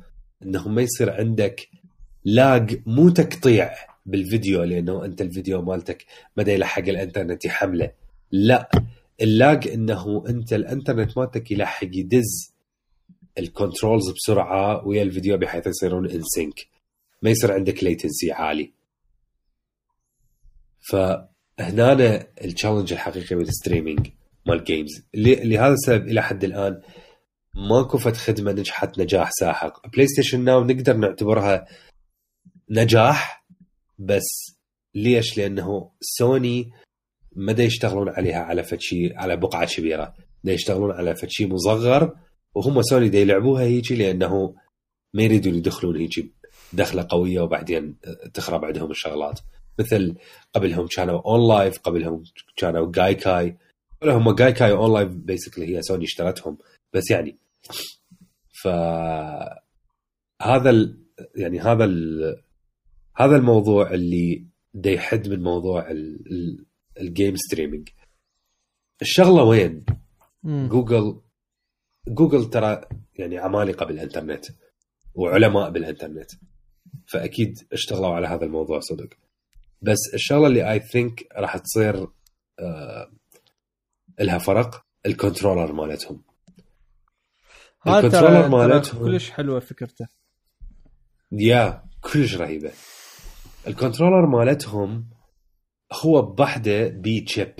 انه 0.44 0.68
ما 0.68 0.82
يصير 0.82 1.12
عندك 1.12 1.70
lag 2.26 2.82
مو 2.86 3.10
تقطيع 3.10 3.72
بالفيديو 4.06 4.64
لأنه 4.64 5.06
أنت 5.06 5.22
الفيديو 5.22 5.62
مالتك 5.62 6.06
بدا 6.38 6.54
يلحق 6.54 6.84
الإنترنت 6.88 7.46
يحمله. 7.46 7.92
لا 8.32 8.70
ال 9.22 9.33
lag 9.33 9.68
إنه 9.68 10.24
أنت 10.30 10.54
الإنترنت 10.54 11.18
مالتك 11.18 11.52
يلحق 11.52 11.88
يدز 11.94 12.57
ال 13.40 13.48
controls 13.48 14.12
بسرعة 14.12 14.88
ويا 14.88 15.02
الفيديو 15.04 15.38
بحيث 15.38 15.68
يصيرون 15.68 16.12
in 16.12 16.24
sync 16.24 16.68
ما 17.22 17.30
يصير 17.30 17.52
عندك 17.52 17.84
latency 17.84 18.32
عالي. 18.32 18.74
فهنا 20.90 21.94
ال 22.44 22.49
challenge 22.49 22.94
الحقيقي 22.94 23.36
بال 23.36 23.49
streaming 23.49 24.08
مال 24.46 24.64
games 24.64 25.06
لهذا 25.16 25.74
السبب 25.74 26.08
إلى 26.08 26.24
حد 26.24 26.44
الآن 26.44 26.82
ماكو 27.54 27.98
فد 27.98 28.16
خدمة 28.16 28.52
نجحت 28.52 29.00
نجاح 29.00 29.30
ساحق. 29.40 29.88
بلاي 29.88 30.08
ستيشن 30.08 30.44
ناو 30.44 30.64
نقدر 30.64 30.98
نعتبرها 30.98 31.68
نجاح 32.70 33.46
بس 34.00 34.58
ليش؟ 34.96 35.38
لأنه 35.38 35.92
سوني 36.02 36.72
ما 37.36 37.52
يشتغلون 37.52 38.10
عليها 38.10 38.40
على 38.40 38.64
فد 38.64 38.84
شي 38.84 39.16
على 39.16 39.38
بقعة 39.38 39.68
كبيرة. 39.76 40.14
دا 40.44 40.54
يشتغلون 40.54 40.92
على 40.92 41.16
فد 41.16 41.28
شي 41.28 41.48
مصغر 41.48 42.16
وهم 42.58 42.82
سوني 42.82 43.10
دا 43.10 43.20
يلعبوها 43.20 43.64
هيجي 43.64 43.96
لأنه 43.96 44.56
ما 45.14 45.24
يريدون 45.24 45.56
يدخلون 45.56 45.98
هيجي 45.98 46.32
دخله 46.74 47.08
قوية 47.10 47.42
وبعدين 47.42 47.96
تخرب 48.34 48.66
عندهم 48.66 48.92
الشغلات 48.92 49.40
مثل 49.80 50.16
قبلهم 50.54 50.88
كانوا 50.88 51.22
اون 51.26 51.48
لايف 51.48 51.80
قبلهم 51.80 52.24
كانوا 52.56 52.92
جاي 52.92 53.16
كاي 53.16 53.58
هم 54.04 54.36
جاي 54.36 54.54
كاي 54.54 54.72
اون 54.72 54.94
لايف 54.94 55.10
basically 55.10 55.78
هي 55.78 55.82
سوني 55.82 56.04
اشترتهم 56.04 56.58
بس 56.94 57.12
يعني 57.12 57.38
ف 58.62 58.68
هذا 60.42 60.70
ال... 60.70 60.98
يعني 61.36 61.60
هذا 61.60 61.86
ال... 61.86 62.42
هذا 63.16 63.36
الموضوع 63.36 63.94
اللي 63.94 64.46
دا 64.74 64.92
يحد 64.92 65.28
من 65.28 65.44
موضوع 65.44 65.92
ال... 65.92 66.66
ال 67.02 67.08
game 67.08 67.36
streaming 67.36 67.90
الشغلة 69.02 69.44
وين؟ 69.44 69.86
مم. 70.44 70.68
جوجل 70.72 71.22
جوجل 72.08 72.50
ترى 72.50 72.82
يعني 73.16 73.38
عمالقة 73.38 73.86
بالإنترنت 73.86 74.46
وعلماء 75.16 75.70
بالإنترنت 75.70 76.32
فأكيد 77.06 77.68
اشتغلوا 77.74 78.16
على 78.16 78.28
هذا 78.28 78.46
الموضوع 78.46 78.80
صدق. 78.80 79.10
بس 79.82 79.98
الشغلة 80.14 80.48
اللي 80.48 80.72
I 80.72 80.80
think 80.80 81.28
راح 81.36 81.58
تصير 81.58 82.08
آه 82.60 83.12
لها 84.20 84.38
فرق 84.38 84.86
ال 85.06 85.12
controller 85.12 85.74
مالتهم. 85.74 86.24
ال 87.88 87.93
controller 87.93 88.48
مالتهم. 88.48 89.06
كلش 89.06 89.30
حلوة 89.30 89.60
فكرته. 89.60 90.08
يا 91.32 91.84
كلش 92.02 92.36
رهيبة. 92.36 92.72
ال 93.68 93.73
controller 93.73 94.26
مالتهم 94.26 95.10
هو 95.94 96.22
بوحده 96.22 96.88
بي 96.88 97.22
chip 97.22 97.54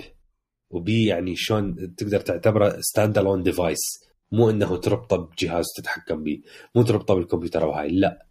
وبي 0.70 1.06
يعني 1.06 1.36
شلون 1.36 1.94
تقدر 1.94 2.20
تعتبره 2.20 2.80
standalone 2.80 3.42
device 3.42 4.07
مو 4.32 4.50
إنه 4.50 4.76
تربطه 4.76 5.16
بجهاز 5.16 5.64
تتحكم 5.76 6.24
به 6.24 6.40
مو 6.74 6.82
تربطه 6.82 7.14
بالكمبيوتر 7.14 7.62
أو 7.62 7.70
هاي 7.70 7.88
لا. 7.88 8.26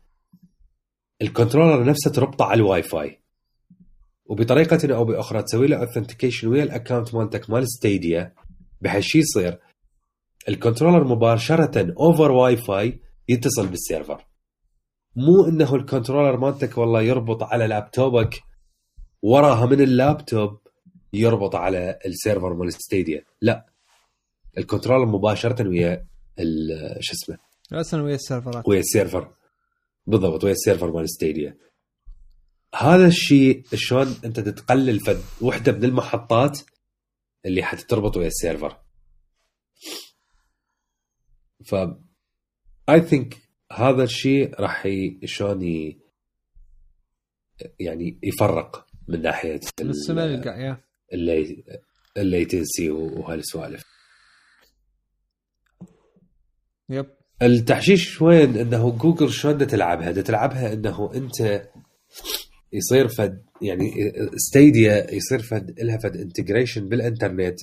ال 1.22 1.28
controller 1.28 1.86
نفسه 1.86 2.12
تربطه 2.12 2.46
على 2.46 2.58
الواي 2.58 2.84
فاي 2.84 3.22
وبطريقة 4.26 4.96
أو 4.96 5.06
بأخرى 5.06 5.44
تسوي 5.44 5.68
له 5.68 5.78
authentication 5.78 6.48
ويا 6.48 6.64
ال 6.64 6.70
account 6.70 7.16
مالتك 7.16 7.50
مال 7.50 7.70
Stadia 7.70 8.34
بحيث 8.82 9.04
شو 9.04 9.18
يصير 9.18 9.60
ال 10.50 10.55
controller 10.55 11.04
مباشرة 11.04 11.94
over 12.00 12.32
Wi-Fi 12.32 13.00
يتصل 13.30 13.68
بال 13.68 13.81
server. 13.81 14.26
مو 15.16 15.46
إنه 15.48 15.76
ال 15.76 15.81
controller 15.81 16.38
مالتك 16.38 16.78
والله 16.78 17.02
يربط 17.02 17.44
على 17.44 17.68
لابتوبك 17.68 18.44
وراها 19.22 19.66
من 19.66 19.82
اللابتوب 19.82 20.60
يربط 21.14 21.56
على 21.56 22.00
ال 22.06 22.13
server 22.13 22.54
مال 22.54 22.74
Stadia 22.74 23.24
لا. 23.42 23.66
ال 24.58 24.62
controller 24.62 25.06
مباشرة 25.06 25.68
ويا 25.68 26.08
شو 27.00 27.14
اسمه؟ 27.14 27.38
أصلا 27.72 28.02
ويا 28.04 28.16
ال 28.16 28.21
server 28.21 28.56
ات. 28.56 28.68
ويا 28.68 28.80
ال 28.80 28.86
server. 28.86 29.34
بالضبط 30.08 30.44
ويا 30.44 30.52
ال 30.54 30.59
server 30.59 30.92
مال 30.92 31.10
Stadia. 31.10 31.58
هذا 32.76 33.08
الشيء 33.08 33.64
شلون 33.74 34.16
أنت 34.26 34.40
تقلل 34.40 35.00
فد 35.00 35.22
وحدة 35.42 35.72
من 35.72 35.84
المحطات 35.84 36.60
اللي 37.46 37.64
حتتربط 37.64 38.18
ويا 38.18 38.28
ال 38.28 38.34
server. 38.34 38.78
ف 41.66 41.76
I 42.90 43.02
think 43.02 43.38
هذا 43.72 44.04
الشيء 44.04 44.62
راح 44.62 44.88
شلون 45.26 45.62
يعني 47.80 48.20
يفرق 48.24 48.88
من 49.08 49.22
ناحية 49.22 49.60
ال- 49.82 49.90
السنة 49.90 50.26
اللي 51.14 51.64
ال 52.18 52.27
latency 52.27 52.90
وهالسوالف. 52.90 53.97
Yep. 56.90 57.06
التحشيش 57.42 58.22
وين 58.22 58.58
إنه 58.58 58.92
جوجل 58.92 59.32
شلون 59.32 59.68
تلعبها؟ 59.68 60.12
تلعبها 60.12 60.74
إنه 60.74 61.12
أنت 61.16 61.68
يصير 62.74 63.08
فد 63.08 63.44
يعني 63.62 63.92
Stadia 64.36 65.14
يصير 65.14 65.42
فد 65.42 65.80
لها 65.80 65.98
فد 65.98 66.18
integration 66.18 66.90
بالإنترنت 66.90 67.60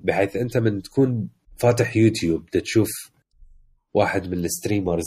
بحيث 0.00 0.36
أنت 0.36 0.56
من 0.56 0.82
تكون 0.82 1.28
فاتح 1.56 1.96
يوتيوب 1.96 2.50
تشوف 2.50 2.88
واحد 3.94 4.28
من 4.28 4.44
ال 4.44 4.50
streamers 4.50 5.06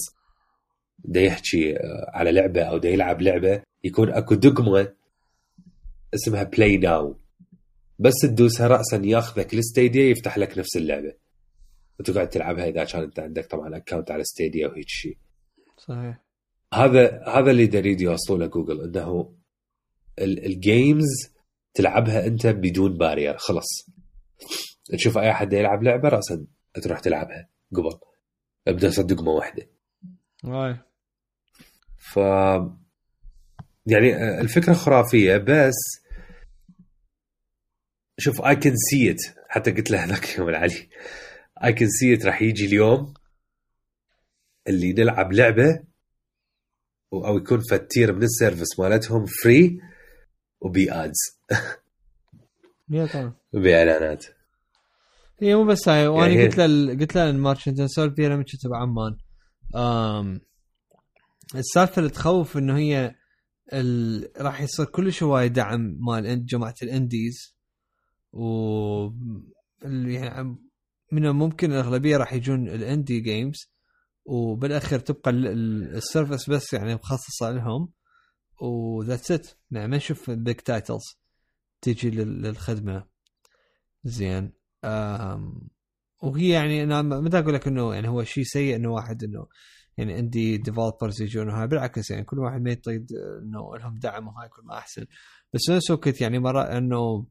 دا 0.99 1.21
يحكي 1.21 1.77
آه، 1.77 2.11
على 2.13 2.31
لعبة 2.31 2.61
أو 2.61 2.77
دا 2.77 2.89
يلعب 2.89 3.21
لعبة 3.21 3.61
يكون 3.83 4.09
أكو 4.09 4.35
دقمة 4.35 4.93
اسمها 6.13 6.43
play 6.43 6.77
now 6.77 7.19
بس 7.99 8.13
تدوسها 8.21 8.67
راسا 8.67 9.01
ياخذك 9.03 9.55
ل 9.55 9.63
Stadia 9.63 10.09
يفتح 10.09 10.37
لك 10.37 10.57
نفس 10.57 10.77
اللعبة. 10.77 11.13
وتقعد 11.99 12.29
تلعبها 12.29 12.67
إذا 12.67 12.83
كان 12.83 13.03
انت 13.03 13.19
عندك 13.19 13.45
طبعا 13.45 13.77
account 13.77 14.11
على 14.11 14.23
Stadia 14.23 14.67
وهيك 14.67 14.87
شيء. 14.87 15.17
صحيح. 15.77 16.23
هذا 16.73 17.23
هذا 17.27 17.51
اللي 17.51 17.63
يريد 17.73 18.01
يوصلوا 18.01 18.39
له 18.39 18.45
جوجل 18.45 18.81
إنه 18.81 19.35
ال- 20.19 20.45
ال 20.45 20.60
games 20.60 21.33
تلعبها 21.73 22.27
أنت 22.27 22.47
بدون 22.47 22.97
barrier 22.97 23.37
خلص 23.37 23.89
تشوف 24.93 25.17
أي 25.17 25.31
أحد 25.31 25.53
يلعب 25.53 25.83
لعبة 25.83 26.09
راسا 26.09 26.47
تروح 26.83 26.99
تلعبها 26.99 27.49
قبل. 27.75 27.99
ابدأ 28.67 28.89
دقمه 28.89 29.31
واحدة. 29.31 29.69
واي. 30.43 30.77
ف 31.97 32.17
يعني 33.85 34.39
الفكرة 34.41 34.73
خرافية 34.73 35.37
بس 35.37 35.75
شوف 38.19 38.41
اي 38.41 38.55
كان 38.55 38.73
سي 38.75 39.11
ات 39.11 39.21
حتى 39.49 39.71
قلت 39.71 39.91
له 39.91 40.03
هذاك 40.03 40.37
يوم 40.37 40.49
العلي. 40.49 40.89
اي 41.63 41.73
كان 41.73 41.89
سي 41.89 42.13
ات 42.13 42.25
راح 42.25 42.41
يجي 42.41 42.65
اليوم 42.65 43.13
اللي 44.67 44.93
نلعب 44.93 45.33
لعبة 45.33 45.83
أو 47.13 47.37
يكون 47.37 47.61
فتير 47.71 48.13
من 48.13 48.23
السيرفس 48.23 48.79
مالتهم 48.79 49.25
فري 49.25 49.81
وبي 50.61 50.91
ads 50.91 51.39
باعلانات 53.53 54.25
هي 55.41 55.55
مو 55.55 55.65
بس 55.65 55.89
هاي. 55.89 56.07
وأنا 56.07 56.27
يعني 56.27 56.47
قلت 56.47 56.57
له 56.57 56.93
قلت 56.93 57.15
له 57.15 57.29
المارشنت 57.29 57.81
نسولف 57.81 58.13
فيها 58.15 58.29
لما 58.29 58.43
كنت 58.43 58.67
بعمان 58.67 59.17
السالفة 61.55 61.99
اللي 61.99 62.09
تخوف 62.09 62.57
إنه 62.57 62.77
هي 62.77 63.15
ال... 63.73 64.29
راح 64.37 64.61
يصير 64.61 64.85
كلش 64.85 65.23
هواي 65.23 65.49
دعم 65.49 65.97
مال 65.99 66.45
جماعة 66.45 66.75
ال 66.83 66.92
indies. 66.92 67.55
و 68.33 68.43
يعني 69.83 70.57
من 71.11 71.25
الممكن 71.25 71.71
الاغلبيه 71.71 72.17
راح 72.17 72.33
يجون 72.33 72.69
ال 72.69 72.77
indie 72.77 73.19
games 73.19 73.71
وبالأخير 74.25 74.99
تبقى 74.99 75.31
ال- 75.31 75.47
ال- 75.47 75.95
ال 75.95 76.02
service 76.02 76.49
بس 76.49 76.73
يعني 76.73 76.95
مخصصة 76.95 77.51
لهم 77.51 77.91
و 78.61 78.71
that's 78.71 79.31
it 79.31 79.47
يعني 79.71 79.87
ما 79.87 79.97
نشوف 79.97 80.31
big 80.31 80.55
titles 80.55 81.03
تيجي 81.81 82.09
لل- 82.09 82.41
للخدمة. 82.41 83.07
زين. 84.03 84.53
وهي 86.23 86.49
يعني 86.49 86.83
أنا 86.83 87.01
ما 87.01 87.39
أقول 87.39 87.53
لك 87.53 87.67
إنه 87.67 87.93
يعني 87.93 88.07
هو 88.07 88.23
شيء 88.23 88.43
سيء 88.43 88.75
إنه 88.75 88.89
واحد 88.91 89.23
إنه 89.23 89.47
يعني 89.97 90.13
عندي 90.13 90.57
developers 90.57 91.21
يجون 91.21 91.49
وهاي 91.49 91.67
بالعكس 91.67 92.11
يعني 92.11 92.23
كل 92.23 92.39
واحد 92.39 92.61
ما 92.61 92.71
يطيد 92.71 93.07
إنه 93.43 93.77
لهم 93.77 93.99
دعم 93.99 94.27
وهاي 94.27 94.49
كل 94.49 94.61
ما 94.65 94.77
أحسن. 94.77 95.05
بس 95.53 95.69
نفس 95.69 95.91
الوقت 95.91 96.21
يعني 96.21 96.39
مرة 96.39 96.61
إنه 96.63 97.25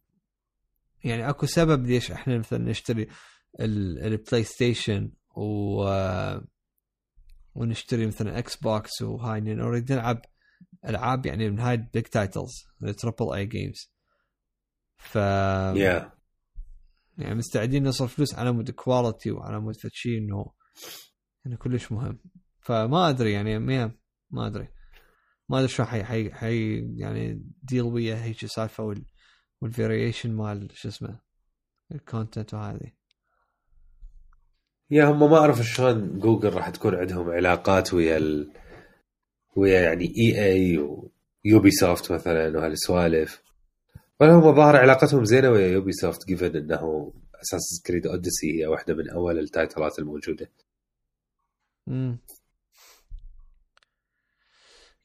يعني 1.04 1.28
أكو 1.30 1.46
سبب 1.46 1.86
ليش 1.86 2.12
إحنا 2.12 2.38
مثلا 2.38 2.58
نشتري 2.70 3.06
البلاي 3.61 4.44
ستيشن 4.44 5.12
و 5.36 5.84
ونشتري 7.54 8.07
مثلا 8.07 8.38
Xbox 8.38 9.02
وهاي 9.02 9.40
نريد 9.40 9.92
نلعب 9.92 10.22
ألعاب 10.84 11.26
يعني 11.26 11.50
من 11.50 11.59
هاي 11.59 11.74
ال 11.74 11.82
big 11.82 12.02
titles 12.02 12.52
ال 12.82 12.90
triple 12.90 13.34
A 13.34 13.46
games 13.46 13.92
ف 14.96 15.14
yeah 15.14 16.16
يعني 17.18 17.34
مستعدين 17.34 17.88
نصرف 17.88 18.14
فلوس 18.14 18.34
على 18.34 18.52
مود 18.52 18.70
quality 18.70 19.30
وعلى 19.30 19.61
مود 19.61 19.74
شيء 19.88 20.18
إنه 20.18 20.52
إنه 21.46 21.57
كلش 21.57 21.92
مهم. 21.92 22.18
فما 22.61 23.09
أدري 23.09 23.32
يعني 23.32 23.59
ما 23.59 23.92
ما 24.30 24.46
أدري. 24.46 24.68
ما 25.48 25.59
أدري 25.59 25.68
شو 25.68 25.84
حي 25.84 26.04
حي, 26.04 26.32
حي 26.32 26.76
يعني 26.96 27.42
deal 27.62 27.82
ويا 27.82 28.24
هيك 28.24 28.46
سالفة 28.46 28.84
وال 28.84 29.07
وال 29.61 29.74
variation 29.74 30.32
مال 30.32 30.68
شو 30.74 30.88
اسمه 30.88 31.20
ال 31.92 32.00
content 32.00 32.54
وهذه 32.54 32.92
يا 34.91 35.05
هم 35.05 35.30
ما 35.30 35.39
أعرف 35.39 35.61
شلون 35.61 36.18
جوجل 36.18 36.53
راح 36.55 36.68
تكون 36.70 36.95
عندهم 36.95 37.30
علاقات 37.30 37.95
ويا 37.95 38.16
ال... 38.16 38.53
ويا 39.57 39.80
يعني 39.80 40.05
EA 40.18 40.44
و 40.44 40.78
Ubisoft 40.78 42.12
مثلا 42.12 42.59
وهالسوالف 42.59 43.43
فهم 44.20 44.55
ظاهر 44.55 44.76
علاقتهم 44.76 45.24
زينة 45.24 45.51
ويا 45.51 45.66
Ubisoft 45.66 46.26
given 46.26 46.57
إنه 46.57 47.12
Assassin's 47.42 47.82
Creed 47.86 48.07
Odyssey 48.07 48.61
هي 48.62 48.66
واحدة 48.66 48.95
من 48.95 49.11
أول 49.11 49.39
ال 49.38 49.47
title 49.47 49.90
ات 49.90 49.98
الموجودة. 49.99 50.51
امم 51.89 52.18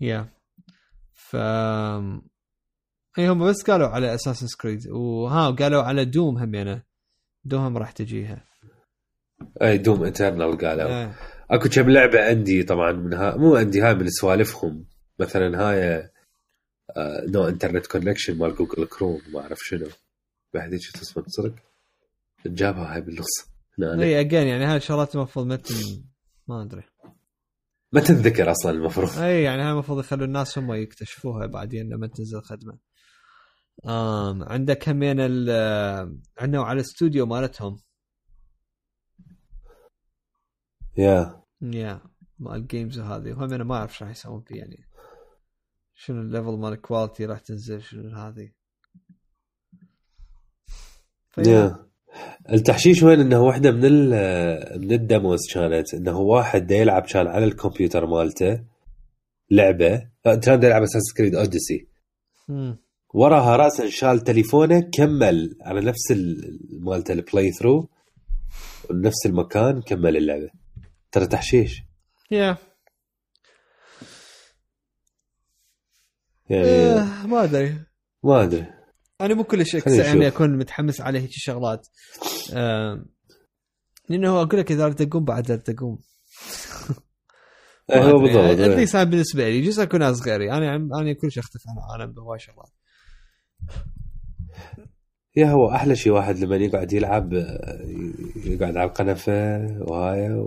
yeah 0.02 0.30
ف 1.14 1.36
اي 3.20 3.30
هم 3.30 3.50
بس 3.50 3.64
قالوا 3.64 3.88
على 3.88 4.14
Assassin's 4.16 4.47
Creed 4.62 4.88
وها 4.88 5.50
قالوا 5.50 5.84
على 5.84 6.06
Doom 6.06 6.38
هم 6.38 6.56
يعني 6.56 6.86
Doom 7.45 7.78
راح 7.78 7.92
تجيها. 7.92 8.51
اي 9.62 9.78
Doom 9.78 10.04
Eternal 10.04 10.58
قالوا. 10.58 10.89
آه. 10.89 11.16
أكو 11.52 11.70
كم 11.70 11.89
لعبة 11.89 12.26
عندي 12.26 12.64
طبعا 12.64 12.92
من 12.92 13.14
ها 13.14 13.38
مو 13.38 13.56
عندي 13.56 13.82
هاي 13.82 13.96
من 13.96 14.10
سوالفهم. 14.10 14.86
مثلا 15.20 15.62
هاي 15.62 16.10
no 17.28 17.47
internet 17.47 17.88
connection 17.88 18.38
مال 18.38 18.56
Google 18.56 18.86
Chrome 18.86 19.22
ما 19.34 19.42
أعرف 19.42 19.60
شنو. 19.62 19.88
بعد 20.54 20.74
هيك 20.74 20.82
اسمه 21.02 21.24
تصدق 21.24 21.56
جابها 22.46 22.96
هاي 22.96 23.02
بالنص. 23.02 23.52
هنا 23.80 24.04
اي 24.04 24.20
again 24.20 24.47
يعني 24.48 24.66
هاي 24.66 24.78
الشغلات 24.78 25.16
المفروض 25.16 25.46
ما 25.46 25.60
ما 26.48 26.62
أدري. 26.62 26.84
ما 27.92 28.02
تنذكر 28.02 28.52
أصلا 28.52 28.72
المفروض. 28.72 29.18
اي 29.18 29.44
يعني 29.44 29.62
هاي 29.62 29.72
المفروض 29.72 30.00
يخلوا 30.00 30.26
الناس 30.26 30.58
هم 30.58 30.74
يكتشفوها 30.74 31.46
بعدين 31.46 31.89
لما 31.89 32.08
تنزل 32.08 32.42
خدمه 32.42 32.78
آم 33.86 34.44
عندك 34.44 34.89
همين 34.89 35.18
ال 35.20 35.50
عندنا 36.38 36.64
على 36.64 36.76
الاستوديو 36.76 37.26
مالتهم. 37.26 37.78
yeah 40.97 41.43
yeah 41.62 42.02
مال 42.39 42.56
ال 42.56 42.63
games 42.63 42.99
وهذه 43.00 43.32
وهم 43.32 43.54
أنا 43.54 43.64
ما 43.64 43.76
اعرف 43.76 43.98
شو 43.98 44.06
راح 44.06 44.12
يسوون 44.12 44.42
فيه 44.42 44.56
يعني. 44.56 44.86
شنو 45.96 46.22
ال 46.22 46.28
level 46.28 46.58
مال 46.58 46.74
ال 46.74 46.80
quality 46.80 47.26
راح 47.26 47.39
تنزل 47.39 47.82
شنو 47.82 48.18
هذه. 48.18 48.52
yeah 51.38 51.86
التحشيش 52.52 53.04
وين؟ 53.04 53.20
إنه 53.20 53.42
واحدة 53.42 53.72
من 53.72 53.86
ال- 53.86 54.82
من 54.82 54.92
ال 54.91 54.99
demos 54.99 55.39
كانت. 55.54 55.94
إنه 55.94 56.18
واحد 56.18 56.68
دا 56.68 56.76
يلعب 56.76 57.02
كان 57.02 57.28
على 57.28 57.46
الكمبيوتر 57.46 58.06
مالته 58.06 58.64
لعبة. 59.52 60.10
لا، 60.26 60.36
كان 60.36 60.60
دا 60.60 60.68
يلعب 60.68 60.82
Assassin's 60.84 61.14
Creed 61.18 61.36
Odyssey. 61.36 61.88
وراها 63.14 63.56
راسا 63.56 63.89
شال 63.89 64.20
تليفونه 64.20 64.80
كمل 64.80 65.58
على 65.62 65.82
نفس 65.82 66.12
ال- 66.12 66.60
مالته 66.84 67.12
ال 67.14 67.52
playthrough 67.52 67.89
نفس 68.92 69.26
المكان 69.26 69.82
كمل 69.82 70.18
اللعبة. 70.18 70.50
ترى 71.12 71.28
تحشيش. 71.28 71.84
yeah. 72.32 72.58
يعني 76.49 76.68
آه، 76.68 77.28
ما 77.28 77.43
أدري. 77.43 77.80
ما 78.24 78.43
أدري. 78.43 78.66
أنا 79.22 79.34
مو 79.34 79.43
كلش 79.43 79.74
يعني. 79.74 80.28
أكون 80.28 80.57
متحمس 80.57 81.01
على 81.01 81.20
هيك 81.20 81.30
شغلات. 81.32 81.88
لأنه 84.09 84.41
أقول 84.41 84.59
لك 84.59 84.72
إذا 84.72 84.88
ردت 84.88 85.01
أقوم 85.01 85.26
بعد 85.26 85.51
ردت 85.51 85.70
أقوم. 85.70 85.99
إيه، 87.91 88.03
هو 88.03 88.20
بالضبط. 88.20 88.59
at 88.60 88.70
least 88.70 88.95
أنا 88.95 89.03
بالنسبة 89.03 89.49
لي 89.49 89.62
جزء 89.62 89.84
أكون 89.84 89.99
ناس 89.99 90.22
غيري. 90.28 90.51
أنا 90.51 90.76
أنا 90.76 91.14
كلش 91.14 91.38
أختلف 91.38 91.64
عن 91.68 91.78
العالم 91.78 92.14
بهواي 92.14 92.39
شغلات. 92.39 92.72
yeah 95.36 95.47
هو 95.47 95.72
أحلى 95.72 95.95
شيء 95.95 96.12
واحد 96.12 96.38
لما 96.38 96.55
يقعد 96.55 96.93
يلعب 96.93 97.34
آه، 97.34 97.82
يقعد 98.36 98.78
على 98.78 98.84
القنفة 98.84 99.57
وهاي 99.82 100.45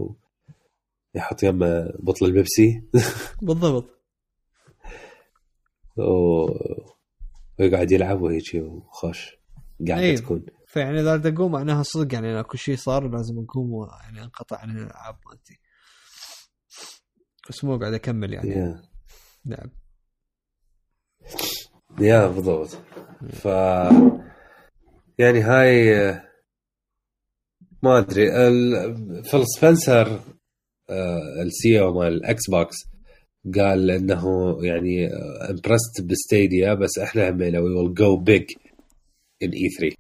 ويحط 1.14 1.42
يمه 1.42 1.92
بطل 1.98 2.26
البيبسي. 2.26 2.82
بالضبط. 3.42 3.90
و- 5.96 6.94
ويقعد 7.60 7.92
يلعب 7.92 8.22
وهيك 8.22 8.54
وخوش 8.54 9.36
قاعدة 9.88 10.02
أي. 10.02 10.16
تكون. 10.16 10.46
فيعني 10.66 11.00
إذا 11.00 11.28
أقوم 11.34 11.52
معناها 11.52 11.82
صدق 11.82 12.14
يعني 12.14 12.40
اكو 12.40 12.56
شيء 12.56 12.76
صار 12.76 13.08
لازم 13.08 13.38
أقوم 13.38 13.72
ويعني 13.72 14.22
أنقطع 14.22 14.56
عن 14.58 14.70
الألعاب 14.70 15.16
مالتي. 15.30 15.58
بس 17.48 17.64
مو 17.64 17.78
قاعد 17.78 17.92
أكمل 17.94 18.32
يعني. 18.32 18.50
yeah. 18.50 18.82
لعب 19.46 19.70
yeah 22.00 22.26
بالضبط. 22.26 22.78
ف 23.32 23.44
يعني 25.18 25.40
هاي 25.40 25.94
ما 27.82 27.98
أدري 27.98 28.26
Phil 29.24 29.44
Spencer 29.46 30.20
ال 30.90 31.80
CEO 31.80 31.98
مال 31.98 32.12
ال 32.12 32.50
Xbox 32.50 32.76
قال 33.54 33.90
إنه 33.90 34.56
يعني 34.64 35.06
impressed 35.50 36.00
ب 36.02 36.12
Stadia 36.12 36.74
بس 36.74 36.98
إحنا 36.98 37.30
هم 37.30 37.40
we 37.40 37.58
will 37.58 37.94
go 37.94 38.16
big 38.16 38.44
in 39.42 39.50
E3 39.50 39.96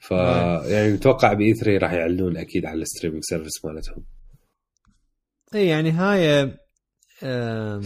ف 0.00 0.10
يعني 0.70 0.92
متوقع 0.92 1.32
ب 1.32 1.54
E3 1.54 1.78
راح 1.78 1.92
يعلنون 1.92 2.36
أكيد 2.36 2.66
على 2.66 2.82
ال 2.82 2.86
streaming 2.86 3.22
service 3.24 3.64
مالتهم. 3.64 4.04
إي 5.54 5.66
يعني 5.66 5.90
هاي 5.90 6.52
آم، 7.22 7.80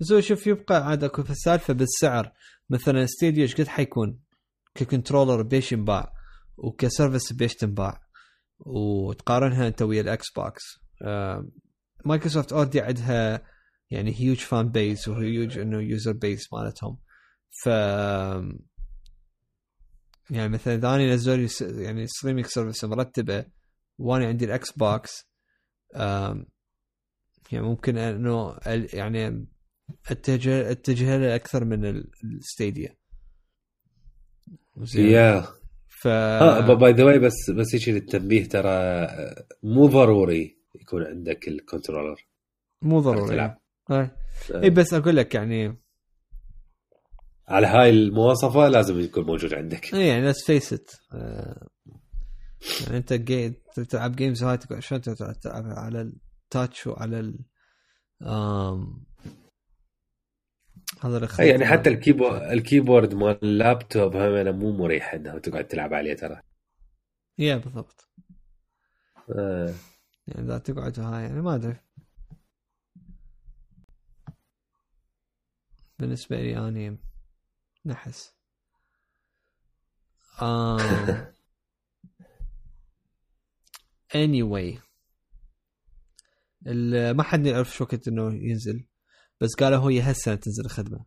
بس 0.00 0.12
هو 0.12 0.20
شوف 0.20 0.46
يبقى 0.46 0.86
عاد 0.86 1.04
أكو 1.04 1.22
في 1.22 1.30
السالفة 1.30 1.74
بالسعر. 1.74 2.32
مثلا 2.70 3.06
Stadia 3.06 3.42
إيش 3.42 3.54
قد 3.54 3.66
حيكون 3.68 4.18
ك 4.74 4.80
controller 4.80 5.42
بيش 5.42 5.72
ينباع 5.72 6.12
وك 6.56 6.73
service 6.73 7.32
بيش 7.32 7.54
تنباع؟ 7.54 8.00
وتقارنها 8.66 9.68
أنت 9.68 9.82
ويا 9.82 10.00
ال 10.00 10.26
Xbox 10.36 10.62
آم، 11.02 11.50
Microsoft 12.04 12.52
already 12.52 12.80
عندها 12.80 13.42
يعني 13.90 14.20
huge 14.20 14.36
fan 14.36 14.68
base 14.68 15.08
و 15.08 15.18
huge 15.18 15.58
إنه 15.58 15.80
user 15.80 16.12
base 16.12 16.52
مالتهم. 16.52 16.98
ف 17.62 17.66
يعني 20.30 20.48
مثلا 20.48 20.74
إذا 20.74 20.94
أنا 20.94 21.14
نزلوا 21.14 21.36
لي 21.36 21.48
يعني 21.82 22.06
streaming 22.06 22.46
service 22.46 22.84
مرتبة 22.84 23.44
وأنا 23.98 24.26
عندي 24.26 24.44
ال 24.44 24.72
Xbox 24.72 25.28
يعني 27.52 27.64
ممكن 27.66 27.96
إنه 27.98 28.58
يعني 28.66 29.46
أتجه 30.10 30.70
أتجه 30.70 31.16
له 31.16 31.34
أكثر 31.34 31.64
من 31.64 31.84
ال- 31.84 32.10
ال 32.24 32.33
Stadia. 32.33 32.96
yeah 35.12 35.46
ف 36.02 36.08
by 36.08 36.92
the 36.92 37.04
way 37.04 37.18
بس 37.18 37.50
بس 37.50 37.74
هيك 37.74 37.88
للتنبيه 37.88 38.48
ترى 38.48 38.68
آه، 38.68 39.46
مو 39.62 39.86
ضروري 39.86 40.58
يكون 40.74 41.02
عندك 41.02 41.48
ال 41.48 41.55
controller. 41.55 42.26
مو 42.82 43.00
ضروري. 43.00 43.28
تلعب. 43.28 43.58
اي 43.90 44.10
إي 44.54 44.70
بس 44.70 44.94
أقول 44.94 45.16
لك 45.16 45.34
يعني 45.34 45.82
على 47.48 47.66
هاي 47.66 47.90
المواصفة 47.90 48.68
لازم 48.68 49.00
يكون 49.00 49.24
موجود 49.24 49.54
عندك. 49.54 49.94
إي 49.94 50.06
يعني 50.06 50.26
let's 50.26 50.44
face 50.46 50.72
it 50.72 50.90
يعني 52.80 52.96
أنت 52.96 53.12
جي... 53.12 53.50
تلعب 53.88 54.16
games 54.16 54.44
هاي 54.44 54.58
شلون 54.78 55.00
تلعب 55.00 55.40
تلعب 55.40 55.64
على 55.66 56.00
ال 56.00 56.14
touch 56.14 56.86
وعلى 56.86 57.20
ال 57.20 57.38
آم... 58.22 59.04
هذا 61.00 61.18
الخط 61.18 61.40
أي 61.40 61.48
يعني 61.48 61.66
حتى 61.66 61.90
الكيبورد 61.90 62.42
الكيبورد 62.42 63.14
مال 63.14 63.38
اللابتوب 63.42 64.16
هم 64.16 64.58
مو 64.58 64.72
مريح 64.72 65.14
انه 65.14 65.38
تقعد 65.38 65.68
تلعب 65.68 65.94
عليه 65.94 66.14
ترى. 66.14 66.42
yeah 67.38 67.56
بالضبط. 67.56 68.08
آه. 69.30 69.74
يعني 70.26 70.44
إذا 70.44 70.58
تقعد 70.58 71.00
هاي 71.00 71.22
يعني 71.22 71.40
ما 71.42 71.54
أدري. 71.54 71.76
بالنسبة 75.98 76.36
لي 76.36 76.68
أني 76.68 76.98
نحس. 77.86 78.34
آم... 80.42 80.78
anyway. 84.24 84.78
ما 87.14 87.22
حد 87.22 87.46
يعرف 87.46 87.74
شو 87.74 87.84
وقت 87.84 88.08
إنه 88.08 88.34
ينزل. 88.34 88.91
بس 89.42 89.54
قالوا 89.54 89.78
هو 89.78 89.88
هالسنه 89.88 90.34
تنزل 90.34 90.64
الخدمة. 90.64 91.04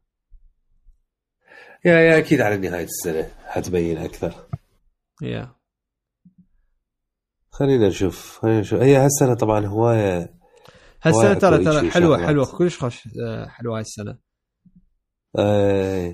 يا 1.86 2.00
يا 2.00 2.18
أكيد 2.18 2.42
على 2.42 2.58
نهاية 2.58 2.84
السنة 2.86 3.32
حتبين 3.46 3.98
أكثر. 3.98 4.48
يا. 5.22 5.56
خلينا 7.50 7.88
نشوف 7.88 8.40
خلينا 8.40 8.60
نشوف. 8.60 8.80
هي 8.80 8.96
هالسنة 8.96 9.34
طبعا 9.34 9.66
هواية 9.66 10.36
هالسنة 11.02 11.34
ترى 11.34 11.64
ترى 11.64 11.92
حلوة. 11.92 12.28
حلوة. 12.28 12.46
كلش 12.58 12.78
خوش 12.78 13.10
آه، 13.28 13.48
حلوة 13.48 13.76
هاي 13.76 13.82
السنة. 13.82 14.18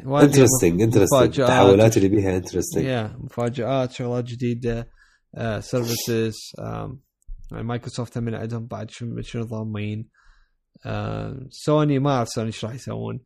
وايد 0.05 0.29
interesting 0.29 0.81
interesting. 0.81 1.39
التحولات 1.39 1.97
اللي 1.97 2.09
بيها 2.09 2.37
interesting 2.37 2.83
yeah 2.83 3.17
مفاجآت 3.19 3.91
شغلات 3.91 4.23
جديدة 4.23 4.89
services 5.59 6.35
يعني 7.51 7.63
مايكروسوفت 7.63 8.17
هم 8.17 8.35
عندهم 8.35 8.67
بعد 8.67 8.91
شنو 8.91 9.21
شنو 9.21 9.43
ضامين. 9.43 10.09
آه، 10.85 11.47
سوني 11.49 11.99
ما 11.99 12.11
أعرف 12.11 12.29
سوني 12.29 12.47
إيش 12.47 12.65
راح 12.65 12.73
يسوون. 12.73 13.19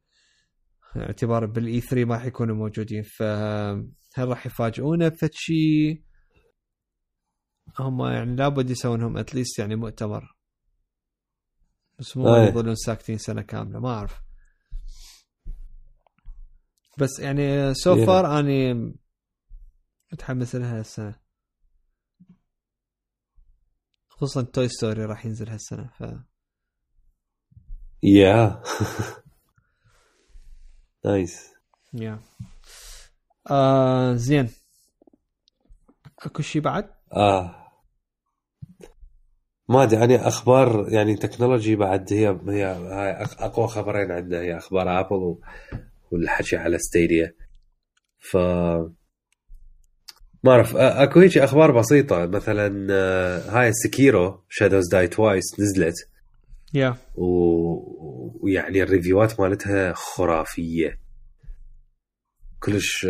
اعتبار 0.97 1.45
بال 1.45 1.81
E3 1.81 2.05
ما 2.05 2.15
راح 2.15 2.25
يكونوا 2.25 2.55
موجودين. 2.55 3.03
فهل 3.03 4.27
راح 4.27 4.45
يفاجئونا 4.45 5.07
بفد 5.07 5.29
شيء 5.33 6.03
هم 7.79 8.01
يعني 8.05 8.35
لابد 8.35 8.69
يسوونهم 8.69 9.17
at 9.17 9.29
least 9.29 9.59
يعني 9.59 9.75
مؤتمر. 9.75 10.35
بس 11.99 12.17
مو 12.17 12.35
أي. 12.35 12.47
يظلون 12.47 12.75
ساكتين 12.75 13.17
سنة 13.17 13.41
كاملة 13.41 13.79
ما 13.79 13.89
أعرف. 13.89 14.21
بس 16.97 17.19
يعني 17.19 17.73
so 17.73 17.95
yeah. 17.95 18.05
far 18.05 18.39
أني 18.39 18.93
متحمس 20.13 20.55
لها 20.55 20.79
السنة 20.81 21.19
خصوصا 24.09 24.41
Toy 24.41 24.67
Story 24.67 25.05
راح 25.05 25.25
ينزل 25.25 25.49
هالسنة 25.49 25.87
ف 25.87 26.03
yeah 28.03 28.61
nice 31.05 31.53
yeah 31.93 32.19
آه 33.51 34.15
زين 34.15 34.49
اكو 36.25 36.41
شيء 36.41 36.61
بعد؟ 36.61 36.89
آه 37.13 37.65
ما 39.69 39.83
أدري 39.83 39.99
يعني 39.99 40.27
أخبار 40.27 40.85
يعني 40.89 41.15
technology 41.15 41.75
بعد 41.75 42.13
هي 42.13 42.39
هي 42.47 42.63
هاي 42.65 43.11
أقوى 43.39 43.67
خبرين 43.67 44.11
عندنا 44.11 44.39
هي 44.39 44.57
أخبار 44.57 44.99
ابل 44.99 45.37
والحكي 46.11 46.57
على 46.57 46.79
Stadia 46.79 47.33
ف 48.19 48.37
ما 50.45 50.51
أعرف 50.51 50.75
أكو 50.75 51.19
هيك 51.19 51.37
أخبار 51.37 51.71
بسيطة 51.71 52.25
مثلا 52.25 52.87
آه، 52.91 53.39
هاي 53.49 53.73
Sekiro 53.73 54.43
Shadows 54.49 54.89
Die 54.91 55.07
Twice 55.07 55.59
نزلت. 55.59 55.95
yeah 56.73 56.95
و- 57.15 58.45
ويعني 58.45 58.83
ال 58.83 58.90
review 58.90 59.32
ات 59.32 59.39
مالتها 59.39 59.93
خرافية. 59.93 60.99
كلش 62.59 63.07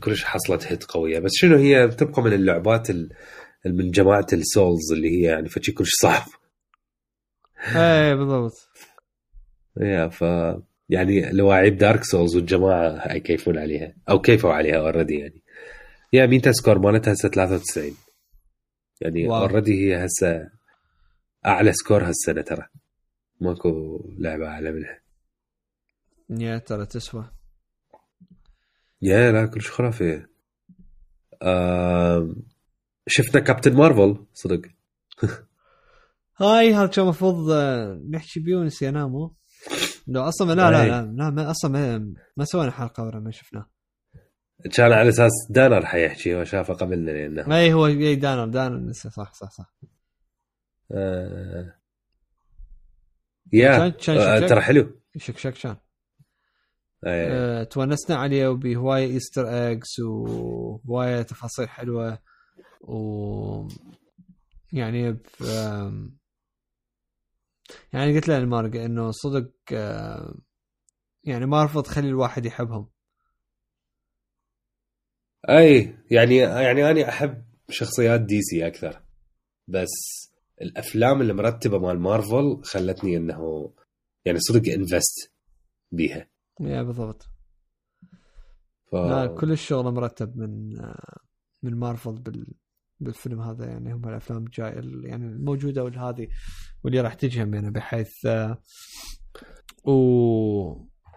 كلش 0.00 0.24
حصلت 0.24 0.64
hit 0.66 0.84
قوية. 0.84 1.18
بس 1.18 1.30
شنو 1.34 1.56
هي؟ 1.56 1.88
تبقى 1.88 2.22
من 2.22 2.32
اللعبات 2.32 2.90
ال- 2.90 3.12
من 3.66 3.90
جماعة 3.90 4.26
ال 4.32 4.42
Souls 4.42 4.92
اللي 4.92 5.08
هي 5.10 5.22
يعني 5.22 5.48
فشي 5.48 5.72
كلش 5.72 5.90
صعب. 6.02 6.22
إيه 7.76 8.14
بالضبط. 8.14 8.68
yeah 9.80 10.08
ف 10.08 10.24
يعني 10.88 11.30
لواعيب 11.32 11.76
Dark 11.78 12.04
Souls 12.04 12.36
والجماعة 12.36 13.12
يكيفون 13.14 13.58
عليها. 13.58 13.94
أو 14.10 14.20
كيفوا 14.20 14.52
عليها 14.52 14.76
already 14.76 15.14
يعني. 15.18 15.42
yeah 16.12 16.26
meta 16.26 16.52
score 16.52 16.78
مالتها 16.78 17.12
هسه 17.12 17.28
93 17.28 17.96
يعني. 19.00 19.26
already 19.28 19.72
هي 19.94 20.04
هسه 20.06 20.50
أعلى 21.46 21.72
سكور 21.72 22.04
هالسنة 22.04 22.42
ترى. 22.42 22.66
ماكو 23.40 24.00
لعبة 24.18 24.46
أعلى 24.48 24.72
منها. 24.72 25.00
yeah 26.30 26.58
ترى 26.58 26.86
تسوى. 26.86 27.30
yeah 29.02 29.32
لا 29.32 29.46
كلش 29.46 29.70
خرافي. 29.70 30.26
آم، 31.42 32.36
شفنا 33.08 33.40
كابتن 33.40 33.76
مارفل 33.76 34.26
صدق. 34.32 34.62
هاي 36.40 36.74
هذا 36.74 36.86
كان 36.86 37.04
المفروض 37.04 37.50
آه، 37.50 38.00
نحكي 38.10 38.40
بيه 38.40 38.56
ونسيناه 38.56 39.08
مو؟ 39.08 39.34
لو 40.06 40.22
أصلا 40.22 40.52
لا 40.54 40.70
لا 40.70 40.82
أي. 40.82 40.88
لا, 40.88 41.02
لا 41.02 41.30
ما 41.30 41.50
أصلا 41.50 41.70
ما, 41.70 42.14
ما 42.36 42.44
سوينا 42.44 42.70
حلقة 42.70 43.04
ورا 43.04 43.20
ما 43.20 43.30
شفناه. 43.30 43.70
كان 44.72 44.92
على 44.92 45.08
أساس 45.08 45.32
دانر 45.50 45.86
حيحكي 45.86 46.34
هو 46.34 46.44
شافه 46.44 46.74
قبلنا 46.74 47.10
لأنه 47.10 47.56
اي 47.56 47.72
هو 47.72 47.86
اي 47.86 48.14
دانر 48.16 48.46
دانر 48.46 48.76
نسي 48.78 49.10
صح 49.10 49.32
صح 49.34 49.50
صح. 49.50 49.74
آه، 50.92 51.74
yeah 53.52 53.86
آه، 54.08 54.38
ترى 54.38 54.60
حلو. 54.60 55.00
شك 55.16 55.38
شك 55.38 55.52
كان 55.52 55.76
آه، 57.04 57.62
تونسنا 57.64 58.16
عليه 58.16 58.48
وبهواية 58.48 59.06
Easter 59.06 59.48
eggs 59.48 60.00
وهواية 60.00 61.22
تفاصيل 61.22 61.68
حلوة 61.68 62.18
و 62.80 63.68
يعني 64.72 65.12
ب... 65.12 65.18
يعني 67.92 68.14
قلت 68.14 68.28
له 68.28 68.38
المارق 68.38 68.80
إنه 68.80 69.10
صدق 69.10 69.50
يعني 71.24 71.46
ما 71.46 71.64
رفض 71.64 71.82
تخلي 71.82 72.08
الواحد 72.08 72.46
يحبهم. 72.46 72.88
أي 75.48 75.96
يعني 76.10 76.36
يعني 76.36 76.90
أنا 76.90 77.08
أحب 77.08 77.44
شخصيات 77.70 78.20
DC 78.20 78.66
أكثر. 78.66 79.02
بس 79.68 79.90
الأفلام 80.62 81.20
اللي 81.20 81.32
مرتبة 81.32 81.78
مال 81.78 82.00
مارفل 82.00 82.60
خلتني 82.64 83.16
إنه 83.16 83.72
يعني 84.24 84.38
صدق 84.40 84.72
انفست 84.72 85.32
بيها. 85.92 86.28
يا 86.60 86.82
بالضبط. 86.82 87.22
ف... 88.90 88.94
لا 88.94 89.26
كل 89.26 89.52
الشغل 89.52 89.84
مرتب 89.94 90.36
من 90.36 90.68
من 91.62 91.74
مارفل 91.78 92.12
بال 92.12 92.46
بالفيلم 93.00 93.40
هذا 93.40 93.66
يعني 93.66 93.94
هم 93.94 94.08
الأفلام 94.08 94.44
الجايه 94.46 94.78
ال- 94.78 95.04
يعني 95.04 95.26
الموجوده 95.26 95.84
والهذه 95.84 96.28
واللي 96.84 97.00
راح 97.00 97.14
تجي 97.14 97.38
يعني 97.38 97.70
بحيث 97.70 98.26
و 99.84 99.92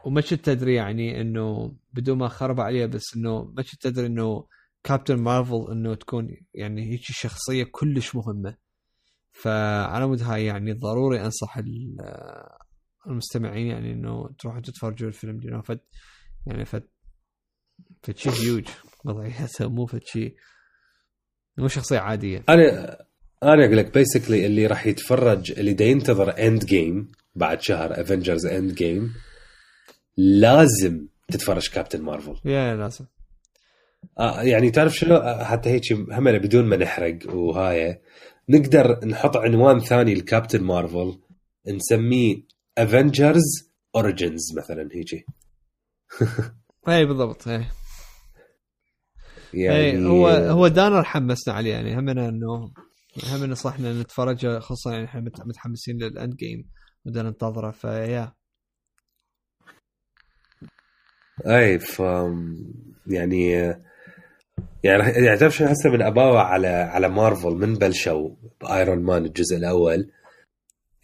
وما 0.06 0.22
كنت 0.22 0.34
تدري 0.46 0.76
يعني 0.76 1.22
إنه 1.22 1.76
بدون 1.94 2.18
ما 2.18 2.28
خرب 2.28 2.60
عليه 2.60 2.86
بس 2.86 3.04
إنه 3.16 3.44
ما 3.44 3.62
كنت 3.64 3.82
تدري 3.82 4.06
إنه 4.06 4.48
كابتن 4.84 5.16
مارفل 5.16 5.68
إنه 5.72 5.96
تكون 5.96 6.38
يعني 6.54 6.92
هيك 6.92 7.02
شخصية 7.04 7.64
كلش 7.72 8.16
مهمة. 8.16 8.58
فعلى 9.44 10.08
مود 10.08 10.22
هاي 10.22 10.46
يعني 10.46 10.74
ضروري 10.74 11.22
أنصح 11.22 11.58
ال- 11.58 11.98
المستمعين 13.08 13.68
يعني 13.68 13.94
إنه 13.94 14.30
تروحوا 14.40 14.62
تتفرجوا 14.62 15.08
الفيلم. 15.08 15.40
لأنه 15.40 15.62
فد 15.62 15.80
يعني 16.48 16.66
فد 16.66 16.84
فد 18.04 18.18
شيء 18.18 18.32
هيوج 18.34 18.68
وضعيته 19.06 19.70
مو 19.70 19.86
فد 19.86 20.04
شيء 20.04 20.36
مو 21.58 21.68
شخصية 21.68 22.00
عادية. 22.00 22.44
أنا 22.50 22.98
أنا 23.44 23.66
أقول 23.66 23.78
لك 23.78 23.94
basically 23.94 24.46
اللي 24.46 24.68
راح 24.68 24.88
يتفرج 24.88 25.52
اللي 25.52 25.74
دا 25.74 25.86
ينتظر 25.86 26.48
Endgame 26.48 27.12
بعد 27.36 27.62
شهر 27.62 28.02
Avengers 28.02 28.46
Endgame 28.46 29.14
لازم 30.18 31.08
تتفرج 31.28 31.70
كابتن 31.70 32.02
مارفل 32.02 32.36
yeah 32.46 32.76
لازم. 32.76 33.06
آه 34.20 34.42
يعني 34.42 34.72
تعرف 34.72 34.94
شنو؟ 34.96 35.16
آه، 35.16 35.44
حتى 35.44 35.70
هيك 35.70 35.94
هم 35.94 36.24
بدون 36.38 36.66
ما 36.66 36.78
نحرق 36.78 37.20
وهاي 37.36 38.02
نقدر 38.50 39.06
نحط 39.06 39.38
عنوان 39.38 39.80
ثاني 39.80 40.14
لكابتن 40.14 40.64
مارفل 40.64 41.20
نسميه 41.68 42.42
Avengers 42.78 43.72
Origins 43.96 44.58
مثلا 44.58 44.90
هيجي. 44.94 45.26
اي 46.90 47.06
بالضبط 47.06 47.48
اي 47.48 47.66
يعني 49.54 49.88
يعني 49.88 50.08
هو 50.08 50.28
هو 50.28 50.68
دانر 50.68 51.04
حمسنا 51.04 51.54
عليه 51.54 51.72
يعني 51.72 51.96
همنا 52.00 52.30
انه 52.30 52.72
هم 53.24 53.46
نصحنا 53.46 54.02
نتفرج 54.02 54.58
خصوصا 54.60 54.92
يعني 54.92 55.06
إحنا 55.06 55.22
مت- 55.22 55.48
متحمسين 55.48 55.98
لل 55.98 56.36
Endgame 56.36 56.70
بدنا 57.06 57.24
ننتظره 57.24 57.72
ف 57.72 57.84
yeah 57.84 58.34
اي 61.48 61.80
ف 61.80 62.00
يعني 63.08 63.74
يعني 64.84 65.04
يعني 65.04 65.38
تعرف 65.38 65.56
شنو 65.56 65.68
هسه 65.68 65.90
من 65.90 66.02
أباوع 66.02 66.44
على 66.44 66.68
على 66.68 67.10
مارفل 67.10 67.50
من 67.50 67.74
بلشوا 67.74 68.30
ب 68.62 68.70
Iron 68.70 69.04
Man 69.04 69.26
الجزء 69.26 69.58
الأول 69.58 70.12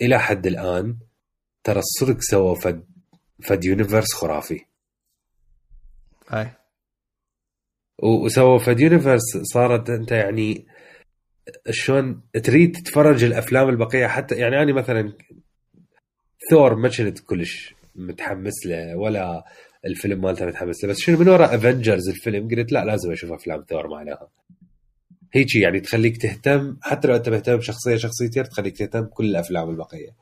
إلى 0.01 0.19
حد 0.19 0.47
الآن 0.47 0.97
ترى 1.63 1.79
الصدق 1.79 2.17
سووا 2.19 2.55
فد 2.55 2.85
فد 3.43 3.65
universe 3.65 4.13
خرافي. 4.13 4.65
أي. 6.33 6.51
وسووا 8.03 8.59
فد 8.59 8.79
universe 8.79 9.37
صارت 9.53 9.89
أنت 9.89 10.11
يعني 10.11 10.67
شلون 11.69 12.21
تريد 12.43 12.75
تتفرج 12.75 13.23
الأفلام 13.23 13.69
البقية 13.69 14.07
حتى 14.07 14.35
يعني 14.35 14.61
أنا 14.63 14.73
مثلا 14.73 15.13
ثور 16.51 16.75
ما 16.75 16.89
كنت 16.89 17.19
كلش 17.19 17.73
متحمس 17.95 18.65
له 18.65 18.95
ولا 18.95 19.45
الفيلم 19.85 20.21
مالته 20.21 20.45
متحمس 20.45 20.83
له. 20.83 20.89
بس 20.89 20.97
شنو 20.97 21.17
من 21.17 21.29
وراء 21.29 21.55
افنجرز 21.55 22.09
الفيلم 22.09 22.47
قلت 22.49 22.71
لا 22.71 22.85
لازم 22.85 23.11
أشوف 23.11 23.31
أفلام 23.31 23.65
ثور 23.69 23.87
معناها 23.87 24.29
هيك 25.33 25.55
يعني 25.55 25.79
تخليك 25.79 26.21
تهتم 26.21 26.77
حتى 26.81 27.07
لو 27.07 27.15
أنت 27.15 27.29
مهتم 27.29 27.55
بشخصيه 27.55 27.95
شخصيتين 27.97 28.43
تخليك 28.43 28.77
تهتم 28.77 29.01
بكل 29.01 29.25
الأفلام 29.25 29.69
البقية. 29.69 30.15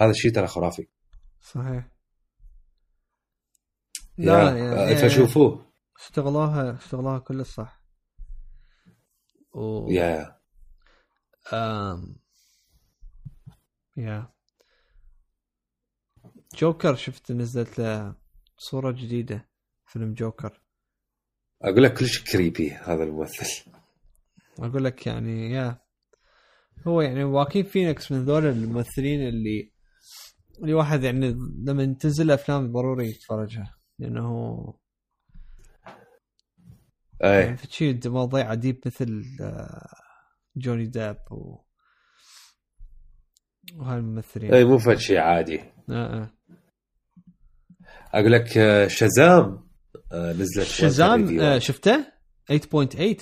هذا 0.00 0.10
الشيء 0.10 0.32
ترى 0.32 0.46
خرافي. 0.46 0.86
صحيح. 1.40 1.88
لا 4.18 4.56
يعني 4.56 4.96
فشوفوه 4.96 5.66
اشتغلوها 5.96 6.76
اشتغلوها 6.76 7.18
كل 7.18 7.46
صح 7.46 7.82
و... 9.52 9.90
yeah. 9.90 10.38
آم... 11.52 12.16
yeah. 13.96 14.28
جوكر 16.54 16.94
شفت 16.94 17.32
نزلت 17.32 17.78
له 17.78 18.14
صورة 18.58 18.90
جديدة 18.90 19.48
فيلم 19.86 20.14
جوكر. 20.14 20.62
أقول 21.62 21.82
لك 21.82 21.94
كلش 21.94 22.32
creepy 22.32 22.70
هذا 22.70 23.04
الممثل. 23.04 23.70
أقول 24.58 24.84
لك 24.84 25.06
يعني 25.06 25.50
yeah. 25.50 25.78
هو 26.86 27.00
يعني 27.00 27.24
واكين 27.24 27.64
فينيكس 27.64 28.12
من 28.12 28.24
ذول 28.24 28.46
الممثلين 28.46 29.28
اللي 29.28 29.72
اللي 30.62 30.74
واحد 30.74 31.02
يعني 31.02 31.36
لما 31.64 31.94
تنزل 32.00 32.30
أفلام 32.30 32.72
ضروري 32.72 33.08
يتفرجها. 33.08 33.74
لأنه 33.98 34.64
اي 37.24 37.40
يعني 37.40 37.56
في 37.56 38.00
مواضيع 38.08 38.50
عديد 38.50 38.80
مثل 38.86 39.24
آه، 39.40 39.88
جوني 40.56 40.86
داب 40.86 41.24
و 41.30 41.68
وهاي 43.76 43.98
الممثلين 43.98 44.54
اي 44.54 44.64
مو 44.64 44.78
فد 44.78 44.96
شيء 44.96 45.18
عادي. 45.18 45.60
آه 45.60 46.22
آه. 46.22 46.37
أقول 48.14 48.32
لك 48.32 48.58
آه، 48.58 48.88
شازام 48.88 49.68
آه، 50.12 50.32
نزلت 50.32 50.66
شزام 50.66 51.26
فيديو. 51.26 51.42
آه 51.42 51.58
شفته 51.58 52.04
8.8 52.52 53.00
إي 53.00 53.16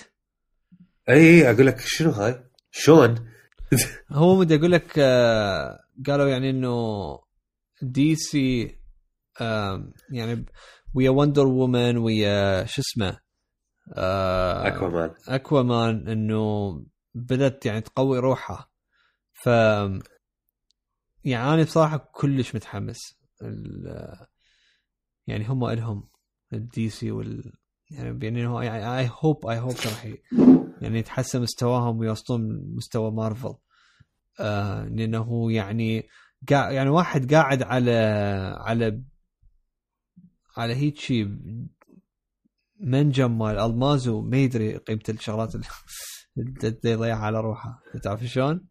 إي 1.09 1.51
أقول 1.51 1.67
لك 1.67 1.81
شنو 1.81 2.11
هاي؟ 2.11 2.45
شلون؟ 2.71 3.29
هو 4.11 4.39
بدي 4.39 4.55
أقول 4.57 4.73
لك 4.73 4.99
قالوا 6.07 6.29
يعني 6.29 6.51
إنه 6.51 6.77
DC 7.83 8.79
يعني 10.11 10.45
ويا 10.95 11.11
Wonder 11.11 11.47
Woman 11.47 11.97
ويا 11.97 12.65
شو 12.65 12.83
اسمه 12.83 13.19
Aquaman 13.89 15.15
Aquaman 15.29 16.09
إنه 16.09 16.73
بدأت 17.15 17.67
يعني 17.67 17.81
تقوي 17.81 18.19
روحها 18.19 18.69
ف 19.33 19.47
يعني 21.25 21.55
أنا 21.55 21.63
بصراحة 21.63 22.11
كلش 22.13 22.55
متحمس 22.55 22.99
يعني 25.27 25.45
هم 25.45 25.65
إلهم 25.65 26.09
ال 26.53 26.89
DC 26.89 27.11
وال 27.11 27.53
يعني 27.91 28.27
يعني 28.27 28.47
هو 28.47 28.61
I 28.61 29.11
hope 29.13 29.47
I 29.47 29.59
hope 29.59 29.75
راح 29.87 30.09
يعني 30.83 30.99
يتحسن 30.99 31.43
مستواهم 31.43 31.99
ويوصلون 31.99 32.75
مستوى 32.75 33.11
مارفل 33.11 33.55
آه 34.41 34.85
لأنه 34.85 35.53
يعني 35.53 36.09
يعني 36.51 36.91
واحد 36.91 37.35
قاعد 37.35 37.63
على 37.63 37.93
على 38.61 39.03
على 40.57 40.75
هيك 40.75 40.99
شيء 40.99 41.29
منجم 42.81 43.39
مال 43.39 43.59
الماس 43.59 44.09
وما 44.09 44.37
يدري 44.37 44.77
قيمة 44.77 45.03
الشغلات 45.09 45.55
اللي 45.55 45.67
يضيعها 46.85 47.19
على 47.19 47.41
روحه 47.41 47.83
تعرف 48.03 48.25
شلون؟ 48.25 48.67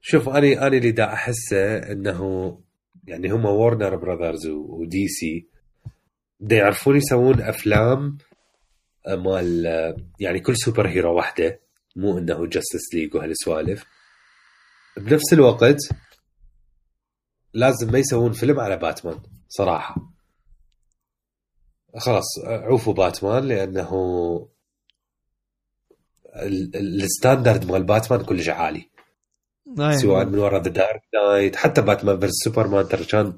شوف 0.00 0.28
أنا 0.28 0.66
أنا 0.66 0.76
اللي 0.76 0.90
دا 0.90 1.12
أحسه 1.12 1.76
إنه 1.76 2.60
يعني 3.08 3.28
هم 3.32 3.44
Warner 3.44 3.96
Brothers 3.96 4.46
و 4.46 5.08
DC 5.08 5.46
دا 6.40 6.56
يعرفون 6.56 6.96
يسوون 6.96 7.40
أفلام 7.40 8.18
آه، 9.06 9.14
مال 9.16 9.66
آه، 9.66 9.96
يعني 10.20 10.40
كل 10.40 10.56
superhero 10.56 11.16
واحدة. 11.16 11.60
مو 11.96 12.18
إنه 12.18 12.46
Justice 12.46 12.94
League 12.94 13.14
وهالسوالف. 13.14 13.84
بنفس 14.96 15.32
الوقت 15.32 15.78
لازم 17.54 17.92
ما 17.92 17.98
يسوون 17.98 18.32
فيلم 18.32 18.60
على 18.60 18.76
باتمان 18.76 19.20
صراحة. 19.48 20.12
خلاص 21.96 22.24
عوفوا 22.46 22.92
باتمان 22.94 23.44
لأنه 23.48 23.90
ال- 26.36 26.76
ال- 26.76 27.02
ال 27.02 27.10
standard 27.10 27.70
مال 27.72 27.82
باتمان 27.82 28.24
كلش 28.24 28.48
عالي. 28.48 28.88
أي 29.80 29.98
سواء. 29.98 30.26
من 30.26 30.38
وراء 30.38 30.62
The 30.62 30.70
Dark 30.70 31.02
Knight 31.14 31.56
حتى 31.56 31.82
باتمان 31.82 32.20
versus 32.20 32.32
سوبرمان 32.44 32.88
ترى 32.88 33.04
كان 33.04 33.36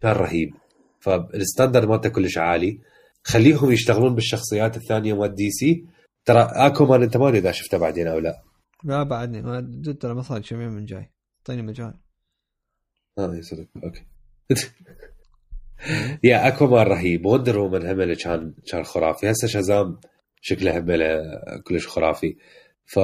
كان 0.00 0.12
رهيب. 0.12 0.54
فال 1.00 1.18
standard 1.18 1.88
مالته 1.88 2.08
كلش 2.08 2.38
عالي. 2.38 2.80
خليهم 3.24 3.72
يشتغلون 3.72 4.14
بالشخصيات 4.14 4.76
الثانية 4.76 5.14
مال 5.14 5.34
دي 5.34 5.50
سي 5.50 5.84
ترى 6.24 6.48
اكومان 6.52 7.02
أنت 7.02 7.16
ما 7.16 7.28
أدري 7.28 7.38
إذا 7.38 7.52
شفته 7.52 7.78
بعدين 7.78 8.06
أو 8.06 8.18
لا. 8.18 8.42
لا 8.84 9.02
بعدني. 9.02 9.42
ما 9.42 9.82
ترى 10.00 10.14
ما 10.14 10.22
صار 10.22 10.42
شيء 10.42 10.58
من 10.58 10.84
جاي. 10.84 11.10
اعطيني 11.38 11.62
مجال. 11.62 11.94
آه 13.18 13.40
صدق 13.40 13.66
أوكي. 13.84 14.02
yeah 16.24 16.48
اكوامان 16.48 16.86
رهيب. 16.86 17.26
Wonder 17.26 17.58
Woman 17.58 17.86
هم 17.86 18.00
اللي 18.00 18.16
كان 18.16 18.54
كان 18.70 18.84
خرافي. 18.84 19.30
هسه 19.30 19.48
شازام 19.48 20.00
شكله 20.40 20.78
هم 20.78 20.90
اللي 20.90 21.22
كلش 21.64 21.86
خرافي. 21.88 22.36
ف 22.86 22.98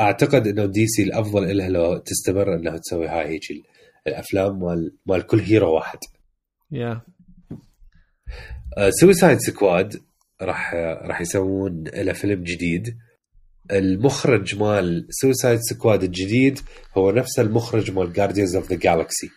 أعتقد 0.00 0.46
إنه 0.46 0.66
دي 0.66 0.86
سي 0.86 1.02
الأفضل 1.02 1.56
لها 1.56 1.68
لو 1.68 1.98
تستمر 1.98 2.54
إنها 2.54 2.78
تسوي 2.78 3.08
هاي 3.08 3.28
هيك 3.28 3.50
ال- 3.50 3.62
الأفلام 4.06 4.58
مال 4.58 4.96
مال 5.06 5.26
كل 5.26 5.40
hero 5.40 5.74
واحد. 5.74 5.98
yeah. 6.72 7.00
Suicide 9.00 9.38
Squad 9.38 10.02
راح 10.42 10.74
راح 11.02 11.20
يسوون 11.20 11.84
له 11.94 12.12
فيلم 12.12 12.42
جديد. 12.42 12.96
المخرج 13.70 14.56
مال 14.56 15.06
Suicide 15.10 15.58
Squad 15.60 16.02
الجديد 16.02 16.60
هو 16.98 17.10
نفس 17.10 17.38
المخرج 17.38 17.90
مال 17.90 18.12
Guardians 18.12 18.56
of 18.56 18.70
the 18.70 18.76
Galaxy 18.76 19.28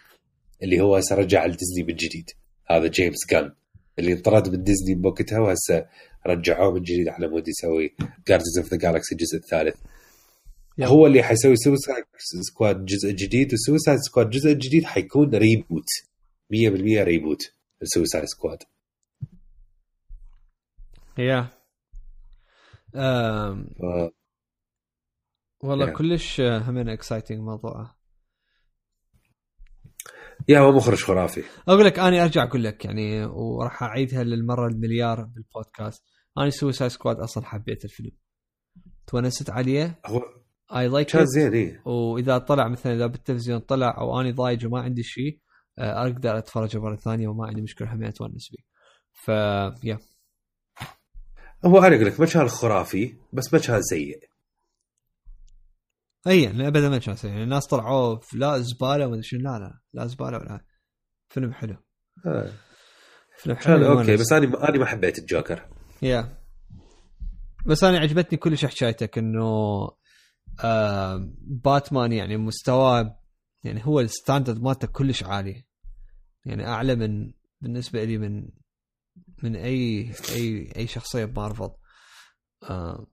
اللي 0.63 0.81
هو 0.81 0.95
هسه 0.95 1.15
رجع 1.15 1.45
لديزني 1.45 1.83
بالجديد 1.87 2.29
هذا 2.69 2.87
جيمس 2.87 3.25
غان 3.29 3.51
اللي 3.99 4.13
انطرد 4.13 4.49
من 4.49 4.63
ديزني 4.63 4.95
بوقتها 4.95 5.39
وهسه 5.39 5.85
رجعوه 6.27 6.73
من 6.73 6.81
جديد 6.81 7.07
على 7.07 7.27
مود 7.27 7.47
يسوي 7.47 7.95
Guardians 8.27 8.57
of 8.57 8.71
the 8.71 8.77
Galaxy 8.77 9.15
الجزء 9.15 9.37
الثالث. 9.37 9.75
yep. 10.79 10.87
هو 10.87 11.07
اللي 11.07 11.23
حيسوي 11.23 11.55
Suicide 11.55 12.05
Squad 12.17 12.85
جزء 12.85 13.11
جديد 13.11 13.53
و 13.53 13.59
Suicide 13.59 13.99
Squad 13.99 14.25
الجزء 14.25 14.51
الجديد 14.51 14.83
حيكون 14.83 15.35
reboot 15.35 15.87
100% 16.53 17.03
reboot 17.03 17.53
ال 17.81 17.87
Suicide 17.87 18.25
Squad 18.25 18.57
yeah 21.17 21.49
والله 25.63 25.87
yeah. 25.87 25.93
كلش 25.93 26.39
آه، 26.39 26.57
همين 26.59 26.89
exciting 26.89 27.39
موضوعه 27.39 27.99
yeah 30.49 30.59
هو 30.59 30.71
مخرج 30.71 31.03
خرافي. 31.03 31.43
أقول 31.67 31.85
لك 31.85 31.99
أنا 31.99 32.23
أرجع 32.23 32.43
أقول 32.43 32.63
لك 32.63 32.85
يعني 32.85 33.25
وراح 33.25 33.83
أعيدها 33.83 34.23
للمرة 34.23 34.67
المليار 34.67 35.23
بالبودكاست. 35.23 36.03
أنا 36.37 36.49
Suicide 36.49 36.91
Squad 36.91 37.19
أصلا 37.19 37.45
حبيت 37.45 37.85
الفيلم. 37.85 38.11
تونست 39.07 39.49
عليه؟ 39.49 39.99
هو 40.05 40.21
اي 40.75 40.87
like 40.87 41.07
كان 41.07 41.25
زين 41.25 41.53
إيه. 41.53 41.81
وإذا 41.85 42.37
طلع 42.37 42.67
مثلا 42.67 42.93
إذا 42.93 43.05
بالتلفزيون 43.05 43.59
طلع 43.59 43.97
أو 43.97 44.21
اني 44.21 44.31
ضايج 44.31 44.65
وما 44.65 44.81
عندي 44.81 45.03
شيء 45.03 45.39
آه، 45.79 46.01
أقدر 46.01 46.37
اتفرجه 46.37 46.79
مرة 46.79 46.95
ثانية 46.95 47.27
وما 47.27 47.47
عندي 47.47 47.61
مشكلة 47.61 47.93
هم 47.93 48.03
اتونس 48.03 48.49
بيه 48.51 48.63
ف 49.11 49.27
yeah 49.83 49.99
هو 51.65 51.79
أنا 51.79 51.95
أقول 51.95 52.05
لك 52.05 52.19
ما 52.19 52.25
كان 52.25 52.47
خرافي 52.47 53.15
بس 53.33 53.53
ما 53.53 53.59
كان 53.59 53.81
سيء. 53.81 54.29
اي 56.27 56.43
يعني 56.43 56.67
ابدا 56.67 56.89
ما 56.89 56.97
كان 56.97 57.15
سيء. 57.15 57.31
يعني 57.31 57.43
الناس 57.43 57.67
طلعوا 57.67 58.17
لا 58.33 58.59
زبالة 58.59 59.07
ولا 59.07 59.21
شنو 59.21 59.39
لا 59.39 59.59
لا 59.59 59.79
لا 59.93 60.07
زبالة 60.07 60.37
ولا 60.37 60.65
فيلم 61.29 61.53
حلو. 61.53 61.75
آه. 62.25 62.51
فيلم 63.37 63.55
حلو 63.55 63.91
أوكي. 63.91 64.17
بس 64.17 64.31
أنا 64.31 64.69
أنا 64.69 64.79
ما 64.79 64.85
حبيت 64.85 65.19
الجوكر. 65.19 65.65
yeah 66.01 66.37
بس 67.65 67.83
أنا 67.83 67.99
عجبتني 67.99 68.37
كلش 68.37 68.65
حكايتك 68.65 69.17
إنه 69.17 69.47
آه 70.63 71.29
باتمان 71.41 72.11
يعني 72.11 72.37
مستواه 72.37 73.19
يعني 73.63 73.85
هو 73.85 73.99
ال 73.99 74.06
standard 74.06 74.61
مالته 74.61 74.87
كلش 74.87 75.23
عالي. 75.23 75.63
يعني 76.45 76.67
أعلى 76.67 76.95
من 76.95 77.31
بالنسبة 77.61 78.03
لي 78.03 78.17
من 78.17 78.49
من 79.43 79.55
اي 79.55 80.11
اي 80.35 80.71
أي 80.75 80.87
شخصية 80.87 81.25
بمارفل. 81.25 81.69
آه 82.63 83.07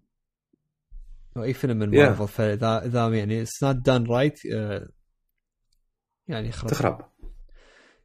أو 1.36 1.42
اي 1.42 1.52
فيلم 1.52 1.76
من 1.76 1.90
Yeah. 1.90 1.94
مارفل. 1.96 2.28
فاذا 2.28 2.84
إذا 2.84 3.08
يعني 3.08 3.42
it's 3.42 3.62
not 3.64 3.76
done 3.76 4.06
right 4.06 4.44
يعني 6.28 6.48
يخرب. 6.48 6.70
تخرب. 6.70 7.10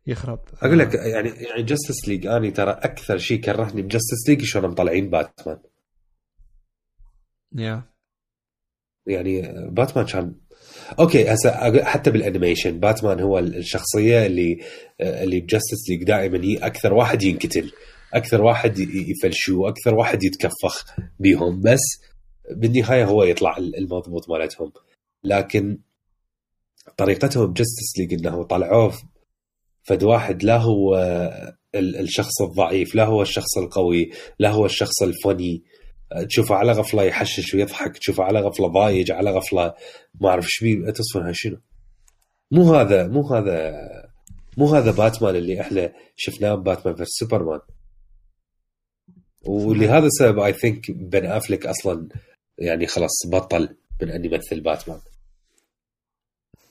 يخرب. 0.07 0.39
أقول 0.61 0.79
لك 0.79 0.93
يعني 0.95 1.29
يعني 1.29 1.63
Justice 1.63 2.07
League 2.07 2.27
أنا 2.27 2.49
ترى 2.49 2.71
أكثر 2.71 3.17
شيء 3.17 3.41
كرهني 3.41 3.81
ب 3.81 3.87
Justice 3.87 4.29
League 4.29 4.43
شلون 4.43 4.71
مطلعين 4.71 5.09
باتمان. 5.09 5.59
yeah 7.55 7.90
يعني 9.07 9.41
باتمان 9.71 10.05
كان 10.05 10.35
أوكي 10.99 11.33
هسه 11.33 11.83
حتى 11.83 12.11
بال 12.11 12.24
animation 12.24 12.79
باتمان 12.79 13.19
هو 13.19 13.39
الشخصية 13.39 14.25
اللي 14.25 14.59
اللي 15.01 15.39
ب 15.39 15.46
Justice 15.46 15.89
League 15.89 16.03
دائما 16.03 16.43
هي 16.43 16.57
أكثر 16.57 16.93
واحد 16.93 17.23
ينقتل 17.23 17.71
أكثر 18.13 18.41
واحد 18.41 18.79
يفلشوا 18.79 19.69
أكثر 19.69 19.95
واحد 19.95 20.23
يتكفخ 20.23 20.85
بيهم 21.19 21.61
بس 21.61 21.79
بالنهاية 22.55 23.05
هو 23.05 23.23
يطلع 23.23 23.57
المضبوط 23.57 24.29
مالتهم. 24.29 24.71
لكن 25.23 25.77
طريقتهم 26.97 27.47
ب 27.47 27.54
Justice 27.54 27.97
League 27.99 28.13
إنه 28.13 28.43
طلعوه 28.43 28.93
فد 29.83 30.03
واحد 30.03 30.43
لا 30.43 30.57
هو 30.57 30.95
ال- 31.75 31.95
الشخص 31.99 32.41
الضعيف 32.41 32.95
لا 32.95 33.05
هو 33.05 33.21
الشخص 33.21 33.57
القوي 33.57 34.09
لا 34.39 34.49
هو 34.49 34.65
الشخص 34.65 35.01
ال 35.01 35.10
funny. 35.10 35.63
تشوفه 36.27 36.55
على 36.55 36.71
غفلة 36.71 37.03
يحشش 37.03 37.53
ويضحك 37.53 37.97
تشوفه 37.97 38.23
على 38.23 38.39
غفلة 38.39 38.67
ضايج 38.67 39.11
على 39.11 39.31
غفلة 39.31 39.73
ما 40.21 40.29
أعرف 40.29 40.43
إيش 40.43 40.63
بيه 40.63 40.91
تصفن 40.91 41.21
هاي 41.21 41.33
شنو؟ 41.33 41.57
مو 42.51 42.73
هذا 42.75 43.07
مو 43.07 43.27
هذا 43.27 43.73
مو 44.57 44.75
هذا 44.75 44.91
باتمان 44.91 45.35
اللي 45.35 45.61
إحنا 45.61 45.93
شفناه 46.15 46.55
باتمان 46.55 46.95
versus 46.95 47.09
سوبرمان. 47.09 47.59
ولهذا 49.45 50.05
السبب 50.05 50.39
I 50.39 50.53
think 50.53 50.91
بن 50.91 51.25
أفلك 51.25 51.65
أصلا 51.65 52.09
يعني 52.57 52.87
خلاص 52.87 53.27
بطل 53.31 53.77
من 54.01 54.09
أن 54.09 54.25
يمثل 54.25 54.61
باتمان. 54.61 54.99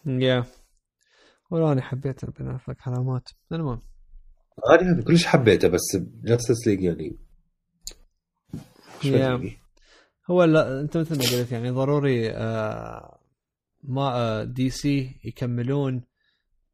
yeah 0.07 0.45
والله 1.51 1.73
أنا 1.73 1.83
حبيت 1.83 2.25
بن 2.25 2.49
أفلك 2.49 2.77
علامات 2.89 3.29
المهم. 3.53 3.81
أنا 4.71 5.03
كلش 5.03 5.27
حبيته 5.27 5.69
بس 5.69 5.97
Justice 6.25 6.67
League 6.67 6.83
يعني 6.83 7.17
هو 10.31 10.45
لا 10.45 10.81
أنت 10.81 10.97
مثل 10.97 11.19
ما 11.19 11.39
قلت 11.41 11.53
يعني 11.53 11.71
ضروري 11.71 12.31
آه 12.31 13.21
ما 13.83 14.45
دي 14.45 14.71
سي 14.71 15.21
يكملون 15.25 16.03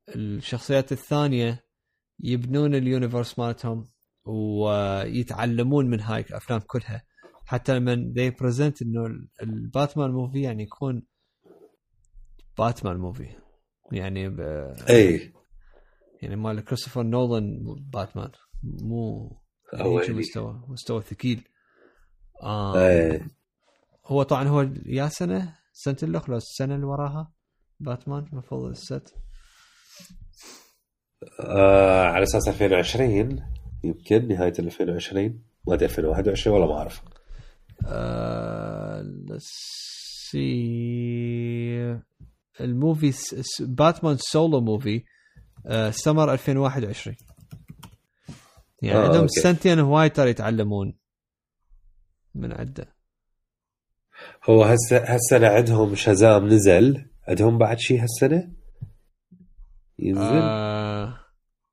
الشخصيات 0.09 0.93
الثانية 0.93 1.65
يبنون 2.21 2.75
ال 2.75 2.82
universe 2.82 3.39
مالتهم 3.39 3.89
ويتعلمون 4.25 5.87
من 5.87 6.01
هاي 6.01 6.21
الأفلام 6.21 6.61
كلها. 6.61 7.03
حتى 7.45 7.79
لما 7.79 8.15
they 8.17 8.33
present 8.43 8.83
إنه 8.83 9.07
الباتمان 9.43 10.11
movie 10.11 10.43
يعني 10.43 10.63
يكون 10.63 11.03
باتمان 12.59 12.97
movie 12.97 13.29
يعني 13.93 14.29
ب... 14.29 14.41
اي 14.91 15.33
يعني 16.23 16.37
مال 16.37 16.65
كريستوفر 16.65 17.03
نولان 17.03 17.65
باتمان 17.93 18.31
مو 18.63 19.29
هو 19.75 20.01
يعني- 20.01 20.15
مستوى 20.15 20.65
مستوى 20.69 21.03
ثقيل. 21.03 21.49
آه 22.43 22.89
اي 22.89 23.21
هو 24.07 24.23
طبعا 24.23 24.49
هو 24.49 24.69
yeah 24.87 25.09
سنة 25.09 25.55
سنة 25.73 25.97
الاخرى 26.03 26.31
لو 26.31 26.37
السنة 26.37 26.75
اللي 26.75 26.87
وراها 26.87 27.33
باتمان 27.81 28.27
المفروض 28.33 28.71
الست. 28.71 29.15
آه 31.41 32.03
على 32.05 32.23
أساس 32.23 32.49
2020 32.49 33.43
يمكن 33.85 34.29
نهاية 34.29 34.53
2020 34.59 35.43
ما 35.69 35.75
ادري 35.75 35.85
2021 35.87 36.55
والله 36.57 36.73
ما 36.75 36.79
أعرف. 36.79 37.03
آه 37.87 39.05
سي 39.39 40.47
ال 42.61 42.69
movie 42.69 43.13
س- 43.13 43.63
باتمان 43.63 44.17
solo 44.21 44.61
movie 44.61 45.05
آه 45.67 45.91
سمر 45.91 46.33
2021 46.33 47.17
يعني 48.83 48.99
آه، 48.99 49.05
عندهم. 49.07 49.27
سنتين 49.29 49.79
هواي 49.79 50.09
ترى 50.09 50.31
يتعلمون. 50.31 50.99
من 52.37 52.53
عدة. 52.53 52.97
هو 54.45 54.65
هسه 54.65 55.15
هالسنه 55.15 55.49
عندهم 55.49 55.95
شازام 55.95 56.47
نزل. 56.47 57.11
عندهم 57.29 57.59
بعد 57.59 57.79
شيء 57.79 58.03
هالسنة؟ 58.03 58.53
ينزل؟ 59.99 60.43
Uh, 60.43 61.13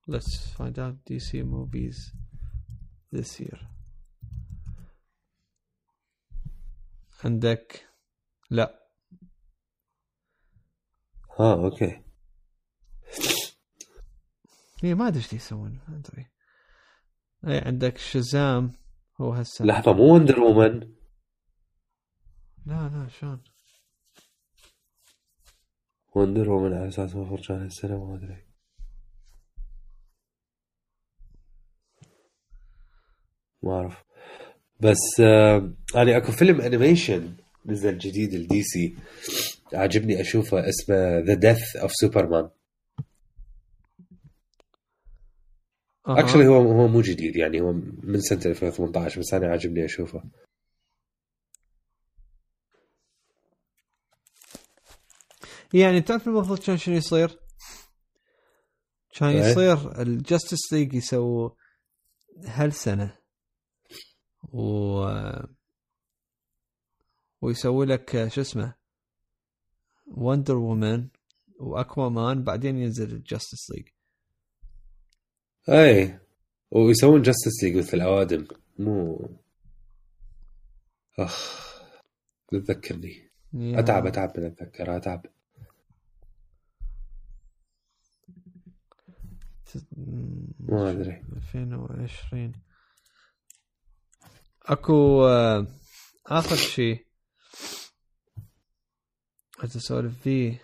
let's 0.07 0.37
find 0.57 0.79
out 0.79 0.95
DC 1.05 1.43
movies 1.43 2.11
this 3.11 3.39
year. 3.39 3.59
عندك؟ 7.25 7.89
لا. 8.49 8.79
آه 11.39 11.53
أوكي. 11.53 12.03
هي 14.83 14.95
ما 14.95 15.07
أدري 15.07 15.19
إيش 15.19 15.33
يسوون 15.33 15.79
ما 15.87 15.97
أدري. 15.97 16.27
اي 17.47 17.57
عندك 17.57 17.97
شزام. 17.97 18.82
هو 19.21 19.33
هالسنه 19.33 19.67
لحظة 19.67 19.93
مو 19.93 20.13
Wonder 20.13 20.39
Woman 20.39 20.79
لا 22.65 22.89
لا 22.89 23.07
شلون؟ 23.07 23.43
Wonder 26.15 26.49
Woman 26.49 26.73
على 26.73 26.87
أساس 26.87 27.15
المفروض 27.15 27.45
كان 27.45 27.61
هالسنه 27.61 28.05
ما 28.05 28.15
أدري. 28.15 28.45
ما 33.63 33.73
أعرف. 33.73 34.03
بس 34.79 35.19
آه 35.21 35.73
يعني 35.95 36.17
أكو 36.17 36.31
فيلم 36.31 36.61
animation 36.61 37.35
نزل 37.65 37.97
جديد 37.97 38.33
ال 38.33 38.63
DC 38.63 38.95
عاجبني 39.73 40.21
أشوفه 40.21 40.69
اسمه 40.69 41.19
The 41.19 41.33
Death 41.33 41.75
of 41.75 41.91
Superman 41.91 42.49
actually 46.05 46.47
هو 46.47 46.55
هو 46.55 46.87
مو 46.87 47.01
جديد 47.01 47.35
يعني 47.35 47.61
هو 47.61 47.73
من 48.03 48.19
سنة 48.19 48.41
2018 48.45 49.19
بس 49.19 49.33
أنا 49.33 49.47
عاجبني 49.47 49.85
أشوفه 49.85 50.23
يعني 55.73 56.01
تعرف 56.01 56.27
المفروض 56.27 56.59
كان 56.59 56.77
شنو 56.77 56.95
يصير؟ 56.95 57.39
كان 59.15 59.29
إيه. 59.29 59.51
يصير 59.51 60.01
ال 60.01 60.10
Justice 60.10 60.73
League 60.73 60.93
يسووا 60.93 61.49
هالسنة 62.45 63.17
و 64.43 65.05
ويسوي 67.41 67.85
لك 67.85 68.27
شو 68.27 68.41
اسمه 68.41 68.75
Wonder 70.07 70.57
Woman 70.57 71.07
و 71.59 72.09
Aquaman 72.09 72.43
بعدين 72.43 72.77
ينزل 72.77 73.11
ال 73.11 73.19
Justice 73.19 73.71
League 73.71 73.87
اي 75.69 76.19
ويسوون 76.71 77.21
Justice 77.21 77.63
League 77.63 77.77
مثل 77.77 77.97
الأوادم. 77.97 78.47
مو. 78.79 79.29
أخ. 81.19 81.63
تذكرني. 82.51 83.31
أتعب 83.55 84.07
أتعب 84.07 84.39
من 84.39 84.45
اتذكر 84.45 84.97
أتعب. 84.97 85.25
ما 90.59 90.91
أدري. 90.91 91.23
2020 91.33 92.53
أكو 94.65 95.27
آه، 95.27 95.67
آخر 96.27 96.55
شيء. 96.55 97.05
اسولف 99.63 100.21
فيه. 100.21 100.61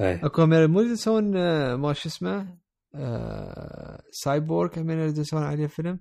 اي 0.00 0.14
أكو 0.24 0.46
مو 0.46 0.80
يسوون 0.80 1.36
آه، 1.36 1.76
ما 1.76 1.92
شو 1.92 2.08
اسمه؟ 2.08 2.59
آه، 2.94 4.02
سايبورغ 4.10 4.78
هم 4.80 4.90
يريدون 4.90 5.20
يسوون 5.20 5.42
عليه 5.42 5.66
فيلم. 5.66 6.00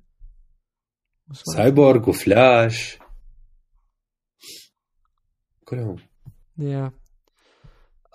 سايبورغ 1.34 2.10
وفلاش. 2.10 3.00
كلهم. 5.66 5.96
yeah 6.58 6.92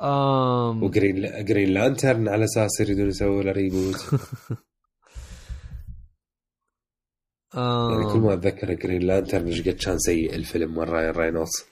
um 0.00 0.82
و 0.82 0.93
Green 0.93 1.44
Green 1.44 1.68
Lantern 1.68 2.28
على 2.28 2.44
أساس 2.44 2.80
يريدون 2.80 3.08
يسووا 3.08 3.42
له 3.42 3.52
reboot 3.52 3.96
يعني 7.54 8.12
كل 8.12 8.18
um 8.18 8.22
ما 8.22 8.34
أتذكر 8.34 8.72
Green 8.74 9.02
Lantern 9.02 9.46
إيش 9.46 9.60
قد 9.60 9.74
كان 9.74 9.98
سيء 9.98 10.34
الفيلم 10.34 10.74
مال 10.74 10.88
راين 10.88 11.10
رينولدز. 11.10 11.64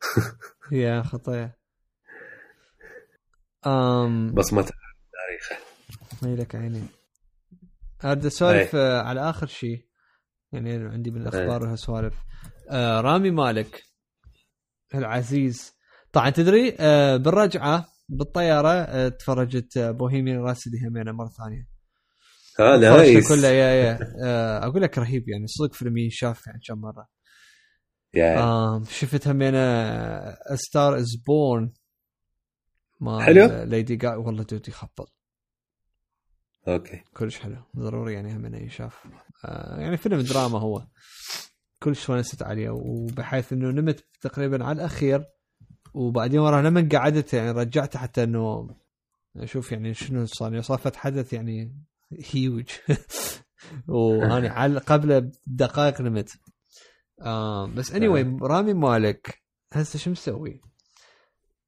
يا 0.72 1.02
بس 4.34 4.52
ما 4.52 4.62
تعرف 4.62 4.72
تاريخه 4.72 4.74
ما 4.74 4.83
لك 6.26 6.54
عيني. 6.54 6.82
اريد 8.04 8.26
اسولف 8.26 8.76
آه، 8.76 9.02
على 9.02 9.30
آخر 9.30 9.46
شيء. 9.46 9.86
يعني 10.52 10.72
عندي 10.72 11.10
من 11.10 11.20
الأخبار 11.22 11.62
وهالسوالف 11.62 12.14
آه 12.70 13.00
رامي 13.00 13.30
مالك 13.30 13.82
العزيز. 14.94 15.72
طبعا 16.12 16.30
تدري 16.30 16.76
آه 16.80 17.16
بالرجعة 17.16 17.86
بالطيارة 18.08 18.68
آه 18.68 19.08
تفرجت 19.08 19.76
آه 19.76 19.90
Bohemian 19.90 20.40
Rhapsody 20.40 20.88
همينة 20.88 21.12
مرة 21.12 21.28
ثانية. 21.28 21.68
nice. 22.58 23.28
cool 23.28 23.48
yeah 23.48 23.70
yeah. 23.84 23.98
آه 24.24 24.66
أقول 24.66 24.82
لك 24.82 24.98
رهيب 24.98 25.28
يعني 25.28 25.46
صدق 25.46 25.74
فيلم 25.74 25.98
ينشاف 25.98 26.46
يعني 26.46 26.60
كم 26.68 26.78
مرة. 26.78 27.08
yeah. 28.14 28.38
آه 28.38 28.82
شفت 28.90 29.28
همينة 29.28 29.58
Star 30.54 30.96
Is 30.96 31.16
Born 31.26 31.72
ما 33.00 33.22
حلو؟ 33.22 33.64
Lady 33.64 33.96
Gaga 33.96 34.14
والله 34.14 34.42
دودي 34.42 34.72
خبل 34.72 35.06
okay. 36.68 37.02
كلش 37.16 37.38
حلو. 37.38 37.56
ضروري 37.76 38.14
يعني 38.14 38.36
هم 38.36 38.44
إنه 38.44 38.58
ينشاف 38.58 39.06
آه 39.44 39.80
يعني 39.80 39.96
فيلم 39.96 40.20
دراما 40.20 40.58
هو. 40.58 40.86
كلش 41.82 42.10
ونست 42.10 42.42
عليه 42.42 42.70
وبحيث 42.70 43.52
إنه 43.52 43.70
نمت 43.70 44.04
تقريبا 44.20 44.64
على 44.64 44.76
الأخير 44.76 45.24
وبعدين 45.94 46.40
وراها 46.40 46.62
لما 46.62 46.88
قعدت 46.92 47.34
يعني 47.34 47.50
رجعت 47.50 47.96
حتى 47.96 48.22
إنه 48.24 48.68
أشوف 49.36 49.72
يعني 49.72 49.94
شنو 49.94 50.26
صار. 50.26 50.50
يعني 50.50 50.62
صار 50.62 50.79
فد 50.79 50.96
حدث 50.96 51.32
يعني 51.32 51.76
هيوج 52.32 52.66
وأنا 53.88 54.48
على 54.48 54.78
قبل 54.80 55.30
بدقائق 55.46 56.00
نمت. 56.00 56.30
آه 57.22 57.66
بس 57.66 57.92
اني 57.92 58.08
anyway 58.08 58.42
رامي 58.42 58.72
مالك 58.74 59.42
هسه 59.72 59.98
شو 59.98 60.10
مسوي؟ 60.10 60.60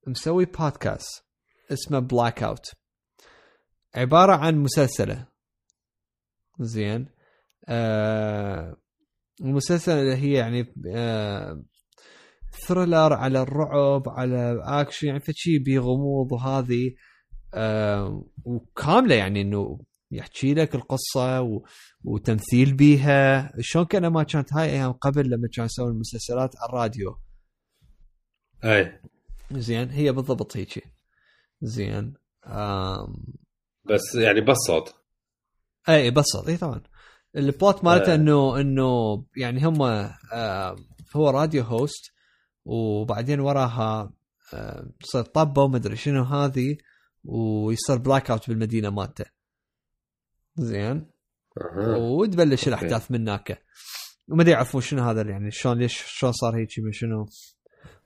مسوي 0.06 0.44
بودكاست 0.44 1.24
اسمه 1.72 1.98
Blackout 1.98 2.66
عبارة 3.96 4.36
عن 4.36 4.56
مسلسلة. 4.56 5.26
زين. 6.60 7.06
آه 7.68 8.76
المسلسل 9.40 9.92
اللي 9.92 10.16
هي 10.16 10.32
يعني 10.32 10.74
آه 10.94 11.64
thriller 12.66 13.12
على 13.12 13.42
الرعب 13.42 14.08
على 14.08 14.60
اكشن 14.64 15.06
يعني 15.06 15.20
فشي 15.20 15.58
بغموض 15.58 16.32
وهذه 16.32 16.94
آه 17.54 18.24
وكاملة 18.44 19.14
يعني 19.14 19.40
إنه 19.40 19.80
يحكي 20.10 20.54
لك 20.54 20.74
القصة 20.74 21.42
و... 21.42 21.64
وتمثيل 22.04 22.74
بيها. 22.74 23.52
شلون 23.60 23.84
كان 23.84 24.06
ما 24.06 24.22
كانت 24.22 24.52
هاي 24.52 24.70
أيام 24.70 24.92
قبل 24.92 25.30
لما 25.30 25.48
كانوا 25.52 25.66
يسوون 25.66 25.90
المسلسلات 25.90 26.56
على 26.56 26.68
الراديو. 26.68 27.18
أي. 28.64 29.00
زين. 29.52 29.90
هي 29.90 30.12
بالضبط 30.12 30.56
هيك. 30.56 30.84
زين. 31.62 32.14
آم... 32.46 33.45
بس 33.90 34.14
يعني 34.14 34.40
بس 34.40 34.56
صوت 34.66 34.94
اي 35.88 36.10
بالضبط. 36.10 36.48
إي 36.48 36.56
طبعا. 36.56 36.80
ال 37.36 37.46
plot 37.46 37.84
مالته 37.84 38.12
آه. 38.12 38.14
إنه 38.14 38.60
إنه 38.60 39.24
يعني 39.36 39.66
هم 39.66 39.82
آه 39.82 40.76
هو 41.16 41.30
radio 41.30 41.62
host 41.62 42.12
وبعدين 42.64 43.40
وراها 43.40 44.12
آه، 44.54 44.86
تصير 45.00 45.22
طبة 45.22 45.62
وما 45.62 45.76
أدري 45.76 45.96
شنو 45.96 46.22
هذه 46.22 46.76
ويصير 47.24 47.96
blackout 47.96 48.48
بالمدينة 48.48 48.90
مالته. 48.90 49.24
زين. 50.56 51.10
وتبلش. 51.96 52.68
الأحداث 52.68 53.10
من 53.10 53.20
هناك. 53.20 53.62
وما 54.28 54.42
أدري 54.42 54.52
يعرفون 54.52 54.80
شنو 54.80 55.02
هذا 55.02 55.22
يعني 55.22 55.50
شلون 55.50 55.78
ليش 55.78 56.02
شلون 56.06 56.32
صار 56.32 56.56
هيك 56.56 56.68
شنو. 56.90 57.26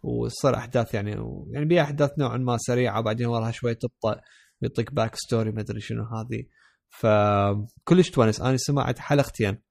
وتصير 0.03 0.55
أحداث 0.55 0.95
يعني 0.95 1.19
و... 1.19 1.49
يعني 1.51 1.67
بيها 1.67 1.83
أحداث 1.83 2.19
نوعا 2.19 2.37
ما 2.37 2.57
سريعة 2.59 3.01
وبعدين 3.01 3.27
وراها 3.27 3.51
شوية 3.51 3.73
تبطأ. 3.73 4.21
ويعطيك 4.63 4.95
backstory 4.95 5.53
ما 5.53 5.61
أدري 5.61 5.81
شنو 5.81 6.05
هذه. 6.05 6.47
فكلش 6.89 8.11
تونس. 8.11 8.41
أنا 8.41 8.57
سمعت 8.57 8.99
حلقتين. 8.99 9.63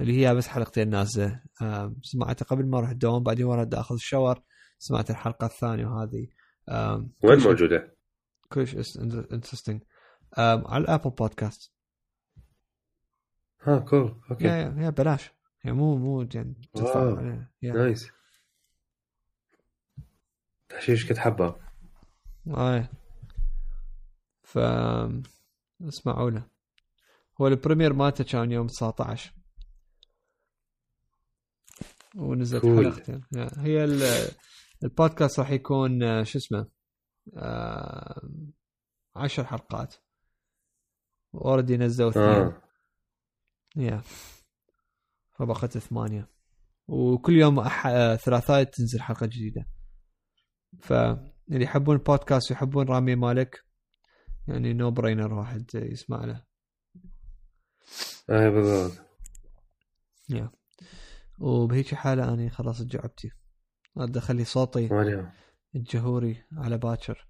اللي 0.00 0.26
هي 0.26 0.34
بس 0.34 0.46
حلقتين 0.46 0.90
نازلة. 0.90 1.42
سمعتها 2.02 2.46
قبل 2.46 2.66
ما 2.66 2.78
أروح 2.78 2.90
الدوام 2.90 3.22
بعدين 3.22 3.46
ورا 3.46 3.68
اخذ 3.72 3.94
ال 3.94 4.00
shower. 4.00 4.42
سمعت 4.78 5.10
الحلقة 5.10 5.46
الثانية 5.46 5.86
وهذه. 5.86 6.28
وين 7.22 7.38
موجودة؟ 7.38 7.96
كلش 8.52 8.74
interesting 9.06 9.82
على 10.38 10.84
ال 10.84 10.88
Apple 10.88 11.10
Podcast 11.10 11.72
ها 13.62 13.78
cool 13.78 14.20
okay 14.30 14.44
yeah 14.44 14.56
yeah 14.56 14.90
بلاش. 14.90 15.30
يعني 15.64 15.76
مو 15.76 15.96
مو 15.96 16.28
يعني 16.34 16.54
تدفع. 16.74 17.38
yeah. 17.62 17.72
nice 17.72 18.08
تحشيش 20.68 21.08
كنت 21.08 21.18
حبه 21.18 21.56
اي 22.46 22.88
ف 24.54 24.58
اسمعوا 25.88 26.30
له 26.30 26.46
هو 27.40 27.46
ال 27.48 27.53
premiere 27.53 27.92
مالته 27.92 28.24
كان 28.24 28.52
يوم 28.52 28.66
19 28.66 29.32
ونزلت 32.16 32.62
Cool. 32.62 32.66
حلقتين. 32.68 33.20
هي 33.58 33.84
ال- 33.84 34.28
البودكاست 34.84 35.40
راح 35.40 35.50
يكون 35.50 36.02
آه، 36.02 36.22
شو 36.22 36.38
اسمه؟ 36.38 36.68
آه، 37.36 38.28
عشر 39.16 39.44
حلقات. 39.44 39.94
already 41.34 41.76
نزلوا 41.76 42.10
اثنين. 42.10 42.24
آه. 42.26 42.62
yeah. 43.76 44.02
فبقت 45.38 45.78
ثمانية. 45.78 46.28
وكل 46.88 47.32
يوم 47.32 47.58
أح... 47.60 47.86
آه، 47.86 48.16
ثلاثاء 48.16 48.62
تنزل 48.62 49.02
حلقة 49.02 49.26
جديدة. 49.26 49.66
فاللي 50.82 51.64
يحبون 51.64 51.96
البودكاست 51.96 52.50
ويحبون 52.50 52.88
رامي 52.88 53.14
مالك 53.14 53.64
يعني 54.48 54.72
no 54.72 54.90
brainer 54.90 55.34
واحد 55.34 55.70
يسمع 55.74 56.24
له. 56.24 56.44
اي 58.30 58.50
بالضبط. 58.50 59.06
يا 60.28 60.50
وبهيك 61.38 61.94
حالة 61.94 62.34
أنا 62.34 62.50
خلاص 62.50 62.82
جعبتي. 62.82 63.30
أقدر 63.96 64.20
أخلي 64.20 64.44
صوتي 64.44 64.88
ماني 64.88 65.32
الجهوري 65.76 66.44
على 66.52 66.78
باكر. 66.78 67.28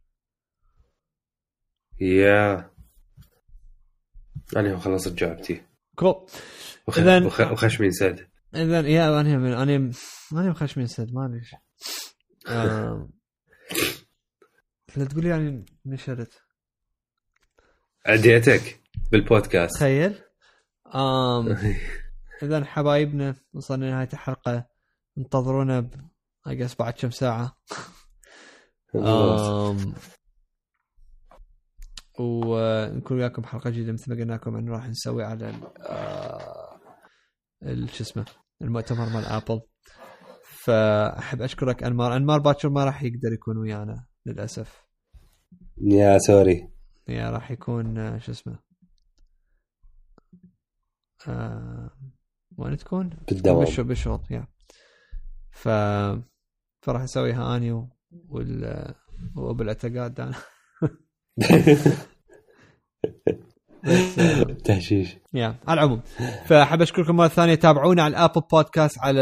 يا 2.01 2.71
أنا 4.57 4.79
خلصت 4.79 5.13
جعبتي. 5.13 5.63
كول 5.97 6.27
وخ... 6.89 6.99
إذن- 7.01 7.27
وخ... 7.27 7.41
وخشمي 7.41 7.87
انسد 7.87 8.29
إذا 8.55 8.81
يا 8.89 9.21
أنا 9.21 9.39
من 9.39 9.53
أنا 9.53 9.93
أنا 10.33 10.51
مخشمين 10.51 10.87
سد 10.87 11.13
ما 11.13 11.27
أدري. 11.27 11.43
آه، 12.49 13.09
لا 14.97 15.05
تقول 15.05 15.27
يعني 15.27 15.65
نشرت. 15.87 16.44
عديتك 18.07 18.81
بالبودكاست. 19.13 19.75
تخيل. 19.77 20.15
آم 20.95 21.57
إذا 22.43 22.65
حبايبنا 22.65 23.35
وصلنا 23.55 23.85
لنهاية 23.85 24.09
الحلقة 24.13 24.67
انتظرونا 25.19 25.81
ب... 25.81 25.91
I 26.47 26.52
guess 26.52 26.77
بعد 26.77 26.93
كم 26.93 27.11
ساعة. 27.11 27.57
آم... 28.97 29.95
ونكون 32.19 33.17
وياكم 33.19 33.45
حلقه 33.45 33.71
جديدة 33.71 33.93
مثل 33.93 34.11
ما 34.15 34.21
قلنا 34.21 34.33
لكم 34.35 34.57
إن 34.57 34.69
راح 34.69 34.89
نسوي 34.89 35.25
على 35.25 35.51
ال... 35.51 35.61
آه... 35.79 36.81
ال- 37.63 37.91
شو 37.91 38.05
اسمه 38.05 38.27
المؤتمر 38.63 39.09
مال 39.09 39.25
Apple 39.25 39.61
فأحب 40.65 41.43
أشكرك 41.43 41.83
أنمار. 41.83 42.17
أنمار 42.17 42.39
باكر 42.39 42.69
ما 42.69 42.85
راح 42.85 43.03
يقدر 43.03 43.33
يكون 43.33 43.57
ويانا 43.59 44.07
للأسف. 44.27 44.85
yeah 45.83 46.19
sorry. 46.19 46.74
يا 47.09 47.31
راح 47.31 47.51
يكون 47.51 47.99
آه، 47.99 48.19
شو 48.19 48.33
اسمه؟ 48.33 48.59
آه... 51.29 51.91
وين 52.59 52.77
تكون؟ 52.77 53.11
بالدوام. 53.29 53.67
بالشغل 53.79 54.21
يا. 54.31 54.47
ف 55.51 55.69
فراح 56.83 57.03
أسويها 57.03 57.57
أني. 57.57 57.89
وال 58.29 58.95
وابو 59.37 59.63
الاعتقاد 59.63 60.21
أنا 60.21 60.35
آه، 64.19 64.43
تهشيش. 64.65 65.17
يا. 65.35 65.55
على 65.69 65.81
العموم 65.81 66.01
فأحب 66.47 66.83
أشكركم 66.83 67.17
مرة 67.17 67.29
ثانية. 67.29 67.55
تابعونا 67.55 68.03
على 68.03 68.17
الابل 68.17 68.41
بودكاست 68.53 68.99
على 68.99 69.21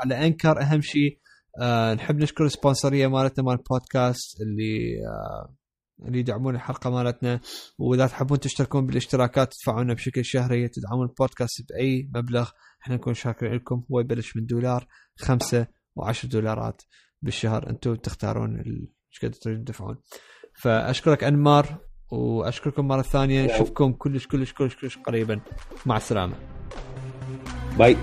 على 0.00 0.26
انكر 0.26 0.60
أهم 0.60 0.80
شيء. 0.80 1.18
آه 1.60 1.94
نحب 1.94 2.16
نشكر 2.16 2.44
السبونسرية 2.44 3.06
مالتنا 3.06 3.44
مال 3.44 3.52
البودكاست 3.52 4.40
اللي 4.40 5.06
آه 5.06 5.54
اللي 6.06 6.18
يدعمون 6.18 6.54
الحلقة 6.54 6.90
مالتنا. 6.90 7.40
وإذا 7.78 8.06
تحبون 8.06 8.40
تشتركون 8.40 8.86
بالاشتراكات 8.86 9.52
تدفعونا 9.52 9.94
بشكل 9.94 10.24
شهري. 10.24 10.68
تدعمون 10.68 11.06
البودكاست 11.06 11.62
بأي 11.68 12.10
مبلغ 12.14 12.50
إحنا 12.82 12.94
نكون 12.94 13.14
شاكرين 13.14 13.54
لكم. 13.54 13.84
هو 13.92 14.00
يبلش 14.00 14.36
من 14.36 14.46
دولار 14.46 14.86
خمسة 15.18 15.66
وعشر 15.96 16.28
دولارات 16.28 16.82
بالشهر. 17.22 17.70
أنتم 17.70 17.94
تختارون 17.94 18.56
إيش 18.56 19.20
قد 19.22 19.30
تريدون 19.30 19.64
تدفعون. 19.64 19.96
فأشكرك 20.54 21.24
أنمار 21.24 21.78
وأشكركم 22.10 22.88
مرة 22.88 23.02
ثانية. 23.02 23.54
نشوفكم 23.54 23.92
كلش 23.92 24.26
كلش 24.26 24.52
كلش 24.52 24.76
كلش 24.76 24.98
قريبا. 24.98 25.40
مع 25.86 25.96
السلامة. 25.96 26.34
باي. 27.78 27.96